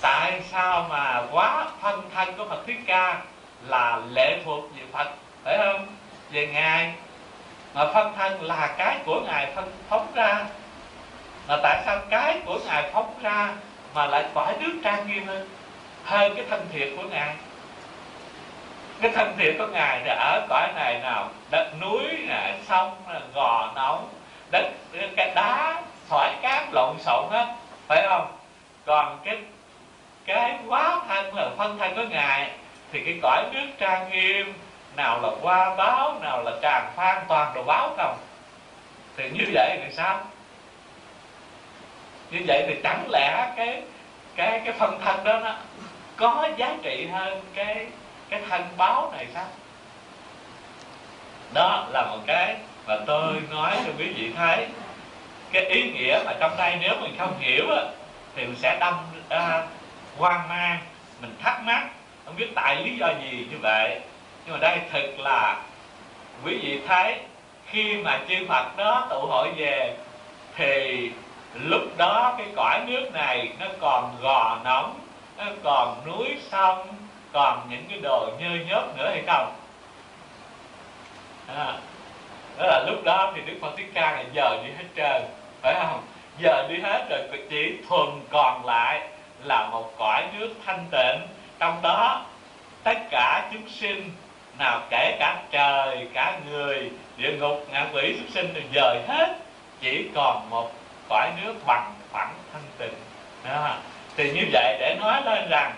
Tại 0.00 0.42
sao 0.50 0.86
mà 0.88 1.22
quá 1.32 1.66
phân 1.80 2.10
thân 2.14 2.36
của 2.36 2.46
phật 2.48 2.62
thích 2.66 2.80
ca 2.86 3.20
là 3.68 4.00
lệ 4.10 4.38
thuộc 4.44 4.64
về 4.76 4.82
phật, 4.92 5.08
phải 5.44 5.58
không? 5.58 5.86
Về 6.30 6.46
ngài 6.46 6.92
mà 7.76 7.86
phân 7.94 8.12
thân 8.16 8.42
là 8.42 8.74
cái 8.78 8.96
của 9.06 9.20
ngài 9.26 9.52
phân 9.54 9.72
phóng 9.88 10.06
ra. 10.14 10.44
Mà 11.48 11.56
tại 11.62 11.82
sao 11.86 11.98
cái 12.10 12.40
của 12.46 12.58
ngài 12.66 12.90
phóng 12.92 13.14
ra 13.22 13.52
mà 13.94 14.06
lại 14.06 14.24
cõi 14.34 14.54
nước 14.60 14.72
trang 14.84 15.06
nghiêm 15.06 15.26
hơn? 15.26 15.48
Hơn 16.04 16.32
cái 16.36 16.44
thân 16.50 16.66
thiệt 16.72 16.88
của 16.96 17.02
ngài. 17.02 17.34
Cái 19.00 19.10
thân 19.10 19.34
thiệt 19.38 19.54
của 19.58 19.66
ngài 19.66 20.00
là 20.04 20.14
ở 20.14 20.46
cõi 20.48 20.68
này 20.74 20.98
nào? 21.02 21.30
Đất 21.50 21.70
núi 21.80 22.02
là 22.28 22.54
sông 22.68 22.96
gò 23.34 23.72
nóng, 23.74 24.08
đất, 24.50 24.70
cái 25.16 25.32
đá 25.34 25.82
sỏi 26.10 26.34
cát, 26.42 26.64
lộn 26.72 26.96
xộn 27.00 27.24
hết. 27.30 27.46
Phải 27.88 28.06
không? 28.08 28.26
Còn 28.86 29.18
cái 29.24 29.38
cái 30.26 30.58
quá 30.66 31.00
thân 31.08 31.34
là 31.34 31.50
phân 31.56 31.78
thân 31.78 31.94
của 31.96 32.04
ngài 32.10 32.50
thì 32.92 33.02
cái 33.04 33.18
cõi 33.22 33.44
nước 33.52 33.66
trang 33.78 34.10
nghiêm 34.10 34.54
nào 34.96 35.20
là 35.20 35.28
qua 35.42 35.74
báo 35.74 36.18
nào 36.22 36.42
là 36.42 36.52
tràn 36.62 36.92
phan 36.96 37.24
toàn 37.28 37.54
đồ 37.54 37.62
báo 37.62 37.94
không? 37.96 38.16
Thì 39.16 39.30
như 39.30 39.44
vậy 39.54 39.78
thì 39.84 39.94
sao? 39.96 40.20
Như 42.30 42.40
vậy 42.46 42.64
thì 42.68 42.74
chẳng 42.82 43.06
lẽ 43.10 43.52
cái 43.56 43.82
cái 44.36 44.60
cái 44.64 44.74
phần 44.78 45.00
thân 45.04 45.24
đó 45.24 45.38
nó 45.38 45.54
có 46.16 46.48
giá 46.56 46.76
trị 46.82 47.08
hơn 47.12 47.40
cái 47.54 47.86
cái 48.28 48.40
thân 48.48 48.62
báo 48.76 49.12
này 49.16 49.26
sao? 49.34 49.46
Đó 51.54 51.86
là 51.90 52.02
một 52.02 52.18
cái 52.26 52.56
mà 52.86 52.96
tôi 53.06 53.34
nói 53.50 53.76
cho 53.86 53.92
quý 53.98 54.12
vị 54.16 54.32
thấy. 54.36 54.66
Cái 55.52 55.64
ý 55.64 55.90
nghĩa 55.92 56.22
mà 56.24 56.32
trong 56.40 56.56
đây 56.58 56.76
nếu 56.80 56.94
mình 57.00 57.14
không 57.18 57.38
hiểu 57.38 57.70
á, 57.70 57.82
thì 58.34 58.44
mình 58.44 58.56
sẽ 58.56 58.76
đâm 58.80 58.94
ra 59.30 59.62
hoang 60.18 60.48
mang 60.48 60.78
mình 61.20 61.36
thắc 61.42 61.62
mắc. 61.62 61.86
Không 62.24 62.36
biết 62.36 62.48
tại 62.54 62.76
lý 62.76 62.96
do 62.96 63.08
gì 63.22 63.46
như 63.50 63.58
vậy 63.62 64.00
nhưng 64.46 64.54
mà 64.54 64.58
đây 64.60 64.80
thực 64.92 65.18
là 65.18 65.56
quý 66.44 66.58
vị 66.62 66.80
thấy 66.88 67.18
khi 67.66 67.96
mà 67.96 68.20
chư 68.28 68.46
Phật 68.48 68.76
đó 68.76 69.06
tụ 69.10 69.26
hội 69.26 69.48
về 69.56 69.96
thì 70.56 71.10
lúc 71.54 71.82
đó 71.96 72.34
cái 72.38 72.46
cõi 72.56 72.80
nước 72.86 73.10
này 73.12 73.52
nó 73.60 73.66
còn 73.80 74.16
gò 74.22 74.58
nóng 74.64 75.00
nó 75.38 75.44
còn 75.64 76.02
núi 76.06 76.26
sông 76.50 76.86
còn 77.32 77.60
những 77.70 77.84
cái 77.90 77.98
đồ 78.02 78.30
nhơ 78.38 78.50
nhớp 78.68 78.96
nữa 78.96 79.10
hay 79.10 79.22
không? 79.26 79.52
À, 81.56 81.78
đó 82.58 82.66
là 82.66 82.84
lúc 82.86 83.04
đó 83.04 83.32
thì 83.34 83.42
đức 83.46 83.58
phật 83.60 83.76
thích 83.76 83.90
ca 83.94 84.12
là 84.12 84.24
giờ 84.32 84.62
đi 84.64 84.70
hết 84.78 84.84
trơn 84.96 85.22
phải 85.62 85.74
không? 85.74 86.02
Giờ 86.38 86.66
đi 86.68 86.76
hết 86.82 87.06
rồi 87.10 87.20
chỉ 87.50 87.74
thuần 87.88 88.08
còn 88.30 88.66
lại 88.66 89.08
là 89.44 89.68
một 89.68 89.92
cõi 89.98 90.24
nước 90.38 90.54
thanh 90.66 90.84
tịnh. 90.90 91.28
Trong 91.58 91.82
đó 91.82 92.24
tất 92.82 92.98
cả 93.10 93.48
chúng 93.52 93.68
sinh 93.68 94.10
nào 94.58 94.80
kể 94.90 95.16
cả 95.20 95.42
trời 95.50 96.08
cả 96.14 96.38
người 96.50 96.90
địa 97.16 97.32
ngục 97.32 97.66
ngạ 97.72 97.86
quỷ 97.92 98.16
xuất 98.18 98.26
sinh 98.34 98.54
đều 98.54 98.64
dời 98.74 99.02
hết. 99.08 99.36
Chỉ 99.80 100.08
còn 100.14 100.50
một 100.50 100.72
cõi 101.08 101.30
nước 101.42 101.54
bằng 101.66 101.92
phẳng 102.12 102.34
thanh 102.52 102.62
tịnh. 102.78 102.94
À, 103.44 103.78
thì 104.16 104.32
như 104.32 104.42
vậy 104.52 104.76
để 104.80 104.96
nói 105.00 105.22
lên 105.24 105.48
rằng 105.50 105.72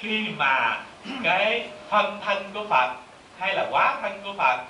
khi 0.00 0.26
mà 0.36 0.80
cái 1.22 1.66
phân 1.88 2.20
thân 2.24 2.50
của 2.54 2.64
phật 2.70 2.90
hay 3.38 3.54
là 3.54 3.66
quá 3.70 3.98
thân 4.02 4.20
của 4.24 4.32
phật 4.38 4.60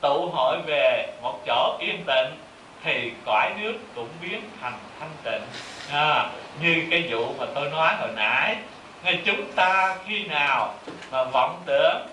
tụ 0.00 0.30
hội 0.32 0.58
về 0.66 1.12
một 1.22 1.38
chỗ 1.46 1.76
yên 1.80 2.04
tịnh 2.06 2.36
thì 2.84 3.12
cõi 3.26 3.50
nước 3.60 3.74
cũng 3.94 4.08
biến 4.22 4.40
thành 4.60 4.78
thanh 5.00 5.10
tịnh. 5.22 5.42
À, 5.92 6.30
như 6.60 6.82
cái 6.90 7.04
vụ 7.10 7.34
mà 7.38 7.46
tôi 7.54 7.70
nói 7.70 7.94
hồi 7.98 8.10
nãy 8.16 8.56
ngay 9.04 9.20
chúng 9.24 9.52
ta 9.52 9.96
khi 10.06 10.24
nào 10.24 10.74
mà 11.10 11.24
vọng 11.24 11.62
tưởng 11.66 12.06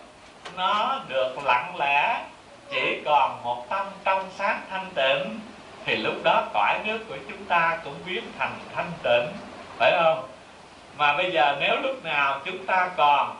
nó 0.57 1.01
được 1.07 1.35
lặng 1.43 1.75
lẽ, 1.79 2.23
chỉ 2.69 3.01
còn 3.05 3.43
một 3.43 3.69
tâm 3.69 3.85
trong 4.03 4.29
sáng 4.37 4.61
thanh 4.69 4.89
tịnh, 4.95 5.39
thì 5.85 5.95
lúc 5.95 6.13
đó 6.23 6.43
cõi 6.53 6.79
nước 6.85 6.99
của 7.09 7.17
chúng 7.29 7.45
ta 7.45 7.77
cũng 7.83 7.95
biến 8.05 8.23
thành 8.39 8.53
thanh 8.75 8.91
tịnh. 9.03 9.27
Phải 9.77 9.91
không? 9.91 10.23
Mà 10.97 11.17
bây 11.17 11.31
giờ 11.31 11.55
nếu 11.59 11.75
lúc 11.81 12.03
nào 12.03 12.41
chúng 12.45 12.65
ta 12.65 12.89
còn 12.97 13.35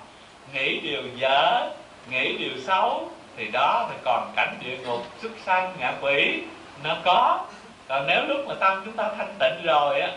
nghĩ 0.54 0.80
điều 0.80 1.02
dở, 1.16 1.70
nghĩ 2.10 2.38
điều 2.38 2.62
xấu, 2.68 3.10
thì 3.38 3.48
đó 3.54 3.88
thì 3.90 3.98
còn 4.06 4.32
cảnh 4.36 4.56
địa 4.60 4.78
ngục 4.78 5.06
xuất 5.22 5.32
sanh, 5.46 5.74
ngạ 5.80 5.94
quỷ, 6.02 6.44
nó 6.84 6.96
có. 7.04 7.46
Còn 7.88 8.08
nếu 8.08 8.26
lúc 8.28 8.38
mà 8.48 8.54
tâm 8.60 8.82
chúng 8.86 8.94
ta 8.94 9.10
thanh 9.18 9.34
tịnh 9.40 9.66
rồi 9.66 10.02
á, 10.02 10.10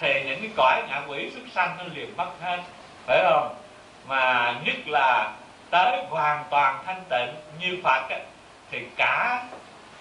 thì 0.00 0.22
những 0.24 0.40
cái 0.40 0.50
cõi 0.56 0.82
ngạ 0.88 1.02
quỷ 1.08 1.30
xuất 1.34 1.42
sanh 1.54 1.76
nó 1.78 1.84
liền 1.94 2.16
mất 2.16 2.30
hết. 2.42 2.58
Phải 3.06 3.22
không? 3.22 3.54
Mà 4.08 4.54
nhất 4.64 4.76
là 4.86 5.32
tới 5.74 6.04
hoàn 6.10 6.44
toàn 6.50 6.82
thanh 6.86 7.02
tịnh 7.08 7.34
như 7.60 7.78
phật 7.84 8.08
ấy, 8.10 8.20
thì 8.70 8.86
cả 8.96 9.44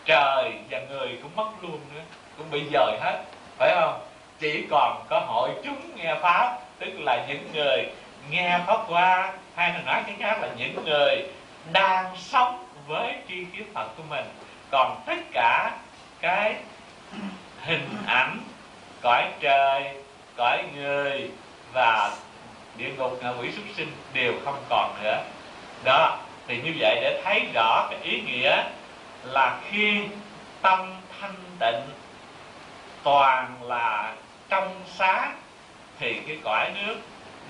trời 0.05 0.51
và 0.69 0.79
người 0.89 1.19
cũng 1.21 1.35
mất 1.35 1.49
luôn 1.61 1.79
nữa 1.93 2.01
cũng 2.37 2.51
bị 2.51 2.63
dời 2.73 2.97
hết 3.01 3.23
phải 3.57 3.75
không? 3.75 3.99
Chỉ 4.39 4.65
còn 4.71 5.05
có 5.09 5.19
hội 5.19 5.49
chúng 5.63 5.95
nghe 5.95 6.15
pháp 6.21 6.59
tức 6.79 6.99
là 6.99 7.25
những 7.27 7.51
người 7.53 7.85
nghe 8.29 8.59
pháp 8.67 8.77
qua 8.87 9.33
hay 9.55 9.69
là 9.69 9.81
nói 9.85 10.03
cái 10.05 10.15
khác 10.19 10.37
là 10.41 10.49
những 10.57 10.85
người 10.85 11.23
đang 11.71 12.05
sống 12.17 12.65
với 12.87 13.13
tri 13.29 13.45
kiến 13.45 13.67
phật 13.73 13.87
của 13.97 14.03
mình. 14.09 14.25
Còn 14.71 15.01
tất 15.05 15.17
cả 15.33 15.71
cái 16.21 16.55
hình 17.61 17.89
ảnh 18.07 18.39
cõi 19.01 19.25
trời 19.39 19.95
cõi 20.37 20.63
người 20.75 21.31
và 21.73 22.11
địa 22.77 22.89
ngục 22.97 23.19
ngạ 23.21 23.29
quỷ 23.39 23.51
súc 23.55 23.65
sinh 23.75 23.91
đều 24.13 24.33
không 24.45 24.63
còn 24.69 24.95
nữa 25.03 25.23
đó 25.83 26.17
thì 26.47 26.61
như 26.61 26.73
vậy 26.79 26.99
để 27.01 27.21
thấy 27.23 27.45
rõ 27.53 27.87
cái 27.89 27.99
ý 28.03 28.21
nghĩa 28.21 28.63
là 29.23 29.57
khi 29.69 30.01
tâm 30.61 30.95
thanh 31.19 31.35
tịnh 31.59 31.89
toàn 33.03 33.55
là 33.61 34.13
trong 34.49 34.81
sáng 34.95 35.35
thì 35.99 36.21
cái 36.27 36.37
cõi 36.43 36.71
nước 36.75 36.95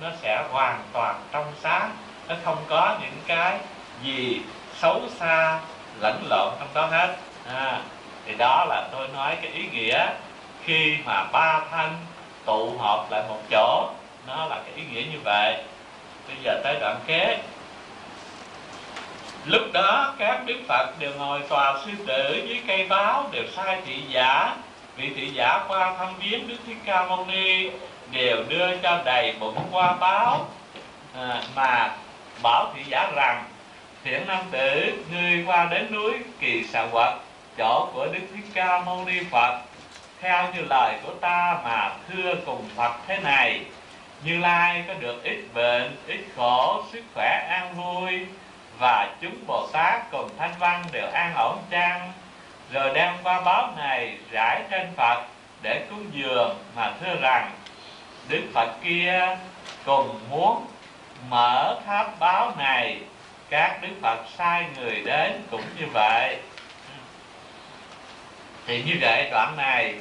nó 0.01 0.09
sẽ 0.21 0.43
hoàn 0.51 0.79
toàn 0.93 1.15
trong 1.31 1.45
sáng. 1.61 1.91
Nó 2.27 2.35
không 2.43 2.57
có 2.69 2.97
những 3.01 3.17
cái 3.27 3.57
gì 4.03 4.41
xấu 4.79 5.01
xa 5.19 5.59
lẫn 5.99 6.23
lộn 6.29 6.53
trong 6.59 6.69
đó 6.73 6.85
hết. 6.85 7.15
À, 7.53 7.81
thì 8.25 8.35
đó 8.37 8.65
là 8.69 8.87
tôi 8.91 9.07
nói 9.07 9.37
cái 9.41 9.51
ý 9.51 9.67
nghĩa 9.71 10.07
khi 10.63 10.97
mà 11.05 11.23
ba 11.31 11.61
thanh 11.71 11.97
tụ 12.45 12.77
họp 12.77 13.11
lại 13.11 13.23
một 13.29 13.39
chỗ. 13.49 13.89
Nó 14.27 14.45
là 14.45 14.55
cái 14.55 14.73
ý 14.75 14.83
nghĩa 14.91 15.11
như 15.11 15.19
vậy. 15.23 15.63
Bây 16.27 16.37
giờ 16.43 16.61
tới 16.63 16.77
đoạn 16.79 16.99
kết 17.07 17.37
lúc 19.45 19.61
đó 19.73 20.13
các 20.19 20.41
đức 20.45 20.61
phật 20.67 20.93
đều 20.99 21.11
ngồi 21.17 21.39
tòa 21.49 21.79
sư 21.85 21.91
tử 22.07 22.43
dưới 22.47 22.61
cây 22.67 22.87
báo 22.89 23.29
đều 23.31 23.43
sai 23.55 23.81
thị 23.85 24.01
giả. 24.09 24.55
Vị 24.95 25.09
thị 25.15 25.29
giả 25.33 25.59
qua 25.67 25.95
thăm 25.97 26.07
viếng 26.19 26.47
đức 26.47 26.57
thích 26.67 26.77
ca 26.85 27.05
mâu 27.05 27.25
ni 27.25 27.69
đều 28.11 28.43
đưa 28.49 28.77
cho 28.77 29.01
đầy 29.05 29.33
bụng 29.39 29.67
qua 29.71 29.93
báo. 29.99 30.47
À, 31.15 31.41
mà 31.55 31.95
bảo 32.43 32.73
thị 32.75 32.83
giả 32.89 33.11
rằng 33.15 33.43
thiện 34.03 34.27
nam 34.27 34.43
tử 34.51 34.93
ngươi 35.11 35.43
qua 35.45 35.67
đến 35.71 35.93
núi 35.93 36.13
kỳ 36.39 36.63
xà 36.63 36.85
quật 36.91 37.13
chỗ 37.57 37.89
của 37.93 38.05
đức 38.05 38.21
thích 38.35 38.45
ca 38.53 38.79
mâu 38.79 39.05
ni 39.05 39.19
phật. 39.31 39.59
Theo 40.21 40.47
như 40.55 40.61
lời 40.69 40.95
của 41.03 41.13
ta 41.21 41.57
mà 41.65 41.91
thưa 42.07 42.35
cùng 42.45 42.69
phật 42.75 42.93
thế 43.07 43.17
này 43.17 43.59
như 44.23 44.37
lai 44.37 44.83
có 44.87 44.93
được 44.93 45.23
ít 45.23 45.37
bệnh 45.53 45.95
ít 46.07 46.19
khổ 46.35 46.83
sức 46.91 47.03
khỏe 47.13 47.47
an 47.49 47.73
vui 47.75 48.25
và 48.79 49.09
chúng 49.21 49.35
bồ 49.47 49.67
tát 49.73 50.11
cùng 50.11 50.29
thanh 50.37 50.53
văn 50.59 50.83
đều 50.91 51.07
an 51.13 51.33
ổn 51.35 51.57
trang, 51.69 52.11
rồi 52.71 52.93
đem 52.93 53.13
qua 53.23 53.41
báo 53.41 53.73
này 53.77 54.17
rải 54.31 54.61
trên 54.69 54.93
phật 54.95 55.23
để 55.61 55.85
cúng 55.89 56.05
dường 56.11 56.57
mà 56.75 56.91
thưa 57.01 57.15
rằng, 57.21 57.51
đức 58.27 58.41
phật 58.53 58.69
kia 58.83 59.37
cùng 59.85 60.19
muốn 60.29 60.65
mở 61.29 61.79
tháp 61.85 62.19
báo 62.19 62.53
này, 62.57 62.99
các 63.49 63.79
đức 63.81 63.95
phật 64.01 64.19
sai 64.37 64.65
người 64.75 65.01
đến 65.05 65.41
cũng 65.51 65.63
như 65.79 65.85
vậy. 65.93 66.37
Thì 68.67 68.83
như 68.83 68.97
vậy 69.01 69.27
đoạn 69.31 69.57
này, 69.57 69.95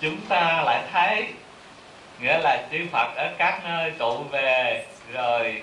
chúng 0.00 0.20
ta 0.28 0.62
lại 0.66 0.82
thấy, 0.92 1.26
nghĩa 2.20 2.38
là 2.38 2.62
chư 2.72 2.78
Phật 2.92 3.14
ở 3.16 3.34
các 3.38 3.64
nơi 3.64 3.90
tụ 3.90 4.22
về, 4.22 4.84
rồi 5.12 5.62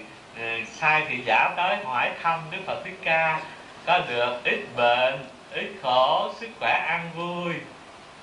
sai 0.65 1.03
thị 1.09 1.17
giả 1.25 1.49
tới 1.57 1.77
hỏi 1.83 2.11
thăm 2.23 2.39
Đức 2.51 2.57
Phật 2.65 2.81
Thích 2.85 2.99
Ca 3.03 3.41
có 3.85 3.99
được 4.09 4.43
ít 4.43 4.59
bệnh 4.75 5.19
ít 5.53 5.71
khổ 5.81 6.31
sức 6.39 6.49
khỏe 6.59 6.71
an 6.87 7.09
vui. 7.15 7.53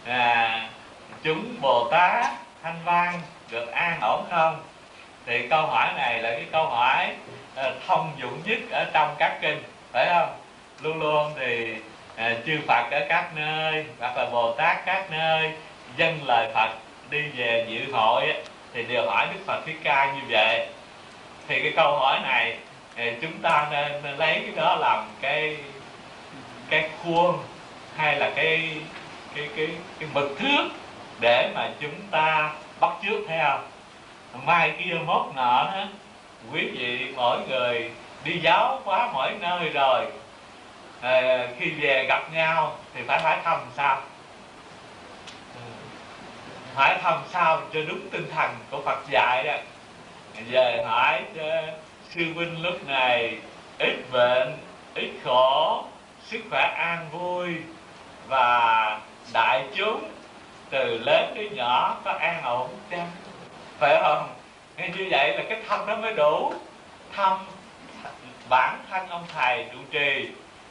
À, 0.05 0.69
chúng 1.23 1.55
Bồ 1.61 1.89
Tát 1.91 2.27
thanh 2.63 2.79
văn 2.85 3.21
được 3.51 3.73
an 3.73 3.99
ổn 4.01 4.25
không 4.31 4.63
thì 5.27 5.49
câu 5.49 5.67
hỏi 5.67 5.89
này 5.97 6.23
là 6.23 6.31
cái 6.31 6.47
câu 6.53 6.67
hỏi 6.67 7.09
ờ, 7.55 7.75
thông 7.87 8.13
dụng 8.21 8.43
nhất 8.45 8.59
ở 8.71 8.85
trong 8.93 9.15
các 9.19 9.39
kinh 9.43 9.63
phải 9.93 10.07
không? 10.07 10.29
Luôn 10.83 10.99
luôn 10.99 11.33
thì 11.41 11.75
à, 12.17 12.35
chư 12.47 12.59
Phật 12.67 12.91
ở 12.91 13.07
các 13.09 13.31
nơi 13.35 13.85
hoặc 13.99 14.17
là 14.17 14.27
Bồ 14.33 14.53
Tát 14.53 14.77
các 14.87 15.11
nơi 15.11 15.53
dân 15.97 16.21
lời 16.27 16.49
Phật 16.55 16.71
đi 17.11 17.23
về 17.37 17.67
dự 17.69 17.93
hội 17.93 18.35
thì 18.75 18.83
đều 18.83 19.07
hỏi 19.07 19.27
Đức 19.35 19.41
Phật 19.47 19.63
Thích 19.67 19.79
Ca 19.85 20.13
như 20.13 20.21
vậy 20.29 20.69
thì 21.49 21.63
cái 21.63 21.73
câu 21.77 21.99
hỏi 21.99 22.21
này 22.21 22.57
chúng 23.21 23.39
ta 23.43 23.69
nên, 23.71 24.03
nên 24.03 24.17
lấy 24.17 24.43
cái 24.47 24.53
đó 24.57 24.77
làm 24.81 25.09
cái 25.21 25.57
cái 26.71 26.91
khuôn 27.03 27.39
hay 27.97 28.17
là 28.17 28.31
cái 28.37 28.77
cái 29.35 29.49
cái 29.57 29.69
cái 29.99 30.09
mực 30.15 30.39
thước 30.39 30.69
để 31.21 31.51
mà 31.55 31.71
chúng 31.81 32.01
ta 32.11 32.53
bắt 32.81 32.91
chước 33.03 33.21
theo 33.29 33.59
mai 34.45 34.73
kia 34.79 34.95
mốt 35.07 35.23
nọ 35.35 35.65
đó 35.65 35.85
quý 36.53 36.71
vị 36.73 37.13
mỗi 37.17 37.39
người 37.49 37.91
đi 38.25 38.41
giáo 38.41 38.81
quá 38.85 39.11
mỗi 39.13 39.33
nơi 39.41 39.69
rồi. 39.69 40.07
À, 41.01 41.47
khi 41.59 41.71
về 41.71 42.07
gặp 42.09 42.33
nhau 42.33 42.77
thì 42.95 43.03
phải 43.07 43.21
hỏi 43.21 43.37
thăm 43.45 43.61
sao? 43.77 44.03
Ừ. 45.55 45.61
Hỏi 46.75 46.99
thăm 47.03 47.15
sao 47.33 47.61
cho 47.73 47.81
đúng 47.89 48.11
tinh 48.11 48.31
thần 48.35 48.51
của 48.71 48.83
Phật 48.85 48.99
dạy 49.11 49.45
đó 49.45 49.55
giờ 50.51 50.83
hỏi 50.85 51.21
cho 51.37 51.43
ờ, 51.43 51.73
sư 52.11 52.25
huynh 52.35 52.63
lúc 52.63 52.87
này 52.87 53.37
ít 53.79 53.97
bệnh, 54.13 54.57
ít 54.95 55.11
khổ, 55.25 55.85
sức 56.25 56.41
khỏe 56.51 56.75
an 56.77 57.07
vui. 57.13 57.57
Và 58.29 59.01
đại 59.33 59.65
chúng 59.75 60.11
từ 60.71 60.99
lớn 60.99 61.33
đến 61.35 61.55
nhỏ 61.55 61.97
có 62.05 62.13
an 62.13 62.43
ổn 62.43 62.69
chăng? 62.91 63.11
Phải 63.79 63.99
không? 64.03 64.29
Nên 64.77 64.93
như 64.93 65.09
vậy 65.11 65.37
là 65.37 65.43
cái 65.49 65.63
thăm 65.69 65.87
đó 65.87 65.97
mới 65.97 66.15
đủ. 66.15 66.53
Thăm 67.13 67.39
bản 68.49 68.79
thân 68.91 69.09
ông 69.09 69.25
thầy 69.35 69.67
trụ 69.73 69.79
trì, 69.91 70.29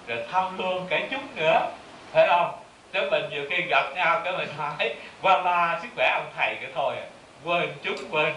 rồi 0.08 0.26
thăm 0.32 0.58
luôn 0.58 0.88
cả 0.90 1.00
chúng 1.12 1.36
nữa. 1.36 1.72
Phải 2.12 2.28
không? 2.28 2.52
Chứ 2.94 3.10
mình 3.12 3.30
nhiều 3.30 3.46
khi 3.50 3.62
gặp 3.62 3.84
nhau 3.96 4.22
cái 4.24 4.34
mình 4.38 4.50
hỏi 4.58 4.96
qua 5.22 5.42
la 5.42 5.80
sức 5.82 5.88
khỏe 5.96 6.10
ông 6.14 6.32
thầy 6.38 6.56
cái 6.62 6.72
thôi 6.76 6.96
à. 6.96 7.08
quên 7.44 7.70
chúng 7.84 7.98
quên 8.12 8.34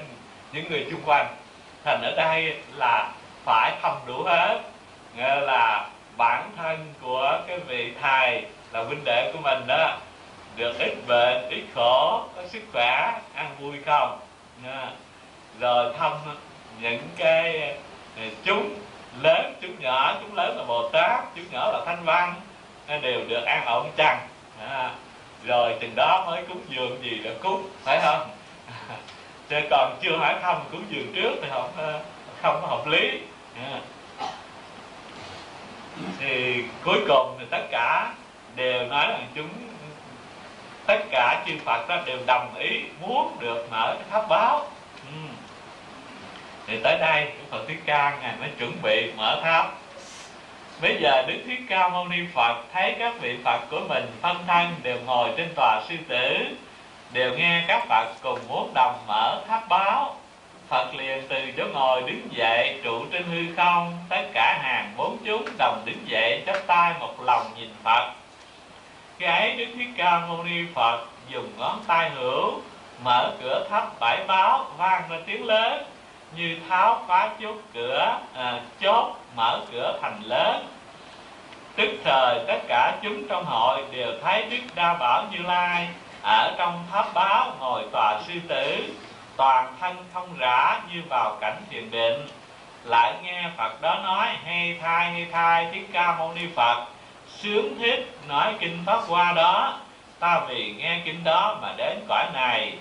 những 0.52 0.70
người 0.70 0.86
xung 0.90 1.02
quanh. 1.06 1.26
Thành 1.84 2.02
ở 2.02 2.12
đây 2.16 2.56
là 2.76 3.12
phải 3.44 3.72
thăm 3.82 3.92
đủ 4.06 4.22
hết. 4.22 4.60
Nghĩa 5.16 5.34
là 5.34 5.88
bản 6.16 6.50
thân 6.56 6.94
của 7.00 7.38
cái 7.46 7.58
vị 7.58 7.92
thầy 8.02 8.44
là 8.72 8.82
huynh 8.82 9.04
đệ 9.04 9.32
của 9.32 9.38
mình 9.42 9.66
đó 9.66 9.96
được 10.56 10.78
ít 10.78 10.94
bệnh 11.06 11.48
ít 11.48 11.62
khổ 11.74 12.24
có 12.36 12.42
sức 12.48 12.62
khỏe 12.72 13.20
ăn 13.34 13.56
vui 13.60 13.76
không? 13.86 14.18
Rồi 15.60 15.94
thăm 15.98 16.12
những 16.80 17.08
cái 17.16 17.60
à, 18.16 18.22
chúng 18.44 18.74
lớn 19.22 19.54
chúng 19.60 19.80
nhỏ 19.80 20.14
chúng 20.20 20.34
lớn 20.34 20.56
là 20.58 20.64
bồ 20.64 20.88
tát 20.88 21.24
chúng 21.36 21.44
nhỏ 21.50 21.72
là 21.72 21.80
thanh 21.86 22.04
văn 22.04 22.34
đều 23.02 23.20
được 23.28 23.44
an 23.44 23.64
ổn 23.64 23.90
chăng? 23.96 24.18
À, 24.68 24.90
rồi 25.44 25.74
chừng 25.80 25.94
đó 25.96 26.24
mới 26.26 26.42
cúng 26.48 26.60
dường 26.68 27.02
gì 27.02 27.10
là 27.10 27.30
cúng 27.42 27.68
phải 27.84 28.00
không? 28.00 28.28
Chứ 29.50 29.56
còn 29.70 29.98
chưa 30.02 30.16
hỏi 30.16 30.34
thăm 30.42 30.56
cúng 30.70 30.84
dường 30.88 31.12
trước 31.14 31.32
thì 31.42 31.48
ờ, 31.50 31.68
không 31.76 32.02
không 32.42 32.70
hợp 32.70 32.86
lý. 32.86 33.10
Dạ. 33.56 33.80
Thì 36.18 36.64
cuối 36.84 36.98
cùng 37.08 37.36
thì 37.38 37.44
tất 37.50 37.62
cả 37.70 38.14
đều 38.56 38.86
nói 38.86 39.06
rằng 39.06 39.26
chúng, 39.34 39.48
tất 40.86 40.98
cả 41.10 41.44
chư 41.46 41.52
Phật 41.64 41.88
đó 41.88 42.02
đều 42.06 42.18
đồng 42.26 42.54
ý 42.54 42.80
muốn 43.00 43.36
được 43.40 43.66
mở 43.70 43.94
cái 43.94 44.04
tháp 44.10 44.28
báo. 44.28 44.66
Ừ. 45.06 45.18
thì 46.66 46.80
tới 46.82 46.98
đây, 46.98 47.24
Đức 47.24 47.44
Phật 47.50 47.64
Thích 47.68 47.82
Ca 47.86 48.18
ngài 48.22 48.34
mới 48.40 48.48
chuẩn 48.58 48.72
bị 48.82 49.12
mở 49.16 49.40
tháp 49.42 49.74
Bây 50.82 50.96
giờ 51.00 51.22
Đức 51.28 51.38
Thích 51.46 51.60
Ca 51.68 51.88
Mâu 51.88 52.08
Ni 52.08 52.16
Phật 52.34 52.56
thấy 52.72 52.96
các 52.98 53.14
vị 53.20 53.36
Phật 53.44 53.60
của 53.70 53.80
mình 53.88 54.06
phân 54.20 54.36
thân 54.46 54.74
đều 54.82 54.96
ngồi 55.06 55.30
trên 55.36 55.48
tòa 55.56 55.82
sư 55.88 55.94
tử. 56.08 56.34
Đều 57.12 57.34
nghe 57.38 57.64
các 57.68 57.84
Phật 57.88 58.14
cùng 58.22 58.38
muốn 58.48 58.70
đồng 58.74 58.98
mở 59.06 59.42
tháp 59.48 59.68
báo. 59.68 60.16
Phật 60.68 60.94
liền 60.94 61.28
từ 61.28 61.36
chỗ 61.56 61.64
ngồi 61.72 62.02
đứng 62.02 62.28
dậy 62.30 62.80
trụ 62.84 63.04
trên 63.12 63.22
hư 63.22 63.54
không. 63.56 63.98
Tất 64.08 64.22
cả 64.34 64.58
hàng 64.62 64.92
bốn 64.96 65.16
chúng 65.24 65.44
đồng 65.58 65.82
đứng 65.84 66.08
dậy 66.08 66.42
chắp 66.46 66.56
tay 66.66 66.94
một 67.00 67.22
lòng 67.22 67.46
nhìn 67.56 67.74
Phật. 67.82 68.10
Khi 69.18 69.26
ấy 69.26 69.56
Đức 69.56 69.66
Thích 69.76 69.88
Ca 69.96 70.18
Mâu 70.18 70.44
Ni 70.44 70.64
Phật 70.74 71.06
dùng 71.28 71.48
ngón 71.58 71.80
tay 71.86 72.10
hữu 72.10 72.60
Mở 73.04 73.32
cửa 73.42 73.66
tháp 73.70 74.00
bãi 74.00 74.24
báo 74.26 74.66
vang 74.76 75.02
ra 75.10 75.16
tiếng 75.26 75.46
lớn. 75.46 75.84
Như 76.36 76.56
tháo 76.68 77.02
phá 77.08 77.30
chốt 77.40 77.56
cửa 77.74 78.18
à, 78.34 78.60
chốt 78.80 79.16
mở 79.36 79.60
cửa 79.72 79.98
thành 80.02 80.20
lớn. 80.24 80.66
Tức 81.76 81.88
thời 82.04 82.44
tất 82.46 82.58
cả 82.68 82.98
chúng 83.02 83.28
trong 83.28 83.44
hội 83.44 83.84
đều 83.92 84.12
thấy 84.22 84.46
đức 84.50 84.74
đa 84.74 84.94
bảo 84.94 85.24
như 85.32 85.38
lai 85.42 85.88
ở 86.22 86.54
trong 86.58 86.84
tháp 86.92 87.14
báo 87.14 87.52
ngồi 87.60 87.84
tòa 87.92 88.20
sư 88.26 88.34
tử, 88.48 88.94
toàn 89.36 89.74
thân 89.80 89.96
thông 90.14 90.28
rã 90.38 90.80
như 90.92 91.02
vào 91.08 91.36
cảnh 91.40 91.62
thiền 91.70 91.90
định. 91.90 92.26
Lại 92.84 93.14
nghe 93.22 93.44
phật 93.56 93.82
đó 93.82 94.00
nói 94.04 94.26
hay 94.44 94.78
thai 94.82 95.10
hay 95.10 95.26
thai, 95.32 95.66
thích 95.72 95.88
ca 95.92 96.16
mâu 96.18 96.32
ni 96.34 96.46
phật. 96.56 96.84
Sướng 97.38 97.78
thích 97.78 98.12
nói 98.28 98.54
kinh 98.60 98.78
pháp 98.86 99.00
qua 99.08 99.32
đó, 99.32 99.78
ta 100.18 100.40
vì 100.48 100.74
nghe 100.78 101.00
kinh 101.04 101.24
đó 101.24 101.58
mà 101.62 101.74
đến 101.76 101.98
cõi 102.08 102.26
này. 102.34 102.72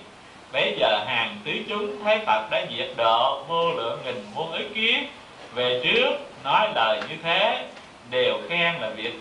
Bây 0.52 0.76
giờ 0.78 1.04
hàng 1.06 1.36
tứ 1.44 1.52
chúng 1.68 2.04
thấy 2.04 2.18
Phật 2.26 2.50
đã 2.50 2.66
diệt 2.70 2.90
độ, 2.96 3.44
vô 3.48 3.72
lượng 3.72 4.00
nghìn 4.04 4.24
muôn 4.34 4.52
ức 4.52 4.68
kiếp. 4.74 5.00
Về 5.54 5.80
trước, 5.84 6.10
nói 6.44 6.68
lời 6.74 7.00
như 7.08 7.16
thế, 7.22 7.66
Đều 8.10 8.38
khen 8.48 8.74
là 8.80 8.90
việc 8.90 9.14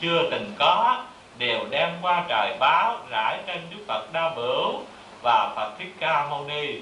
chưa 0.00 0.30
từng 0.30 0.52
có. 0.58 1.04
Đều 1.38 1.60
đem 1.70 1.88
qua 2.02 2.24
trời 2.28 2.56
báo 2.60 2.96
rải 3.10 3.38
trên 3.46 3.60
Đức 3.70 3.84
Phật 3.88 4.12
Đa 4.12 4.30
Bửu 4.36 4.80
Và 5.22 5.52
Phật 5.56 5.70
Thích 5.78 5.94
Ca 6.00 6.26
Mâu 6.30 6.44
Ni. 6.44 6.78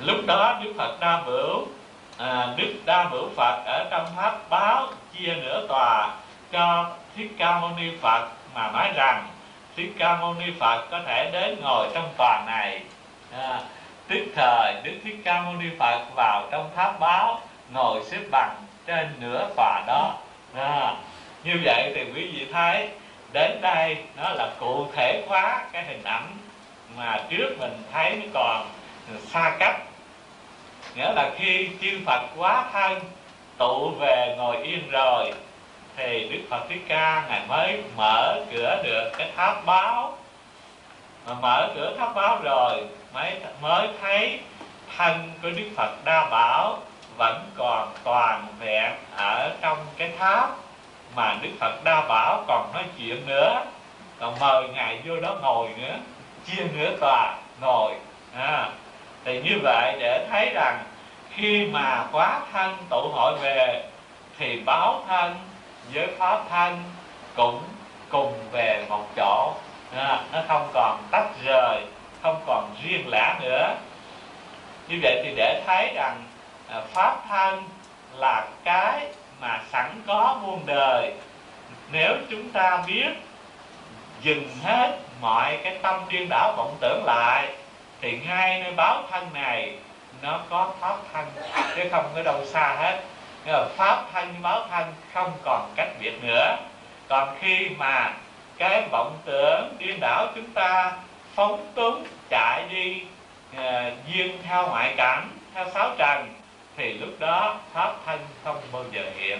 Lúc 0.00 0.16
đó 0.26 0.60
Đức 0.64 0.72
Phật 0.78 1.00
Đa 1.00 1.22
Bửu 1.26 1.66
à, 2.18 2.48
Đức 2.56 2.74
Đa 2.84 3.04
Bửu 3.04 3.28
Phật 3.36 3.62
ở 3.66 3.86
trong 3.90 4.06
tháp 4.16 4.50
báo 4.50 4.88
chia 5.12 5.34
nửa 5.34 5.66
tòa 5.66 6.14
cho 6.52 6.90
Thích 7.16 7.30
Ca 7.38 7.60
Mâu 7.60 7.70
Ni 7.78 7.96
Phật 8.00 8.28
mà 8.54 8.70
nói 8.70 8.90
rằng 8.94 9.28
Thích 9.76 9.92
Ca 9.98 10.16
Mâu 10.16 10.34
Ni 10.34 10.46
Phật 10.60 10.86
có 10.90 11.00
thể 11.06 11.30
đến 11.32 11.60
ngồi 11.62 11.88
trong 11.94 12.08
tòa 12.18 12.42
này. 12.46 12.82
À, 13.32 13.60
tức 14.08 14.24
thời 14.36 14.74
Đức 14.82 14.92
Thích 15.04 15.16
Ca 15.24 15.40
Mâu 15.40 15.52
Ni 15.52 15.68
Phật 15.78 16.00
vào 16.16 16.46
trong 16.50 16.70
tháp 16.76 17.00
báo 17.00 17.40
ngồi 17.72 18.04
xếp 18.04 18.20
bằng 18.30 18.56
trên 18.86 19.12
nửa 19.20 19.48
tòa 19.56 19.82
đó. 19.86 20.14
À, 20.56 20.94
như 21.44 21.60
vậy 21.64 21.92
thì 21.94 22.04
quý 22.14 22.30
vị 22.32 22.46
thấy, 22.52 22.88
đến 23.32 23.60
đây 23.60 23.96
nó 24.16 24.30
là 24.30 24.50
cụ 24.60 24.86
thể 24.96 25.22
hóa 25.28 25.64
cái 25.72 25.84
hình 25.84 26.02
ảnh 26.04 26.26
mà 26.96 27.20
trước 27.30 27.56
mình 27.58 27.82
thấy 27.92 28.14
nó 28.14 28.26
còn 28.34 28.66
xa 29.26 29.56
cách. 29.58 29.76
Nghĩa 30.94 31.12
là 31.12 31.30
khi 31.38 31.68
chư 31.80 32.00
Phật 32.06 32.22
quá 32.36 32.64
thân, 32.72 33.00
tụ 33.58 33.90
về 33.90 34.34
ngồi 34.38 34.56
yên 34.56 34.90
rồi, 34.90 35.32
thì 35.98 36.28
đức 36.32 36.38
phật 36.50 36.68
thích 36.68 36.82
ca 36.88 37.24
ngài 37.28 37.40
mới 37.48 37.82
mở 37.96 38.40
cửa 38.52 38.82
được 38.84 39.10
cái 39.18 39.30
tháp 39.36 39.66
báo. 39.66 40.18
Mà 41.26 41.34
mở 41.34 41.68
cửa 41.74 41.94
tháp 41.98 42.14
báo 42.14 42.40
rồi 42.42 42.84
mới 43.14 43.32
mới 43.60 43.88
thấy 44.00 44.40
thân 44.96 45.30
của 45.42 45.50
đức 45.50 45.70
phật 45.76 46.04
đa 46.04 46.28
bảo 46.30 46.78
vẫn 47.16 47.50
còn 47.56 47.88
toàn 48.04 48.46
vẹn 48.60 48.92
ở 49.16 49.50
trong 49.60 49.78
cái 49.96 50.10
tháp 50.18 50.50
mà 51.14 51.36
đức 51.42 51.50
phật 51.60 51.84
đa 51.84 52.04
bảo 52.08 52.44
còn 52.48 52.70
nói 52.74 52.84
chuyện 52.98 53.26
nữa. 53.26 53.64
Còn 54.20 54.38
mời 54.40 54.68
ngài 54.68 55.00
vô 55.04 55.20
đó 55.20 55.36
ngồi 55.42 55.68
nữa 55.78 55.96
chia 56.46 56.62
nửa 56.74 56.96
tòa 57.00 57.36
ngồi. 57.60 57.94
À, 58.36 58.68
thì 59.24 59.42
như 59.42 59.58
vậy 59.62 59.96
để 60.00 60.26
thấy 60.30 60.50
rằng 60.54 60.84
khi 61.34 61.66
mà 61.66 62.06
quá 62.12 62.40
thân 62.52 62.76
tụ 62.88 63.08
hội 63.12 63.38
về 63.38 63.84
thì 64.38 64.60
báo 64.66 65.02
thân 65.08 65.34
với 65.94 66.06
pháp 66.18 66.40
thân 66.50 66.82
cũng 67.36 67.62
cùng 68.08 68.34
về 68.52 68.86
một 68.88 69.04
chỗ. 69.16 69.52
À, 69.96 70.20
nó 70.32 70.40
không 70.48 70.68
còn 70.74 70.98
tách 71.10 71.28
rời 71.44 71.84
không 72.22 72.40
còn 72.46 72.70
riêng 72.82 73.08
lẻ 73.08 73.34
nữa. 73.42 73.74
Như 74.88 74.98
vậy 75.02 75.22
thì 75.24 75.34
để 75.36 75.62
thấy 75.66 75.92
rằng 75.94 76.22
à, 76.68 76.80
pháp 76.94 77.16
thân 77.28 77.64
là 78.16 78.46
cái 78.64 79.06
mà 79.40 79.60
sẵn 79.72 80.02
có 80.06 80.40
muôn 80.42 80.62
đời. 80.66 81.12
Nếu 81.92 82.16
chúng 82.30 82.50
ta 82.50 82.82
biết 82.86 83.08
dừng 84.20 84.48
hết 84.62 84.98
mọi 85.20 85.58
cái 85.64 85.78
tâm 85.82 86.00
điên 86.08 86.28
đảo 86.28 86.54
vọng 86.56 86.76
tưởng 86.80 87.04
lại 87.04 87.48
thì 88.00 88.18
ngay 88.26 88.60
nơi 88.62 88.72
báo 88.72 89.02
thân 89.10 89.28
này 89.34 89.76
nó 90.22 90.40
có 90.50 90.72
pháp 90.80 90.96
thân 91.12 91.26
chứ 91.76 91.82
không 91.90 92.04
có 92.14 92.22
đâu 92.22 92.44
xa 92.46 92.76
hết. 92.78 93.00
Pháp 93.76 94.04
thân 94.12 94.34
báo 94.42 94.66
thân 94.70 94.84
không 95.14 95.32
còn 95.44 95.72
cách 95.76 95.88
biệt 96.00 96.24
nữa. 96.24 96.56
Còn 97.08 97.36
khi 97.40 97.68
mà 97.78 98.12
cái 98.58 98.82
vọng 98.90 99.18
tưởng 99.24 99.76
điên 99.78 99.98
đảo 100.00 100.26
chúng 100.34 100.50
ta 100.50 100.92
phóng 101.34 101.72
túng 101.74 102.04
chạy 102.30 102.64
đi 102.70 103.02
uh, 103.56 103.62
duyên 104.06 104.38
theo 104.42 104.68
ngoại 104.68 104.94
cảnh 104.96 105.28
theo 105.54 105.70
sáu 105.74 105.90
trần 105.98 106.26
thì 106.78 106.92
lúc 106.92 107.10
đó 107.18 107.56
pháp 107.72 107.94
thân 108.06 108.18
không 108.44 108.60
bao 108.72 108.84
giờ 108.92 109.02
hiện. 109.16 109.38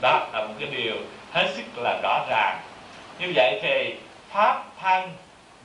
Đó 0.00 0.26
là 0.32 0.44
một 0.44 0.54
cái 0.60 0.68
điều 0.68 0.94
hết 1.32 1.52
sức 1.56 1.62
là 1.76 2.00
rõ 2.02 2.26
ràng. 2.28 2.58
Như 3.18 3.32
vậy 3.34 3.60
thì 3.62 3.94
pháp 4.30 4.64
thân 4.82 5.10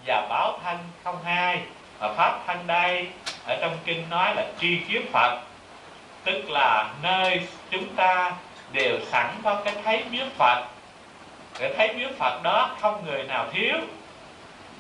và 0.05 0.27
báo 0.29 0.59
thân 0.63 0.77
không 1.03 1.23
hai. 1.23 1.59
Và 1.99 2.13
pháp 2.13 2.39
thân 2.47 2.57
đây, 2.67 3.07
ở 3.45 3.57
trong 3.61 3.77
kinh 3.85 4.09
nói 4.09 4.35
là 4.35 4.45
tri 4.59 4.79
kiến 4.79 5.01
phật. 5.11 5.39
Tức 6.23 6.49
là 6.49 6.89
nơi 7.03 7.47
chúng 7.71 7.95
ta 7.95 8.31
đều 8.71 8.99
sẵn 9.11 9.25
có 9.43 9.61
cái 9.65 9.73
thấy 9.83 10.03
biết 10.11 10.25
phật. 10.37 10.63
Để 11.59 11.73
thấy 11.77 11.93
biết 11.93 12.17
phật 12.17 12.43
đó 12.43 12.75
không 12.81 13.05
người 13.05 13.23
nào 13.23 13.45
thiếu. 13.53 13.75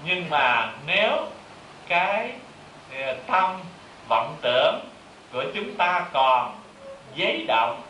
Nhưng 0.05 0.29
mà 0.29 0.69
nếu 0.87 1.11
cái 1.87 2.31
ờ, 2.95 3.15
tâm 3.27 3.59
vọng 4.09 4.35
tưởng 4.41 4.79
của 5.33 5.43
chúng 5.55 5.75
ta 5.75 6.05
còn 6.13 6.55
giấy 7.15 7.45
động 7.47 7.81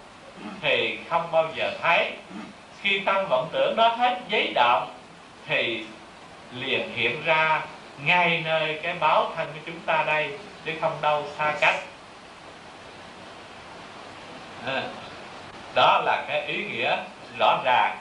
thì 0.62 1.00
không 1.10 1.32
bao 1.32 1.48
giờ 1.56 1.72
thấy. 1.82 2.12
Khi 2.82 3.00
tâm 3.00 3.26
vọng 3.30 3.50
tưởng 3.52 3.76
đó 3.76 3.88
hết 3.88 4.20
giấy 4.30 4.52
động 4.56 4.94
thì 5.48 5.86
liền 6.54 6.96
hiện 6.96 7.24
ra 7.24 7.62
ngay 8.04 8.42
nơi 8.46 8.80
cái 8.84 8.94
báo 9.00 9.32
thân 9.36 9.48
của 9.54 9.60
chúng 9.66 9.80
ta 9.86 10.04
đây, 10.08 10.38
chứ 10.66 10.72
không 10.82 10.98
đâu 11.02 11.24
xa 11.38 11.56
cách. 11.62 11.76
À, 14.68 14.84
đó 15.76 16.02
là 16.06 16.26
cái 16.28 16.46
ý 16.46 16.64
nghĩa 16.64 16.98
rõ 17.40 17.62
ràng. 17.66 17.98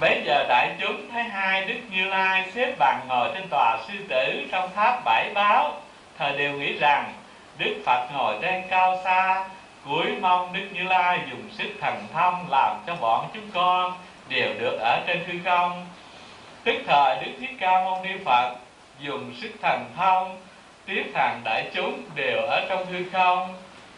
Bây 0.00 0.22
giờ 0.24 0.44
đại 0.48 0.74
chúng 0.80 1.10
thấy 1.10 1.22
hai 1.22 1.64
Đức 1.64 1.78
Như 1.90 2.04
Lai 2.04 2.50
xếp 2.54 2.74
bằng 2.78 3.00
ngồi 3.08 3.30
trên 3.34 3.48
tòa 3.50 3.78
sư 3.88 3.94
tử 4.08 4.46
trong 4.52 4.70
tháp 4.74 5.04
bảy 5.04 5.30
báo 5.34 5.82
Thời 6.18 6.38
đều 6.38 6.52
nghĩ 6.52 6.78
rằng 6.78 7.12
Đức 7.58 7.82
Phật 7.86 8.08
ngồi 8.12 8.36
trên 8.42 8.62
cao 8.70 8.98
xa 9.04 9.44
Cuối 9.84 10.06
mong 10.20 10.52
Đức 10.52 10.68
Như 10.72 10.82
Lai 10.82 11.20
dùng 11.30 11.50
sức 11.58 11.68
thần 11.80 12.06
thông 12.12 12.50
Làm 12.50 12.76
cho 12.86 12.96
bọn 13.00 13.28
chúng 13.34 13.50
con 13.54 13.92
đều 14.28 14.54
được 14.58 14.78
ở 14.80 15.00
trên 15.06 15.24
hư 15.26 15.34
không. 15.44 15.86
Tức 16.64 16.74
thời 16.86 17.16
Đức 17.16 17.32
Thích 17.40 17.56
Ca 17.60 17.84
Mâu 17.84 18.04
Ni 18.04 18.10
Phật 18.24 18.54
Dùng 19.00 19.34
sức 19.42 19.50
thần 19.62 19.84
thông, 19.96 20.40
Tiếp 20.86 21.12
hàng 21.14 21.40
đại 21.44 21.70
chúng 21.74 22.02
đều 22.14 22.38
ở 22.42 22.66
trong 22.68 22.86
hư 22.86 23.04
không, 23.12 23.54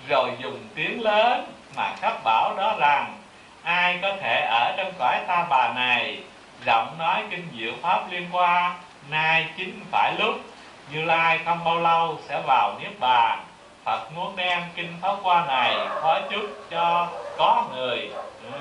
Rồi 0.09 0.31
dùng 0.43 0.59
tiếng 0.75 1.03
lớn 1.03 1.53
mà 1.77 1.95
khắp 2.01 2.25
bảo 2.25 2.55
đó 2.57 2.77
rằng, 2.79 3.17
ai 3.63 3.99
có 4.03 4.17
thể 4.21 4.47
ở 4.51 4.75
trong 4.77 4.93
cõi 4.99 5.21
ta 5.27 5.47
bà 5.51 5.73
này? 5.75 6.19
Giọng 6.67 6.99
nói 6.99 7.23
kinh 7.31 7.49
diệu 7.59 7.73
pháp 7.83 8.11
liên 8.11 8.29
qua 8.33 8.75
nay 9.11 9.47
chính 9.57 9.81
phải 9.91 10.15
lúc 10.19 10.41
như 10.91 11.05
lai 11.05 11.41
không 11.45 11.65
bao 11.65 11.81
lâu 11.81 12.19
sẽ 12.29 12.43
vào 12.47 12.79
niết 12.81 13.01
bàn. 13.01 13.45
Phật 13.85 14.13
muốn 14.15 14.37
đem 14.37 14.63
kinh 14.75 14.93
pháp 15.03 15.17
qua 15.23 15.45
này 15.47 15.77
phó 16.03 16.21
chúc 16.31 16.45
cho 16.71 17.09
có 17.37 17.65
người. 17.75 18.11
Ừ. 18.53 18.59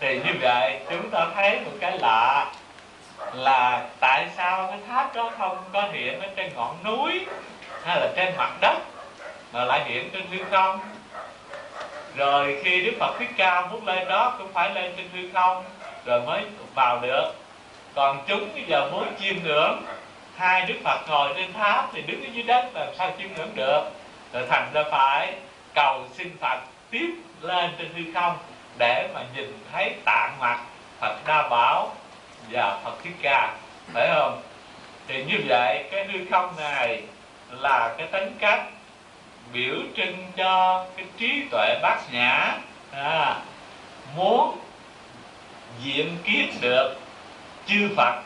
thì 0.00 0.18
như 0.18 0.32
vậy, 0.40 0.80
chúng 0.90 1.10
ta 1.10 1.26
thấy 1.34 1.60
một 1.60 1.70
cái 1.80 1.98
lạ 1.98 2.52
là 3.32 3.86
tại 4.00 4.26
sao 4.36 4.66
cái 4.66 4.78
tháp 4.88 5.14
đó 5.14 5.30
không 5.38 5.58
có 5.72 5.82
hiện 5.92 6.20
ở 6.20 6.28
trên 6.36 6.54
ngọn 6.54 6.76
núi 6.84 7.26
hay 7.84 8.00
là 8.00 8.08
trên 8.16 8.36
mặt 8.36 8.50
đất, 8.60 8.78
mà 9.52 9.64
lại 9.64 9.84
hiện 9.84 10.10
trên 10.12 10.26
hư 10.30 10.44
không? 10.50 10.80
Rồi 12.16 12.60
khi 12.64 12.84
đức 12.84 12.92
phật 13.00 13.14
thích 13.18 13.30
ca 13.36 13.66
muốn 13.66 13.86
lên 13.86 14.08
đó, 14.08 14.34
cũng 14.38 14.52
phải 14.52 14.74
lên 14.74 14.94
trên 14.96 15.08
hư 15.14 15.28
không, 15.34 15.64
rồi 16.04 16.20
mới 16.20 16.42
vào 16.74 17.00
được. 17.00 17.32
Còn 17.94 18.18
chúng 18.26 18.52
bây 18.54 18.64
giờ 18.68 18.88
muốn 18.92 19.06
chiêm 19.20 19.34
ngưỡng 19.44 19.82
hai 20.36 20.66
đức 20.66 20.74
phật 20.84 21.08
ngồi 21.08 21.32
trên 21.36 21.52
tháp 21.52 21.90
thì 21.92 22.02
đứng 22.02 22.24
ở 22.24 22.28
dưới 22.32 22.42
đất 22.42 22.70
làm 22.74 22.88
sao 22.98 23.12
chiêm 23.18 23.28
ngưỡng 23.36 23.54
được? 23.54 23.82
Rồi 24.32 24.42
thành 24.50 24.70
ra 24.72 24.82
phải 24.90 25.34
cầu 25.74 26.06
xin 26.12 26.36
phật 26.40 26.58
tiếp 26.90 27.10
lên 27.40 27.70
trên 27.78 27.94
hư 27.94 28.12
không 28.14 28.36
để 28.78 29.08
mà 29.14 29.20
nhìn 29.36 29.58
thấy 29.72 29.94
tạng 30.04 30.36
mặt 30.40 30.60
phật 31.00 31.16
đa 31.26 31.48
bảo 31.48 31.94
và 32.50 32.80
phật 32.84 32.94
thích 33.04 33.14
ca. 33.22 33.56
Phải 33.92 34.08
không? 34.14 34.42
Thì 35.08 35.24
như 35.24 35.36
vậy 35.48 35.84
cái 35.90 36.04
hư 36.04 36.18
không 36.30 36.56
này 36.56 37.02
là 37.50 37.94
cái 37.98 38.06
tính 38.06 38.36
cách 38.38 38.64
biểu 39.52 39.74
trưng 39.96 40.16
cho 40.36 40.86
cái 40.96 41.06
trí 41.16 41.42
tuệ 41.50 41.78
bát 41.82 42.00
nhã. 42.12 42.58
À, 42.92 43.36
muốn 44.16 44.58
diện 45.82 46.16
kiến 46.24 46.54
được 46.60 46.94
chư 47.66 47.88
Phật 47.96 48.22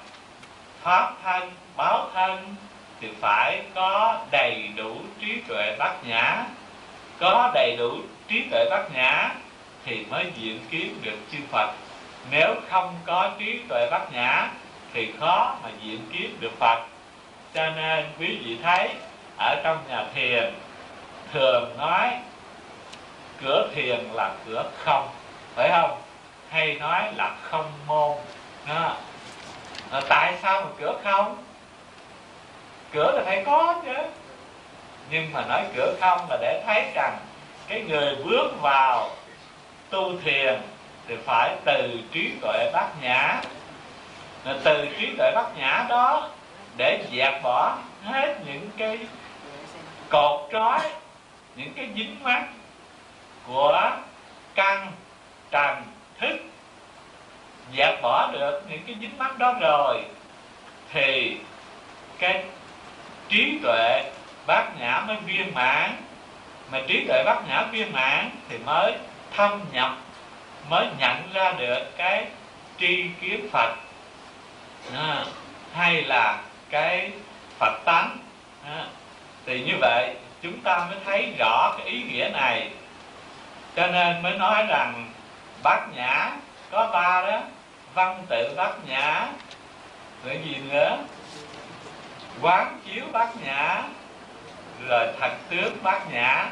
pháp 0.83 1.13
thân 1.25 1.51
báo 1.79 2.09
thân 2.15 2.55
thì 3.01 3.09
phải 3.21 3.63
có 3.75 4.19
đầy 4.31 4.69
đủ 4.77 4.97
trí 5.21 5.41
tuệ 5.49 5.77
bát 5.79 5.95
nhã. 6.07 6.45
Có 7.21 7.51
đầy 7.55 7.77
đủ 7.79 7.97
trí 8.29 8.43
tuệ 8.51 8.65
bát 8.71 8.83
nhã 8.95 9.31
thì 9.85 10.07
mới 10.11 10.33
diện 10.37 10.61
kiến 10.71 10.95
được 11.03 11.17
chư 11.33 11.39
Phật. 11.51 11.71
Nếu 12.31 12.55
không 12.71 12.95
có 13.07 13.31
trí 13.39 13.61
tuệ 13.69 13.89
bát 13.91 14.13
nhã 14.13 14.49
thì 14.93 15.13
khó 15.21 15.57
mà 15.63 15.69
diện 15.83 16.01
kiến 16.13 16.37
được 16.41 16.59
Phật. 16.59 16.83
Cho 17.55 17.71
nên 17.71 18.07
quý 18.19 18.39
vị 18.45 18.59
thấy 18.63 18.89
ở 19.39 19.61
trong 19.65 19.79
nhà 19.89 20.05
thiền 20.15 20.55
thường 21.33 21.79
nói 21.79 22.11
cửa 23.43 23.69
thiền 23.75 23.99
là 24.13 24.35
cửa 24.47 24.71
không 24.85 25.09
phải 25.55 25.69
không? 25.69 26.03
Hay 26.51 26.75
nói 26.75 27.03
là 27.17 27.35
không 27.43 27.73
môn 27.87 28.17
đó. 28.69 28.97
À, 29.91 30.01
tại 30.09 30.35
sao 30.43 30.61
mà 30.61 30.69
cửa 30.81 31.01
không? 31.05 31.48
Cửa 32.93 33.13
là 33.17 33.23
phải 33.25 33.43
có 33.47 33.81
chứ. 33.85 33.95
Nhưng 35.11 35.33
mà 35.33 35.45
nói 35.49 35.65
cửa 35.77 35.95
không 36.01 36.27
là 36.31 36.37
để 36.41 36.63
thấy 36.67 36.91
rằng 36.95 37.19
cái 37.69 37.81
người 37.81 38.17
bước 38.25 38.51
vào 38.61 39.11
tu 39.91 40.13
thiền 40.25 40.61
thì 41.09 41.17
phải 41.25 41.57
từ 41.65 42.01
trí 42.13 42.31
tuệ 42.41 42.71
bát 42.73 42.89
nhã. 43.03 43.41
Là 44.45 44.55
từ 44.65 44.87
trí 44.99 45.17
tuệ 45.19 45.33
bát 45.35 45.47
nhã 45.57 45.87
đó 45.89 46.29
để 46.77 47.05
dẹp 47.13 47.43
bỏ 47.43 47.79
hết 48.05 48.37
những 48.47 48.71
cái 48.79 48.99
cột 50.09 50.49
trói, 50.53 50.81
những 51.57 51.73
cái 51.77 51.89
dính 51.97 52.17
mắc 52.23 52.45
của 53.47 53.91
căn, 54.55 54.93
trần, 55.51 55.83
thức. 56.21 56.37
Dẹp 57.77 58.03
bỏ 58.03 58.31
được 58.33 58.63
những 58.69 58.81
cái 58.87 58.97
dính 59.01 59.19
mắc 59.19 59.39
đó 59.39 59.55
rồi 59.61 60.05
thì 60.93 61.37
cái 62.19 62.45
trí 63.29 63.59
tuệ 63.63 64.03
bát 64.47 64.65
nhã 64.79 65.05
mới 65.07 65.17
viên 65.17 65.55
mãn. 65.55 65.97
Mà 66.73 66.79
trí 66.87 67.05
tuệ 67.09 67.23
bát 67.25 67.49
nhã 67.49 67.63
viên 67.63 67.93
mãn 67.93 68.31
thì 68.49 68.59
mới 68.59 68.93
thâm 69.37 69.61
nhập 69.73 69.97
mới 70.69 70.87
nhận 70.99 71.33
ra 71.33 71.53
được 71.53 71.97
cái 71.97 72.27
tri 72.79 73.05
kiến 73.21 73.49
phật. 73.53 73.75
À, 74.97 75.25
hay 75.75 76.03
là 76.03 76.41
cái 76.71 77.11
phật 77.59 77.85
tánh. 77.85 78.17
À, 78.65 78.85
thì 79.47 79.61
như 79.61 79.73
vậy 79.81 80.15
chúng 80.43 80.61
ta 80.61 80.79
mới 80.79 80.99
thấy 81.05 81.35
rõ 81.39 81.75
cái 81.79 81.87
ý 81.87 82.03
nghĩa 82.03 82.31
này. 82.33 82.71
Cho 83.77 83.87
nên 83.87 84.23
mới 84.23 84.35
nói 84.35 84.65
rằng 84.69 85.11
bát 85.63 85.87
nhã 85.97 86.31
có 86.71 86.91
ba 86.93 87.31
đó. 87.31 87.41
Văn 87.95 88.25
tự 88.29 88.55
bát 88.57 88.73
nhã 88.87 89.27
rồi 90.25 90.41
gì 90.45 90.57
nữa? 90.71 90.97
Quán 92.43 92.79
chiếu 92.85 93.05
bát 93.13 93.29
nhã 93.45 93.83
rồi 94.89 95.07
thật 95.21 95.31
tướng 95.51 95.77
bát 95.83 96.13
nhã. 96.13 96.51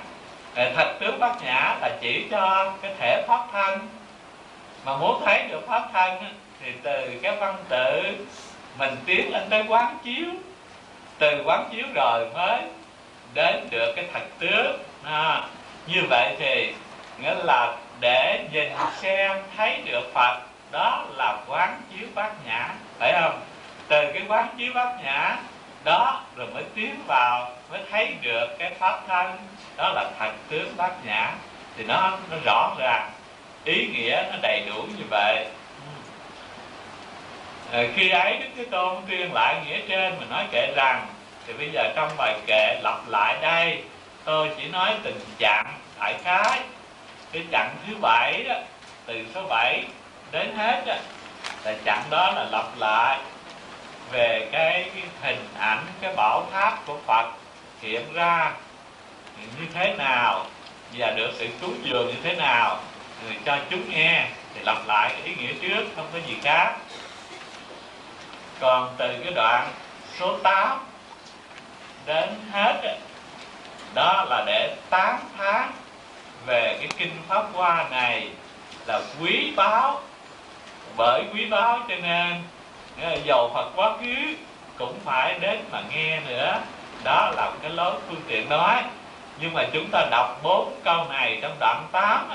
Ờ, 0.54 0.72
thật 0.76 0.94
tướng 1.00 1.18
bát 1.18 1.42
nhã 1.42 1.76
là 1.80 1.90
chỉ 2.00 2.26
cho 2.30 2.72
cái 2.82 2.94
thể 2.98 3.24
pháp 3.28 3.46
thân. 3.52 3.88
Mà 4.84 4.96
muốn 4.96 5.22
thấy 5.24 5.42
được 5.48 5.66
pháp 5.66 5.88
thân 5.92 6.24
thì 6.60 6.72
từ 6.82 7.18
cái 7.22 7.36
văn 7.36 7.56
tự 7.68 8.02
mình 8.78 8.96
tiến 9.06 9.32
lên 9.32 9.42
tới 9.50 9.64
quán 9.68 9.98
chiếu. 10.04 10.28
Từ 11.18 11.42
quán 11.44 11.68
chiếu 11.72 11.86
rồi 11.94 12.28
mới 12.34 12.60
đến 13.34 13.68
được 13.70 13.92
cái 13.96 14.04
thật 14.12 14.22
tướng 14.38 14.82
à, 15.04 15.42
như 15.86 16.02
vậy 16.10 16.36
thì 16.38 16.74
nghĩa 17.22 17.34
là 17.34 17.76
để 18.00 18.44
nhìn 18.52 18.72
xem 18.96 19.42
thấy 19.56 19.82
được 19.84 20.12
phật 20.14 20.40
đó 20.70 21.04
là 21.16 21.38
quán 21.48 21.80
chiếu 21.90 22.08
bát 22.14 22.32
nhã 22.46 22.68
phải 22.98 23.12
không? 23.20 23.40
Từ 23.88 24.12
cái 24.12 24.22
quán 24.28 24.48
chiếu 24.58 24.72
bát 24.74 24.94
nhã 25.04 25.36
đó 25.86 26.20
rồi 26.36 26.46
mới 26.54 26.64
tiến 26.74 26.94
vào 27.06 27.50
mới 27.70 27.80
thấy 27.90 28.14
được 28.22 28.46
cái 28.58 28.70
pháp 28.78 29.00
thân 29.08 29.36
đó 29.76 29.92
là 29.94 30.10
thật 30.18 30.32
tướng 30.48 30.76
bát 30.76 30.92
nhã. 31.04 31.32
Thì 31.76 31.84
nó 31.84 32.18
nó 32.30 32.36
rõ 32.44 32.74
ràng 32.78 33.10
ý 33.64 33.86
nghĩa 33.86 34.22
nó 34.30 34.36
đầy 34.42 34.62
đủ 34.68 34.82
như 34.82 35.04
vậy. 35.10 35.46
À, 37.72 37.82
khi 37.94 38.08
ấy 38.08 38.38
đức 38.38 38.48
thế 38.56 38.64
tôn 38.70 39.02
tuyên 39.08 39.32
lại 39.32 39.62
nghĩa 39.66 39.80
trên 39.88 40.14
mà 40.20 40.26
nói 40.30 40.44
kệ 40.52 40.72
rằng 40.76 41.06
thì 41.46 41.52
bây 41.52 41.70
giờ 41.72 41.92
trong 41.96 42.10
bài 42.18 42.38
kệ 42.46 42.80
lặp 42.82 43.08
lại 43.08 43.36
đây 43.40 43.82
tôi 44.24 44.50
chỉ 44.56 44.68
nói 44.68 44.94
từng 45.02 45.20
chặng 45.38 45.78
đại 46.00 46.14
khái. 46.24 46.60
Cái 47.32 47.42
chặng 47.52 47.70
thứ 47.86 47.94
bảy 48.00 48.44
đó 48.44 48.54
từ 49.06 49.24
số 49.34 49.42
7 49.48 49.84
đến 50.30 50.56
hết 50.56 50.82
đó, 50.86 50.94
là 51.64 51.74
chặng 51.84 52.02
đó 52.10 52.32
là 52.36 52.46
lặp 52.50 52.66
lại 52.78 53.18
về 54.10 54.48
cái, 54.52 54.90
hình 55.22 55.48
ảnh 55.58 55.86
cái 56.00 56.14
bảo 56.16 56.46
tháp 56.52 56.86
của 56.86 56.98
Phật 57.06 57.30
hiện 57.80 58.12
ra 58.12 58.52
như 59.40 59.66
thế 59.74 59.94
nào 59.98 60.46
và 60.92 61.10
được 61.10 61.30
sự 61.38 61.48
cúng 61.60 61.74
dường 61.84 62.06
như 62.06 62.14
thế 62.22 62.34
nào 62.36 62.80
người 63.24 63.36
cho 63.44 63.58
chúng 63.70 63.90
nghe 63.90 64.26
thì 64.54 64.60
lặp 64.64 64.86
lại 64.86 65.14
ý 65.24 65.34
nghĩa 65.34 65.52
trước 65.62 65.84
không 65.96 66.06
có 66.12 66.18
gì 66.26 66.36
khác. 66.42 66.76
Còn 68.60 68.94
từ 68.98 69.20
cái 69.24 69.32
đoạn 69.34 69.68
số 70.18 70.38
8 70.38 70.78
đến 72.06 72.28
hết 72.52 72.98
đó 73.94 74.26
là 74.30 74.44
để 74.46 74.76
tán 74.90 75.18
thán 75.38 75.70
về 76.46 76.76
cái 76.78 76.88
kinh 76.98 77.16
pháp 77.28 77.44
hoa 77.52 77.88
này 77.90 78.28
là 78.86 79.00
quý 79.20 79.52
báu 79.56 80.00
bởi 80.96 81.24
quý 81.34 81.46
báu 81.46 81.80
cho 81.88 81.96
nên 81.96 82.42
dầu 83.24 83.50
Phật 83.54 83.70
quá 83.76 83.96
khứ 84.00 84.34
cũng 84.78 84.98
phải 85.04 85.38
đến 85.40 85.64
mà 85.72 85.82
nghe 85.90 86.20
nữa. 86.20 86.60
Đó 87.04 87.30
là 87.36 87.52
cái 87.62 87.70
lối 87.70 87.94
phương 88.08 88.20
tiện 88.28 88.48
nói. 88.48 88.82
Nhưng 89.40 89.52
mà 89.52 89.64
chúng 89.72 89.88
ta 89.92 90.06
đọc 90.10 90.40
bốn 90.42 90.80
câu 90.84 91.06
này 91.08 91.38
trong 91.42 91.56
đoạn 91.60 91.86
8 91.92 92.28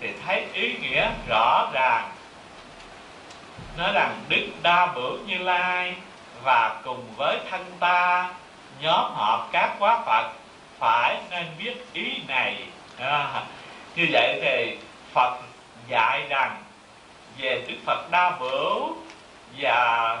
thì 0.00 0.08
thấy 0.26 0.44
ý 0.52 0.74
nghĩa 0.78 1.08
rõ 1.28 1.70
ràng. 1.72 2.10
Nói 3.78 3.92
rằng 3.92 4.20
đức 4.28 4.46
đa 4.62 4.86
bửu 4.86 5.18
như 5.26 5.38
lai 5.38 5.94
và 6.44 6.80
cùng 6.84 7.04
với 7.16 7.38
thân 7.50 7.64
ta 7.80 8.30
nhóm 8.80 9.12
họp 9.14 9.48
các 9.52 9.70
quá 9.78 10.02
phật 10.06 10.30
phải 10.78 11.16
nên 11.30 11.46
biết 11.58 11.74
ý 11.92 12.22
này. 12.28 12.56
À, 12.98 13.42
như 13.96 14.06
vậy 14.12 14.40
thì 14.42 14.76
phật 15.14 15.38
dạy 15.88 16.22
rằng 16.28 16.62
về 17.38 17.64
đức 17.68 17.76
phật 17.86 18.10
đa 18.10 18.30
bửu 18.40 18.96
và 19.58 20.16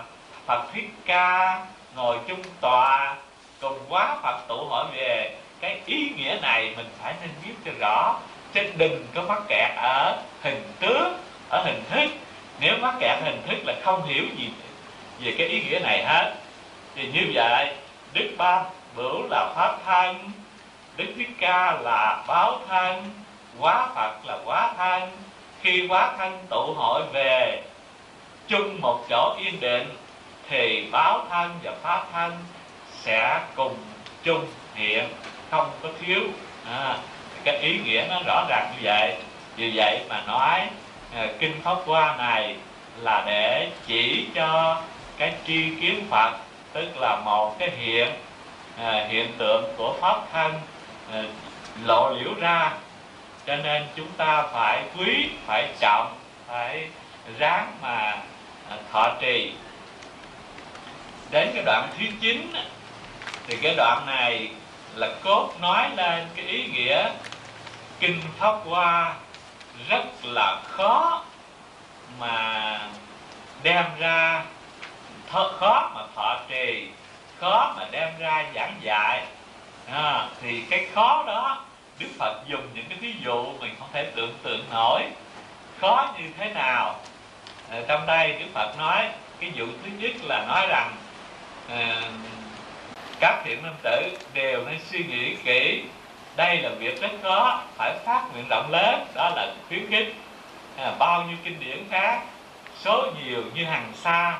phật 0.46 0.62
thuyết 0.72 0.90
ca 1.06 1.58
ngồi 1.96 2.18
chung 2.28 2.42
tòa, 2.60 3.16
cùng 3.60 3.78
quá 3.88 4.16
phật 4.22 4.38
tụ 4.48 4.68
hỏi 4.68 4.86
về 4.94 5.36
cái 5.60 5.80
ý 5.86 6.12
nghĩa 6.16 6.38
này, 6.42 6.74
mình 6.76 6.88
phải 7.02 7.14
nên 7.20 7.30
biết 7.44 7.54
cho 7.64 7.72
rõ. 7.80 8.18
Chứ 8.52 8.60
đừng 8.76 9.06
có 9.14 9.22
mắc 9.22 9.42
kẹt 9.48 9.70
ở 9.76 10.16
hình 10.42 10.72
tướng, 10.80 11.18
ở 11.48 11.62
hình 11.64 11.82
thức. 11.90 12.10
Nếu 12.60 12.74
mắc 12.80 12.94
kẹt 13.00 13.18
hình 13.22 13.42
thức 13.48 13.58
là 13.66 13.74
không 13.84 14.04
hiểu 14.04 14.24
gì 14.36 14.50
về 15.20 15.34
cái 15.38 15.46
ý 15.46 15.62
nghĩa 15.62 15.78
này 15.78 16.04
hết. 16.04 16.34
Thì 16.94 17.06
như 17.12 17.32
vậy, 17.34 17.74
đức 18.12 18.30
ba 18.38 18.64
bửu 18.96 19.22
là 19.30 19.52
pháp 19.56 19.78
thân, 19.86 20.30
đức 20.96 21.06
thích 21.16 21.30
ca 21.40 21.72
là 21.72 22.24
báo 22.26 22.60
thân, 22.68 23.10
quá 23.58 23.88
phật 23.94 24.12
là 24.24 24.38
quá 24.44 24.72
thân. 24.78 25.10
Khi 25.62 25.86
quá 25.88 26.12
thân 26.18 26.38
tụ 26.50 26.74
hội 26.76 27.02
về 27.12 27.62
chung 28.50 28.80
một 28.80 29.04
chỗ 29.08 29.36
yên 29.38 29.60
định 29.60 29.88
thì 30.48 30.88
báo 30.92 31.26
thân 31.30 31.58
và 31.62 31.72
pháp 31.82 32.06
thân 32.12 32.32
sẽ 32.90 33.40
cùng 33.56 33.76
chung 34.22 34.46
hiện 34.74 35.08
không 35.50 35.70
có 35.82 35.88
thiếu. 36.00 36.20
À, 36.66 36.96
cái 37.44 37.58
ý 37.58 37.78
nghĩa 37.78 38.06
nó 38.08 38.20
rõ 38.26 38.46
ràng 38.48 38.72
như 38.74 38.80
vậy. 38.82 39.16
Vì 39.56 39.72
vậy 39.74 40.00
mà 40.08 40.22
nói 40.26 40.60
à, 41.14 41.26
kinh 41.38 41.62
pháp 41.62 41.76
hoa 41.86 42.16
này 42.16 42.56
là 43.00 43.22
để 43.26 43.70
chỉ 43.86 44.26
cho 44.34 44.82
cái 45.18 45.34
tri 45.46 45.74
kiến 45.80 46.06
phật 46.10 46.32
tức 46.72 46.88
là 47.00 47.20
một 47.24 47.56
cái 47.58 47.70
hiện 47.70 48.08
à, 48.78 49.06
hiện 49.08 49.32
tượng 49.38 49.64
của 49.76 49.94
pháp 50.00 50.16
thân 50.32 50.52
à, 51.12 51.22
lộ 51.84 52.10
liễu 52.10 52.34
ra. 52.40 52.72
Cho 53.46 53.56
nên 53.56 53.86
chúng 53.96 54.10
ta 54.16 54.42
phải 54.52 54.82
quý 54.98 55.28
phải 55.46 55.68
trọng 55.80 56.14
phải 56.46 56.88
ráng 57.38 57.72
mà 57.82 58.16
thọ 58.92 59.16
trì. 59.20 59.52
Đến 61.30 61.50
cái 61.54 61.62
đoạn 61.66 61.88
thứ 61.98 62.04
chín 62.20 62.52
thì 63.46 63.56
cái 63.62 63.74
đoạn 63.76 64.06
này 64.06 64.48
là 64.94 65.08
cốt 65.22 65.50
nói 65.60 65.90
lên 65.96 66.28
cái 66.36 66.44
ý 66.44 66.66
nghĩa 66.66 67.10
kinh 68.00 68.20
pháp 68.38 68.54
hoa 68.64 69.14
rất 69.88 70.04
là 70.22 70.60
khó 70.62 71.24
mà 72.18 72.80
đem 73.62 73.84
ra 73.98 74.44
khó 75.32 75.90
mà 75.94 76.02
thọ 76.16 76.38
trì 76.48 76.88
khó 77.40 77.74
mà 77.76 77.84
đem 77.90 78.08
ra 78.18 78.44
giảng 78.54 78.76
dạy. 78.82 79.26
À, 79.92 80.28
thì 80.42 80.62
cái 80.70 80.86
khó 80.94 81.24
đó 81.26 81.64
đức 81.98 82.08
phật 82.18 82.40
dùng 82.48 82.68
những 82.74 82.84
cái 82.88 82.98
ví 83.00 83.14
dụ 83.24 83.46
mình 83.60 83.74
không 83.78 83.88
thể 83.92 84.04
tưởng 84.16 84.34
tượng 84.42 84.64
nổi. 84.70 85.02
Khó 85.80 86.14
như 86.18 86.24
thế 86.38 86.50
nào? 86.54 87.00
À, 87.70 87.78
trong 87.88 88.06
đây 88.06 88.32
đức 88.32 88.46
phật 88.54 88.78
nói 88.78 89.08
cái 89.40 89.50
vụ 89.56 89.66
thứ 89.84 89.90
nhất 89.98 90.10
là 90.22 90.44
nói 90.48 90.66
rằng 90.68 90.92
à, 91.68 92.02
các 93.20 93.42
thiện 93.44 93.62
nam 93.62 93.74
tử 93.82 94.18
đều 94.34 94.64
nên 94.66 94.78
suy 94.90 95.04
nghĩ 95.04 95.34
kỹ 95.44 95.82
đây 96.36 96.56
là 96.56 96.70
việc 96.78 97.00
rất 97.00 97.10
khó 97.22 97.62
phải 97.76 97.94
phát 98.04 98.22
nguyện 98.32 98.44
rộng 98.50 98.70
lớn 98.70 99.06
đó 99.14 99.32
là 99.36 99.54
khuyến 99.68 99.90
khích. 99.90 100.14
À, 100.76 100.92
bao 100.98 101.22
nhiêu 101.22 101.36
kinh 101.44 101.60
điển 101.60 101.84
khác 101.90 102.20
số 102.80 103.06
nhiều 103.22 103.42
như 103.54 103.64
hàng 103.64 103.92
xa 103.94 104.38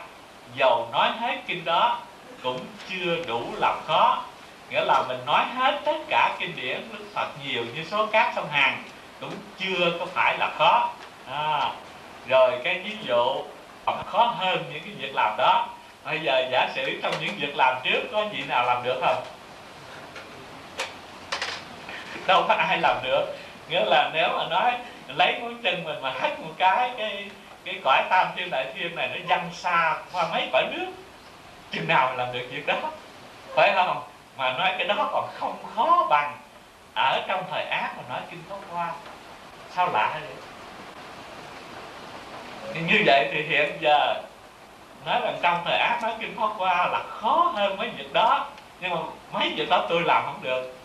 dầu 0.54 0.88
nói 0.92 1.10
hết 1.20 1.36
kinh 1.46 1.64
đó 1.64 1.98
cũng 2.42 2.60
chưa 2.88 3.16
đủ 3.26 3.42
làm 3.56 3.80
khó. 3.86 4.22
Nghĩa 4.70 4.84
là 4.84 5.02
mình 5.08 5.18
nói 5.26 5.44
hết 5.54 5.80
tất 5.84 5.96
cả 6.08 6.36
kinh 6.38 6.56
điển 6.56 6.80
đức 6.92 7.04
phật 7.14 7.28
nhiều 7.44 7.64
như 7.74 7.84
số 7.84 8.06
cát 8.06 8.32
sông 8.36 8.48
hàng 8.50 8.82
cũng 9.20 9.32
chưa 9.58 9.92
có 9.98 10.06
phải 10.14 10.38
là 10.38 10.50
khó. 10.58 10.90
À, 11.30 11.70
rồi 12.30 12.60
cái 12.64 12.78
ví 12.78 12.96
dụ, 13.02 13.42
còn 13.86 14.04
khó 14.06 14.34
hơn 14.38 14.64
những 14.72 14.82
cái 14.82 14.92
việc 14.98 15.14
làm 15.14 15.36
đó. 15.38 15.68
Bây 16.04 16.20
giờ 16.20 16.48
giả 16.52 16.68
sử 16.74 17.00
trong 17.02 17.14
những 17.20 17.34
việc 17.38 17.56
làm 17.56 17.76
trước 17.84 18.00
có 18.12 18.24
gì 18.32 18.44
nào 18.48 18.64
làm 18.66 18.82
được 18.82 19.00
không? 19.00 19.24
Đâu 22.26 22.44
có 22.48 22.54
ai 22.54 22.78
làm 22.78 22.96
được. 23.02 23.26
Nghĩa 23.68 23.84
là 23.84 24.10
nếu 24.14 24.28
mà 24.36 24.46
nói 24.50 24.72
lấy 25.08 25.38
ngón 25.40 25.62
chân 25.62 25.84
mình 25.84 26.02
mà 26.02 26.10
hất 26.20 26.40
một 26.40 26.52
cái 26.58 26.90
cái 26.98 27.30
cái 27.64 27.80
cõi 27.84 28.04
tam 28.10 28.26
thiên 28.36 28.50
đại 28.50 28.66
thiên 28.74 28.94
này 28.94 29.08
nó 29.08 29.16
văng 29.28 29.50
xa 29.52 29.96
qua 30.12 30.28
mấy 30.32 30.48
cõi 30.52 30.64
nước, 30.70 30.86
chừng 31.70 31.88
nào 31.88 32.16
làm 32.16 32.32
được 32.32 32.46
việc 32.50 32.66
đó. 32.66 32.74
Phải 33.54 33.72
không? 33.74 34.02
Mà 34.36 34.52
nói 34.52 34.74
cái 34.78 34.86
đó 34.86 35.08
còn 35.12 35.28
không 35.34 35.56
khó 35.76 36.06
bằng 36.10 36.36
ở 36.94 37.22
trong 37.28 37.44
thời 37.50 37.64
ác 37.64 37.94
mà 37.96 38.02
nói 38.08 38.20
kinh 38.30 38.42
pháp 38.48 38.56
hoa. 38.72 38.92
Sao 39.76 39.88
lạ 39.92 40.18
vậy 40.20 40.30
như 42.74 43.02
vậy 43.06 43.28
thì 43.32 43.42
hiện 43.42 43.72
giờ 43.80 44.22
nói 45.06 45.20
rằng 45.20 45.38
trong 45.42 45.62
thời 45.64 45.78
ác 45.78 45.98
nói 46.02 46.12
kinh 46.20 46.36
pháp 46.36 46.48
qua 46.58 46.88
là 46.88 47.02
khó 47.08 47.52
hơn 47.54 47.76
mấy 47.76 47.88
việc 47.88 48.12
đó. 48.12 48.46
Nhưng 48.80 48.90
mà 48.90 49.00
mấy 49.32 49.52
việc 49.56 49.68
đó 49.68 49.86
tôi 49.88 50.02
làm 50.02 50.24
không 50.24 50.42
được. 50.42 50.76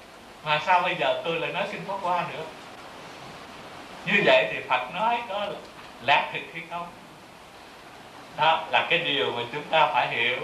Mà 0.44 0.62
sao 0.66 0.82
bây 0.82 0.96
giờ 0.96 1.22
tôi 1.26 1.40
lại 1.40 1.54
nói 1.54 1.64
kinh 1.72 1.82
pháp 1.88 1.98
qua 2.02 2.26
nữa? 2.34 2.44
Như 4.06 4.22
vậy 4.26 4.48
thì 4.54 4.60
phật 4.70 4.94
nói 4.94 5.20
có 5.30 5.48
lạc 6.02 6.30
thực 6.34 6.42
hay 6.54 6.64
không? 6.70 6.88
Đó 8.38 8.64
là 8.72 8.88
cái 8.90 9.00
điều 9.00 9.32
mà 9.32 9.42
chúng 9.54 9.64
ta 9.64 9.88
phải 9.88 10.08
hiểu. 10.08 10.38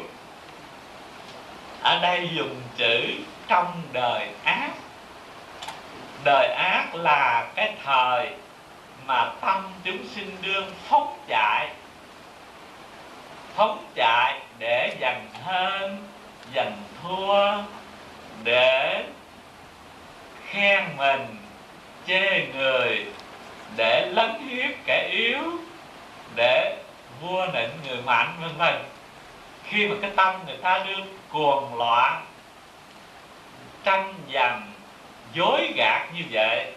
Ở 1.82 2.00
đây 2.00 2.30
dùng 2.34 2.62
chữ 2.78 3.02
trong 3.48 3.82
đời 3.92 4.28
ác. 4.44 4.70
Đời 6.24 6.48
ác 6.48 6.96
là 6.96 7.48
cái 7.56 7.74
thời 7.84 8.30
mà 9.06 9.32
tâm 9.42 9.64
chúng 9.84 10.08
sinh 10.16 10.38
đương 10.42 10.72
phóng 10.88 11.18
chạy 11.28 11.70
phóng 13.56 13.86
chạy 13.96 14.42
để 14.60 14.98
giành 15.02 15.28
hơn 15.44 16.08
giành 16.56 16.78
thua, 17.04 17.64
để 18.44 19.04
khen 20.48 20.84
mình, 20.98 21.36
chê 22.08 22.48
người, 22.54 23.06
để 23.76 24.06
lấn 24.06 24.48
hiếp 24.48 24.72
kẻ 24.86 25.10
yếu, 25.12 25.42
để 26.36 26.78
vua 27.22 27.48
nịnh 27.54 27.70
người 27.88 28.02
mạnh, 28.06 28.38
vân 28.42 28.58
vân. 28.58 28.74
Khi 29.64 29.88
mà 29.88 29.96
cái 30.02 30.12
tâm 30.16 30.36
người 30.48 30.58
ta 30.58 30.84
đương 30.88 31.18
cuồng 31.30 31.76
loạn, 31.76 32.26
tranh 33.84 34.14
giành, 34.34 34.72
dối 35.34 35.74
gạt 35.76 36.08
như 36.16 36.24
vậy, 36.32 36.74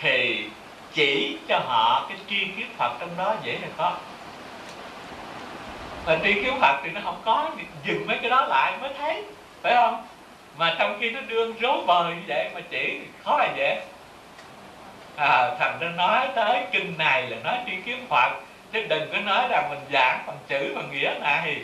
thì 0.00 0.48
chỉ 0.94 1.38
cho 1.48 1.58
họ 1.58 2.06
cái 2.08 2.18
tri 2.30 2.44
kiến 2.56 2.66
Phật 2.76 2.92
trong 3.00 3.10
đó 3.16 3.34
dễ 3.42 3.58
hay 3.60 3.70
khó? 3.76 3.96
Mà 6.06 6.18
tri 6.24 6.32
kiến 6.32 6.54
Phật 6.60 6.80
thì 6.84 6.90
nó 6.90 7.00
không 7.04 7.20
có 7.24 7.50
dừng 7.84 8.06
mấy 8.06 8.18
cái 8.18 8.30
đó 8.30 8.46
lại 8.46 8.72
mới 8.80 8.90
thấy 8.98 9.24
phải 9.62 9.74
không? 9.74 10.06
Mà 10.56 10.76
trong 10.78 10.98
khi 11.00 11.10
nó 11.10 11.20
đương 11.20 11.54
rối 11.60 11.78
bời 11.86 12.14
như 12.14 12.22
vậy 12.28 12.50
mà 12.54 12.60
chỉ 12.70 12.98
thì 13.00 13.06
khó 13.24 13.38
là 13.38 13.48
dễ. 13.56 13.82
À, 15.16 15.54
thành 15.58 15.78
ra 15.80 15.88
nói 15.88 16.28
tới 16.34 16.64
kinh 16.72 16.98
này 16.98 17.22
là 17.22 17.36
nói 17.44 17.58
tri 17.66 17.76
kiến 17.84 18.06
Phật 18.08 18.32
chứ 18.72 18.86
đừng 18.88 19.12
có 19.12 19.18
nói 19.18 19.48
rằng 19.50 19.70
mình 19.70 19.80
giảng 19.92 20.24
bằng 20.26 20.38
chữ 20.48 20.72
bằng 20.76 20.90
nghĩa 20.92 21.14
này. 21.20 21.56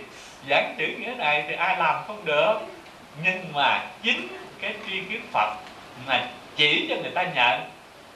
Giảng 0.50 0.74
chữ 0.78 0.86
nghĩa 0.86 1.14
này 1.18 1.44
thì 1.48 1.54
ai 1.54 1.76
làm 1.78 1.96
không 2.06 2.24
được. 2.24 2.54
Nhưng 3.22 3.52
mà 3.52 3.80
chính 4.02 4.28
cái 4.60 4.74
tri 4.86 5.00
kiến 5.00 5.20
phật 5.32 5.54
mà 6.06 6.26
chỉ 6.56 6.86
cho 6.88 6.96
người 7.02 7.10
ta 7.10 7.22
nhận 7.22 7.60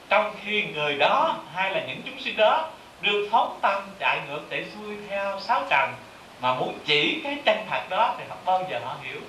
trong 0.09 0.33
khi 0.43 0.63
người 0.63 0.95
đó 0.95 1.35
hay 1.53 1.71
là 1.71 1.81
những 1.87 2.01
chúng 2.05 2.19
sinh 2.19 2.37
đó 2.37 2.67
đưa 3.01 3.29
phóng 3.29 3.59
tâm 3.61 3.83
chạy 3.99 4.19
ngược 4.27 4.41
để 4.49 4.65
xuôi 4.75 4.95
theo 5.09 5.39
sáu 5.39 5.63
trần 5.69 5.93
mà 6.41 6.53
muốn 6.53 6.79
chỉ 6.85 7.21
cái 7.23 7.37
chân 7.45 7.57
thật 7.69 7.81
đó 7.89 8.15
thì 8.17 8.23
không 8.29 8.45
bao 8.45 8.63
giờ 8.71 8.79
họ 8.83 8.95
hiểu. 9.03 9.21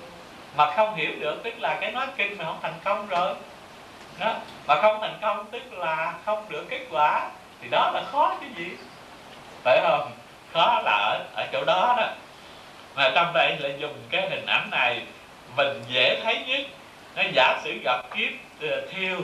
Mà 0.55 0.71
không 0.75 0.95
hiểu 0.95 1.11
được 1.19 1.43
tức 1.43 1.53
là 1.59 1.77
cái 1.81 1.91
nói 1.91 2.07
kinh 2.17 2.37
mà 2.37 2.45
không 2.45 2.59
thành 2.61 2.79
công 2.83 3.07
rồi. 3.07 3.33
Đó 4.19 4.35
mà 4.67 4.81
không 4.81 4.97
thành 5.01 5.17
công 5.21 5.45
tức 5.51 5.73
là 5.73 6.13
không 6.25 6.45
được 6.49 6.65
kết 6.69 6.81
quả 6.91 7.29
thì 7.61 7.67
đó 7.71 7.91
là 7.93 8.03
khó 8.11 8.35
cái 8.41 8.49
gì. 8.55 8.71
Phải 9.63 9.79
không? 9.83 10.11
Khó 10.53 10.81
là 10.85 10.91
ở, 10.91 11.25
ở 11.35 11.47
chỗ 11.51 11.63
đó 11.65 11.95
đó. 11.97 12.07
Mà 12.95 13.11
trong 13.15 13.33
đây 13.33 13.57
lại 13.59 13.75
dùng 13.79 13.95
cái 14.09 14.29
hình 14.29 14.45
ảnh 14.45 14.69
này 14.71 15.01
mình 15.55 15.83
dễ 15.87 16.21
thấy 16.23 16.43
nhất. 16.47 16.61
Nó 17.15 17.23
giả 17.33 17.59
sử 17.63 17.79
gặp 17.83 18.15
kiếp 18.15 18.31
ờ, 18.61 18.87
thiêu 18.91 19.17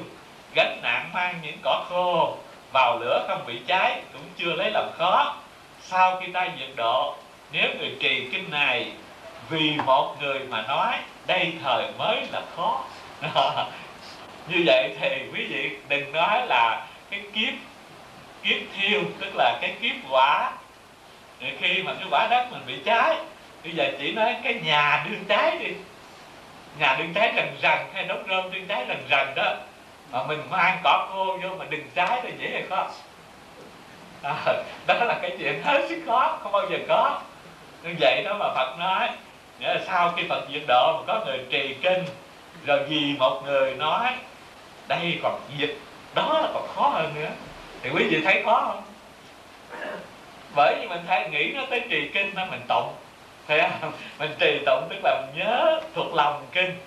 gánh 0.58 0.80
nặng 0.82 1.10
mang 1.14 1.40
những 1.42 1.58
cỏ 1.64 1.86
khô 1.90 2.38
vào 2.74 3.00
lửa 3.00 3.26
không 3.28 3.46
bị 3.48 3.60
cháy 3.68 4.02
cũng 4.14 4.22
chưa 4.38 4.54
lấy 4.54 4.72
làm 4.72 4.90
khó. 4.98 5.36
Sau 5.82 6.22
khi 6.22 6.32
ta 6.32 6.48
diệt 6.60 6.70
độ, 6.76 7.16
nếu 7.52 7.70
người 7.80 7.96
trì 8.00 8.30
kinh 8.32 8.52
này 8.52 8.92
vì 9.50 9.74
một 9.86 10.16
người 10.22 10.40
mà 10.40 10.62
nói 10.62 10.94
đây 11.28 11.54
thời 11.64 11.86
mới 11.98 12.28
là 12.32 12.42
khó. 12.56 12.84
Như 14.50 14.64
vậy 14.66 14.96
thì 15.00 15.10
quý 15.34 15.46
vị 15.46 15.72
đừng 15.90 16.12
nói 16.12 16.48
là 16.48 16.88
cái 17.10 17.22
kiếp 17.34 17.54
kiếp 18.44 18.58
thiêu, 18.78 19.02
tức 19.20 19.36
là 19.36 19.58
cái 19.62 19.76
kiếp 19.82 19.96
quả. 20.10 20.52
Khi 21.60 21.84
mà 21.84 21.94
cái 21.94 22.08
quả 22.12 22.28
đất 22.30 22.48
mình 22.52 22.62
bị 22.68 22.74
cháy, 22.86 23.16
bây 23.64 23.74
giờ 23.74 23.92
chỉ 24.00 24.12
nói 24.12 24.36
cái 24.44 24.54
nhà 24.54 25.06
đương 25.10 25.26
cháy 25.28 25.58
đi. 25.60 25.72
Nhà 26.80 26.96
đương 27.00 27.14
cháy 27.16 27.34
rần 27.36 27.58
rần 27.62 27.80
hay 27.94 28.04
đốt 28.04 28.20
rơm 28.30 28.52
đương 28.52 28.66
cháy 28.68 28.86
rần 28.88 29.08
rần 29.10 29.36
đó. 29.36 29.56
Ờ, 30.12 30.20
mà 30.20 30.28
mình 30.28 30.50
mang 30.50 30.80
cỏ 30.84 31.08
khô 31.12 31.38
vô 31.44 31.50
mà 31.60 31.66
đừng 31.70 31.90
trái 31.96 32.24
là 32.24 32.30
dễ 32.38 32.50
hay 32.52 32.64
khó 32.70 32.88
à, 34.24 34.34
đó 34.88 34.94
là 34.94 35.20
cái 35.22 35.36
chuyện 35.40 35.62
hết 35.64 35.86
sức 35.90 36.04
khó 36.08 36.38
không 36.44 36.52
bao 36.52 36.70
giờ 36.70 36.78
có. 36.88 37.22
Như 37.84 37.96
vậy 38.00 38.24
đó 38.26 38.36
mà 38.40 38.46
phật 38.56 38.76
nói 38.80 39.10
nghĩa 39.60 39.68
là 39.68 39.82
sau 39.88 40.14
khi 40.18 40.24
phật 40.30 40.46
diệt 40.54 40.64
độ 40.68 40.98
mà 40.98 41.04
có 41.08 41.26
người 41.26 41.40
trì 41.50 41.76
kinh 41.82 42.06
rồi 42.66 42.84
vì 42.90 43.16
một 43.20 43.42
người 43.46 43.76
nói 43.76 44.12
đây 44.88 45.20
còn 45.24 45.42
diệt 45.60 45.70
đó 46.16 46.40
là 46.42 46.50
còn 46.54 46.68
khó 46.76 46.90
hơn 46.90 47.14
nữa. 47.16 47.30
Thì 47.82 47.90
quý 47.90 48.04
vị 48.10 48.22
thấy 48.26 48.42
khó 48.46 48.64
không? 48.68 48.84
Bởi 50.56 50.76
vì 50.80 50.88
mình 50.88 51.02
thấy 51.08 51.30
nghĩ 51.30 51.52
nó 51.56 51.62
tới 51.70 51.82
trì 51.90 52.10
kinh 52.14 52.36
đó 52.36 52.46
mình 52.52 52.62
tụng. 52.68 52.94
Thấy 53.48 53.62
không? 53.82 53.92
Mình 54.20 54.36
trì 54.40 54.60
tụng 54.66 54.88
tức 54.90 54.98
là 55.04 55.22
mình 55.22 55.46
nhớ 55.46 55.82
thuộc 55.96 56.14
lòng 56.14 56.46
kinh 56.52 56.80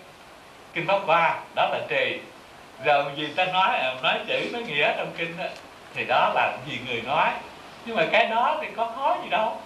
kinh 0.72 0.86
pháp 0.86 1.00
hoa 1.06 1.40
đó 1.54 1.68
là 1.72 1.80
trì 1.88 2.18
rồi 2.84 3.04
vì 3.16 3.26
ta 3.26 3.44
nói 3.44 3.78
à, 3.78 3.94
nói 4.02 4.18
chữ 4.26 4.50
nói 4.52 4.62
nghĩa 4.62 4.94
trong 4.96 5.12
kinh 5.16 5.36
đó, 5.36 5.44
thì 5.94 6.04
đó 6.04 6.32
là 6.34 6.56
vì 6.66 6.78
người 6.86 7.02
nói. 7.02 7.30
Nhưng 7.84 7.96
mà 7.96 8.06
cái 8.12 8.26
đó 8.26 8.58
thì 8.60 8.66
có 8.76 8.92
khó 8.96 9.16
gì 9.22 9.28
đâu. 9.30 9.56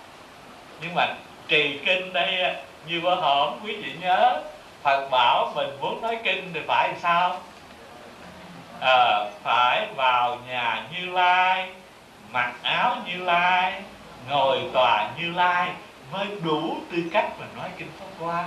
Nhưng 0.81 0.95
mà 0.95 1.07
trì 1.49 1.79
kinh 1.87 2.13
đây 2.13 2.55
như 2.87 3.01
bữa 3.01 3.15
hổm 3.15 3.59
quý 3.65 3.77
vị 3.77 3.93
nhớ 4.01 4.43
Phật 4.83 5.09
bảo 5.11 5.53
mình 5.55 5.69
muốn 5.81 6.03
nói 6.03 6.19
kinh 6.25 6.51
thì 6.55 6.61
phải 6.67 6.89
làm 6.89 7.01
sao? 7.01 7.41
À, 8.81 9.25
phải 9.43 9.87
vào 9.97 10.39
nhà 10.49 10.83
Như 10.93 11.13
Lai 11.13 11.69
mặc 12.33 12.53
áo 12.63 12.97
Như 13.07 13.25
Lai 13.25 13.83
ngồi 14.29 14.59
tòa 14.73 15.09
Như 15.19 15.33
Lai 15.33 15.71
mới 16.13 16.27
đủ 16.45 16.77
tư 16.93 16.99
cách 17.13 17.27
mà 17.41 17.47
nói 17.57 17.69
kinh 17.79 17.89
Pháp 18.01 18.25
Hoa. 18.25 18.45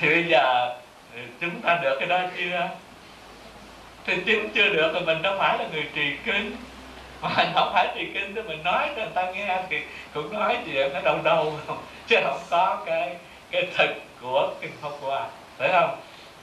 Thì 0.00 0.08
bây 0.08 0.24
giờ 0.24 0.74
ừ, 1.14 1.20
chúng 1.40 1.60
ta 1.60 1.78
được 1.82 1.96
cái 1.98 2.08
đó 2.08 2.20
chưa? 2.36 2.68
Thì 4.06 4.16
chính 4.26 4.48
chưa 4.54 4.68
được 4.68 4.90
thì 4.94 5.00
mình 5.00 5.22
đâu 5.22 5.34
phải 5.38 5.58
là 5.58 5.64
người 5.72 5.86
trì 5.94 6.16
kinh. 6.24 6.56
Mà 7.22 7.28
không 7.54 7.70
phải 7.72 7.88
trì 7.94 8.06
kinh 8.14 8.34
thì 8.34 8.42
mình 8.42 8.62
nói 8.62 8.88
cho 8.96 9.02
người 9.02 9.12
ta 9.14 9.30
nghe 9.30 9.62
thì 9.70 9.80
cũng 10.14 10.32
nói 10.32 10.58
chuyện 10.64 10.92
nó 10.92 11.00
đâu 11.00 11.18
đâu 11.24 11.52
không 11.66 11.78
chứ 12.06 12.16
không 12.24 12.40
có 12.50 12.82
cái 12.86 13.16
cái 13.50 13.66
thực 13.76 13.90
của 14.20 14.50
kinh 14.60 14.72
pháp 14.82 14.90
hoa, 15.00 15.26
phải 15.58 15.68
không? 15.72 15.96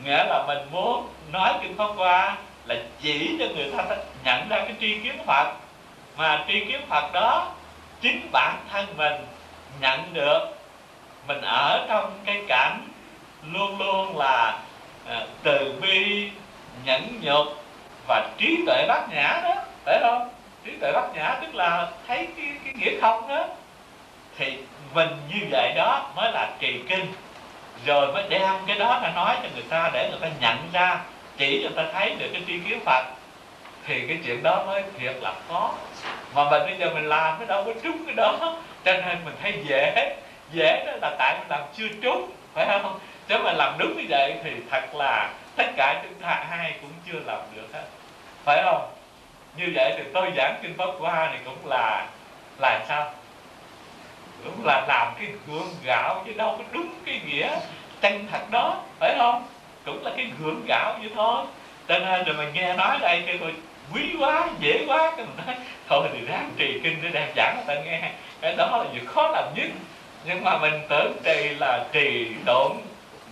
Nghĩa 0.04 0.24
là 0.24 0.44
mình 0.48 0.58
muốn 0.72 1.10
nói 1.32 1.54
kinh 1.62 1.78
pháp 1.78 1.88
hoa 1.96 2.38
là 2.66 2.76
chỉ 3.02 3.36
cho 3.40 3.46
người 3.56 3.72
ta 3.78 3.84
nhận 4.24 4.50
ra 4.50 4.58
cái 4.58 4.74
tri 4.80 5.00
kiến 5.00 5.18
phật. 5.26 5.54
Mà 6.18 6.46
tri 6.48 6.66
kiến 6.66 6.82
phật 6.90 7.14
đó, 7.14 7.52
chính 8.02 8.30
bản 8.32 8.56
thân 8.72 8.86
mình 8.98 9.26
nhận 9.82 10.14
được. 10.14 10.40
Mình 11.28 11.42
ở 11.42 11.86
trong 11.90 12.20
cái 12.26 12.42
cảnh 12.48 12.88
luôn 13.54 13.80
luôn 13.80 14.18
là 14.18 14.60
ờ, 15.08 15.28
từ 15.44 15.74
bi 15.82 16.30
nhẫn 16.86 17.20
nhục 17.22 17.48
và 18.08 18.30
trí 18.38 18.64
tuệ 18.66 18.86
bát 18.88 19.10
nhã 19.10 19.42
đó 19.44 19.56
phải 19.86 20.00
không? 20.02 20.30
Trí 20.66 20.72
tuệ 20.82 20.92
bát 20.92 21.16
nhã 21.16 21.38
tức 21.42 21.56
là 21.56 21.88
thấy 22.08 22.28
cái, 22.38 22.46
cái 22.66 22.74
nghĩa 22.74 23.02
không 23.02 23.28
đó. 23.28 23.46
Thì 24.38 24.58
mình 24.94 25.10
như 25.34 25.40
vậy 25.52 25.74
đó 25.76 26.12
mới 26.16 26.32
là 26.32 26.50
trì 26.60 26.80
kinh. 26.90 27.14
Rồi 27.86 28.14
mới 28.14 28.24
đem 28.30 28.52
cái 28.68 28.80
đó 28.80 29.00
ra 29.04 29.12
nói 29.16 29.36
cho 29.44 29.50
người 29.54 29.66
ta 29.70 29.90
để 29.94 30.10
người 30.10 30.20
ta 30.22 30.28
nhận 30.42 30.58
ra 30.74 31.00
chỉ 31.38 31.64
cho 31.64 31.70
người 31.70 31.84
ta 31.84 31.92
thấy 31.94 32.16
được 32.20 32.30
cái 32.34 32.42
tri 32.48 32.60
kiến 32.60 32.80
phật. 32.86 33.06
Thì 33.88 34.08
cái 34.08 34.18
chuyện 34.26 34.44
đó 34.44 34.64
mới 34.66 34.84
thiệt 35.00 35.16
là 35.22 35.34
khó. 35.50 35.74
Mà 36.36 36.50
mình 36.50 36.62
bây 36.66 36.78
giờ 36.78 36.94
mình 36.94 37.10
làm 37.10 37.36
cái 37.40 37.48
đâu 37.48 37.64
có 37.64 37.72
trúng 37.84 38.06
cái 38.06 38.16
đó 38.16 38.56
cho 38.86 38.94
nên 38.94 39.18
mình 39.26 39.36
thấy 39.44 39.54
dễ. 39.68 40.16
Dễ 40.52 40.84
đó 40.86 40.92
là 41.02 41.16
tại 41.20 41.36
mình 41.40 41.48
làm 41.50 41.62
chưa 41.78 41.88
trúng 42.02 42.32
phải 42.54 42.80
không? 42.84 43.00
Nếu 43.30 43.40
mà 43.44 43.54
làm 43.54 43.76
đúng 43.78 43.98
như 43.98 44.04
vậy 44.10 44.36
thì 44.44 44.52
thật 44.72 44.96
là 44.96 45.30
tất 45.56 45.68
cả 45.78 46.02
chúng 46.04 46.14
ta 46.14 46.30
ai 46.30 46.74
cũng 46.82 46.92
chưa 47.08 47.20
làm 47.26 47.40
được 47.56 47.68
hết. 47.74 47.84
Phải 48.44 48.64
không? 48.64 48.90
Như 49.58 49.72
vậy 49.76 49.94
thì 49.98 50.04
tôi 50.14 50.32
giảng 50.38 50.56
kinh 50.62 50.78
pháp 50.78 50.90
hoa 51.00 51.30
này 51.30 51.40
cũng 51.46 51.68
là 51.68 52.08
là 52.60 52.86
sao? 52.88 53.14
Cũng 54.44 54.66
là 54.66 54.86
làm 54.88 55.14
cái 55.20 55.28
gượng 55.48 55.70
gạo 55.84 56.24
chứ 56.26 56.34
đâu 56.34 56.56
có 56.58 56.64
đúng 56.72 56.90
cái 57.06 57.22
nghĩa 57.26 57.50
chân 58.02 58.28
thật 58.32 58.52
đó, 58.52 58.84
phải 59.00 59.16
không? 59.18 59.48
Cũng 59.86 60.06
là 60.06 60.12
cái 60.18 60.32
gượng 60.40 60.62
gạo 60.68 60.96
vậy 61.00 61.12
thôi. 61.16 61.46
Cho 61.88 62.00
nên 62.00 62.26
rồi 62.26 62.36
mình 62.38 62.54
nghe 62.54 62.74
nói 62.74 62.98
đây, 63.02 63.24
cái 63.28 63.38
thôi 63.40 63.54
quý 63.94 64.16
quá, 64.20 64.50
dễ 64.60 64.86
quá, 64.88 65.14
cái 65.18 65.26
mình 65.26 65.46
nói, 65.48 65.56
thôi 65.90 66.08
thì 66.14 66.26
ráng 66.26 66.52
trì 66.58 66.80
kinh 66.84 67.02
để 67.02 67.10
đem 67.10 67.30
giảng. 67.36 67.56
Người 67.56 67.76
ta 67.76 67.82
nghe, 67.82 68.12
cái 68.42 68.56
đó 68.56 68.78
là 68.78 68.86
việc 68.94 69.08
khó 69.08 69.28
làm 69.28 69.44
nhất. 69.56 69.68
Nhưng 70.26 70.44
mà 70.44 70.58
mình 70.58 70.74
tưởng 70.90 71.18
trì 71.24 71.50
là 71.60 71.86
trì 71.92 72.32
độn 72.46 72.72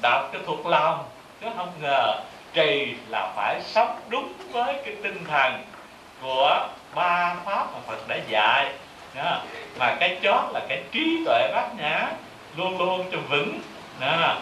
đọc 0.02 0.30
cho 0.34 0.39
thuộc 0.46 0.66
lòng, 0.66 1.04
chứ 1.41 1.48
không 1.58 1.72
ngờ 1.82 2.22
trì 2.54 2.93
là 3.10 3.32
phải 3.36 3.62
sống 3.66 4.00
đúng 4.10 4.34
với 4.52 4.74
cái 4.86 4.96
tinh 5.04 5.26
thần 5.28 5.64
của 6.22 6.68
ba 6.96 7.36
pháp 7.46 7.68
mà 7.74 7.80
Phật 7.88 8.08
đã 8.08 8.18
dạy 8.28 8.72
đó. 9.16 9.41
mà 9.80 9.96
cái 10.00 10.18
chót 10.24 10.43
là 10.54 10.62
cái 10.70 10.84
trí 10.91 11.24
tuệ 11.26 11.52
bát 11.54 11.70
nhã 11.78 12.08
luôn 12.58 12.78
luôn 12.78 13.06
cho 13.12 13.18
vững 13.30 13.60
đó. 14.00 14.36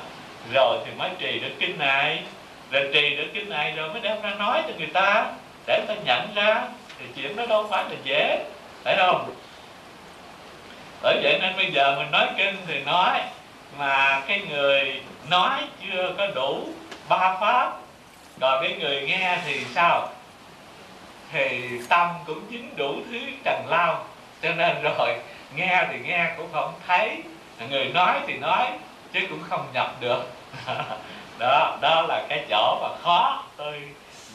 rồi 0.54 0.78
thì 0.86 0.92
mới 0.98 1.10
trì 1.20 1.40
được 1.40 1.52
kinh 1.60 1.80
này 1.80 2.24
rồi 2.72 2.90
trì 2.94 3.16
được 3.16 3.28
kinh 3.34 3.50
này 3.50 3.72
rồi 3.72 3.90
mới 3.90 4.02
đem 4.02 4.22
ra 4.22 4.30
nói 4.30 4.62
cho 4.68 4.74
người 4.78 4.90
ta, 4.94 5.26
để 5.68 5.86
người 5.88 5.96
ta 5.96 6.02
nhận 6.06 6.34
ra 6.36 6.68
thì 7.00 7.06
chuyện 7.16 7.36
đó 7.36 7.46
đâu 7.46 7.68
phải 7.70 7.84
là 7.84 7.96
dễ, 8.04 8.46
phải 8.84 8.96
không 8.98 9.34
bởi 11.02 11.20
vậy 11.24 11.40
nên 11.42 11.56
bây 11.58 11.72
giờ 11.72 11.96
mình 11.98 12.12
nói 12.12 12.28
kinh 12.38 12.56
thì 12.68 12.80
nói, 12.80 13.22
mà 13.78 14.22
cái 14.28 14.42
người 14.50 15.02
nói 15.30 15.64
chưa 15.82 16.14
có 16.18 16.28
đủ 16.28 16.68
ba 17.10 17.38
pháp. 17.42 17.74
Còn 18.40 18.64
cái 18.64 18.78
người 18.80 19.02
nghe 19.02 19.38
thì 19.46 19.66
sao? 19.76 20.10
Thì 21.32 21.70
tâm 21.90 22.08
cũng 22.26 22.42
chính 22.52 22.76
đủ 22.76 22.96
thứ 23.12 23.20
trần 23.44 23.66
lao. 23.68 24.06
Cho 24.42 24.54
nên 24.54 24.82
rồi, 24.84 25.16
nghe 25.56 25.86
thì 25.92 26.00
nghe 26.00 26.32
cũng 26.38 26.48
không 26.54 26.74
thấy. 26.88 27.24
Người 27.70 27.86
nói 27.86 28.20
thì 28.28 28.34
nói, 28.34 28.68
chứ 29.14 29.20
cũng 29.30 29.44
không 29.50 29.66
nhập 29.74 29.96
được. 30.00 30.30
Đó 31.40 31.78
đó 31.82 32.02
là 32.02 32.26
cái 32.30 32.46
chỗ 32.50 32.80
mà 32.82 32.90
khó. 33.02 33.44
Tôi 33.58 33.82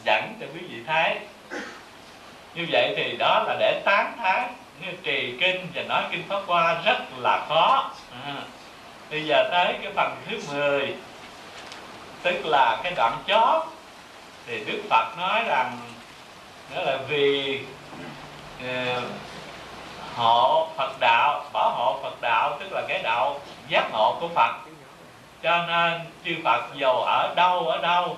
dẫn 0.05 0.33
cho 0.39 0.45
quý 0.53 0.59
vị 0.69 0.83
thấy. 0.87 1.17
Như 2.55 2.67
vậy 2.71 2.93
thì 2.97 3.15
đó 3.17 3.43
là 3.47 3.55
để 3.59 3.81
tán 3.85 4.13
thán, 4.17 4.53
như 4.81 4.87
trì 5.03 5.37
kinh 5.39 5.67
và 5.75 5.83
nói 5.83 6.03
kinh 6.11 6.23
pháp 6.29 6.41
qua 6.47 6.81
rất 6.85 6.97
là 7.17 7.45
khó. 7.49 7.91
À 8.25 8.33
bây 9.11 9.25
giờ 9.25 9.49
tới 9.51 9.75
cái 9.83 9.91
phần 9.95 10.15
thứ 10.27 10.39
10 10.53 10.95
tức 12.23 12.45
là 12.45 12.79
cái 12.83 12.93
đoạn 12.95 13.17
chót. 13.27 13.63
Thì 14.47 14.63
đức 14.65 14.81
phật 14.89 15.17
nói 15.17 15.43
rằng 15.47 15.77
đó 16.75 16.81
là 16.81 16.97
vì 17.07 17.59
uh, 18.63 19.03
hộ 20.15 20.67
phật 20.77 20.99
đạo 20.99 21.45
bảo 21.53 21.71
hộ 21.71 21.99
phật 22.03 22.21
đạo 22.21 22.57
tức 22.59 22.71
là 22.71 22.81
cái 22.87 22.99
đạo 23.03 23.39
giác 23.67 23.91
ngộ 23.91 24.17
của 24.19 24.27
phật. 24.27 24.55
Cho 25.43 25.65
nên 25.67 26.01
chư 26.25 26.31
phật 26.43 26.61
dầu 26.75 27.03
ở 27.03 27.33
đâu 27.35 27.67
ở 27.67 27.77
đâu 27.77 28.17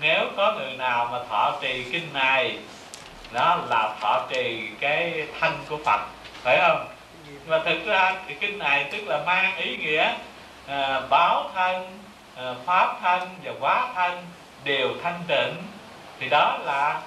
nếu 0.00 0.20
có 0.36 0.52
người 0.52 0.72
nào 0.76 1.08
mà 1.12 1.18
thọ 1.30 1.52
trì 1.60 1.84
kinh 1.92 2.12
này 2.12 2.58
đó 3.32 3.58
là 3.68 3.96
thọ 4.00 4.26
trì 4.30 4.68
cái 4.80 5.26
thanh 5.40 5.58
của 5.68 5.78
phật 5.84 6.00
phải 6.42 6.58
không? 6.60 6.93
Mà 7.46 7.58
thực 7.64 7.86
ra 7.86 8.14
thì 8.28 8.34
kinh 8.34 8.58
này 8.58 8.84
tức 8.92 9.04
là 9.06 9.22
mang 9.26 9.56
ý 9.56 9.76
nghĩa 9.76 10.14
à, 10.66 11.00
báo 11.10 11.50
thân 11.54 11.98
à, 12.36 12.54
pháp 12.66 12.96
thân 13.02 13.28
và 13.44 13.52
quá 13.60 13.88
thân 13.94 14.26
đều 14.64 14.88
thanh 15.02 15.20
tịnh. 15.28 15.54
Thì 16.20 16.28
đó 16.28 16.58
là 16.64 17.00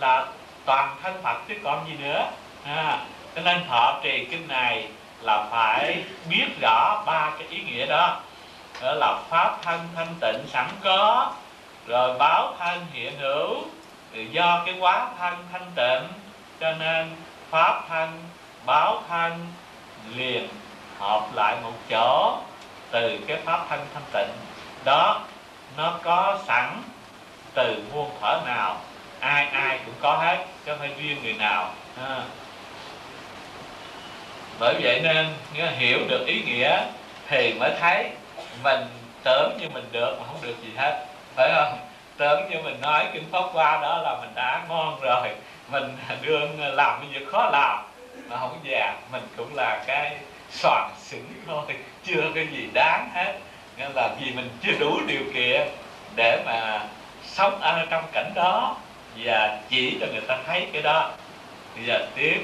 là 0.00 0.26
toàn 0.64 0.96
thân 1.02 1.22
Phật 1.22 1.36
chứ 1.48 1.54
còn 1.64 1.86
gì 1.86 1.94
nữa. 2.04 2.30
À, 2.64 2.98
cho 3.34 3.42
nên 3.42 3.64
thọ 3.68 4.00
trì 4.02 4.24
kinh 4.24 4.48
này 4.48 4.88
là 5.20 5.46
phải 5.50 6.04
biết 6.28 6.46
rõ 6.60 7.02
ba 7.06 7.30
cái 7.38 7.48
ý 7.48 7.60
nghĩa 7.60 7.86
đó. 7.86 8.20
Đó 8.82 8.92
là 8.92 9.22
pháp 9.28 9.62
thân 9.62 9.88
thanh 9.94 10.14
tịnh 10.20 10.46
sẵn 10.48 10.66
có 10.84 11.32
rồi 11.86 12.18
báo 12.18 12.54
thân 12.58 12.86
hiện 12.92 13.18
hữu 13.18 13.62
do 14.30 14.62
cái 14.66 14.74
quá 14.80 15.08
thân 15.18 15.34
thanh 15.52 15.70
tịnh 15.74 16.08
cho 16.60 16.72
nên 16.72 17.10
pháp 17.50 17.82
thân 17.88 18.24
báo 18.66 19.02
thân 19.08 19.46
liền 20.14 20.48
hợp 20.98 21.26
lại 21.34 21.56
một 21.62 21.72
chỗ 21.90 22.38
từ 22.90 23.18
cái 23.26 23.36
pháp 23.44 23.66
thân 23.68 23.86
thanh 23.94 24.02
tịnh. 24.12 24.36
Đó, 24.84 25.20
nó 25.76 25.98
có 26.02 26.38
sẵn 26.46 26.82
từ 27.54 27.82
muôn 27.92 28.10
thở 28.20 28.40
nào, 28.46 28.80
ai 29.20 29.46
ai 29.46 29.80
cũng 29.86 29.94
có 30.00 30.16
hết, 30.16 30.36
chứ 30.36 30.72
không 30.72 30.78
phải 30.78 30.94
riêng 30.98 31.22
người 31.22 31.32
nào. 31.32 31.70
À. 32.06 32.22
bởi 34.58 34.74
vậy 34.82 35.00
nên 35.02 35.26
hiểu 35.78 35.98
được 36.08 36.26
ý 36.26 36.42
nghĩa 36.42 36.80
thì 37.28 37.54
mới 37.60 37.72
thấy 37.80 38.10
mình 38.62 38.86
tưởng 39.24 39.58
như 39.60 39.68
mình 39.68 39.88
được 39.92 40.16
mà 40.20 40.26
không 40.26 40.38
được 40.42 40.54
gì 40.62 40.72
hết. 40.76 41.06
Phải 41.36 41.50
không? 41.54 41.78
Tưởng 42.16 42.50
như 42.50 42.62
mình 42.62 42.80
nói 42.80 43.06
kinh 43.12 43.24
pháp 43.32 43.42
qua 43.52 43.80
đó 43.82 43.98
là 44.02 44.16
mình 44.20 44.30
đã 44.34 44.62
ngon 44.68 45.00
rồi, 45.00 45.28
mình 45.68 45.96
đương 46.22 46.60
làm 46.60 47.00
cái 47.00 47.08
việc 47.12 47.26
khó 47.32 47.50
làm 47.52 47.89
mà 48.30 48.38
không 48.38 48.60
già 48.64 48.94
mình 49.12 49.22
cũng 49.36 49.54
là 49.54 49.84
cái 49.86 50.16
soạn 50.50 50.90
xỉn 50.98 51.24
thôi, 51.46 51.64
chưa 52.04 52.30
cái 52.34 52.46
gì 52.46 52.68
đáng 52.74 53.10
hết. 53.14 53.38
Nên 53.76 53.92
là 53.94 54.08
vì 54.20 54.32
mình 54.32 54.50
chưa 54.62 54.72
đủ 54.80 55.00
điều 55.06 55.22
kiện 55.34 55.68
để 56.14 56.42
mà 56.46 56.86
sống 57.24 57.60
ở 57.60 57.86
trong 57.90 58.04
cảnh 58.12 58.32
đó 58.34 58.76
và 59.16 59.58
chỉ 59.70 59.96
cho 60.00 60.06
người 60.06 60.22
ta 60.28 60.38
thấy 60.46 60.66
cái 60.72 60.82
đó. 60.82 61.12
Bây 61.76 61.84
giờ 61.84 62.06
tiếp. 62.14 62.40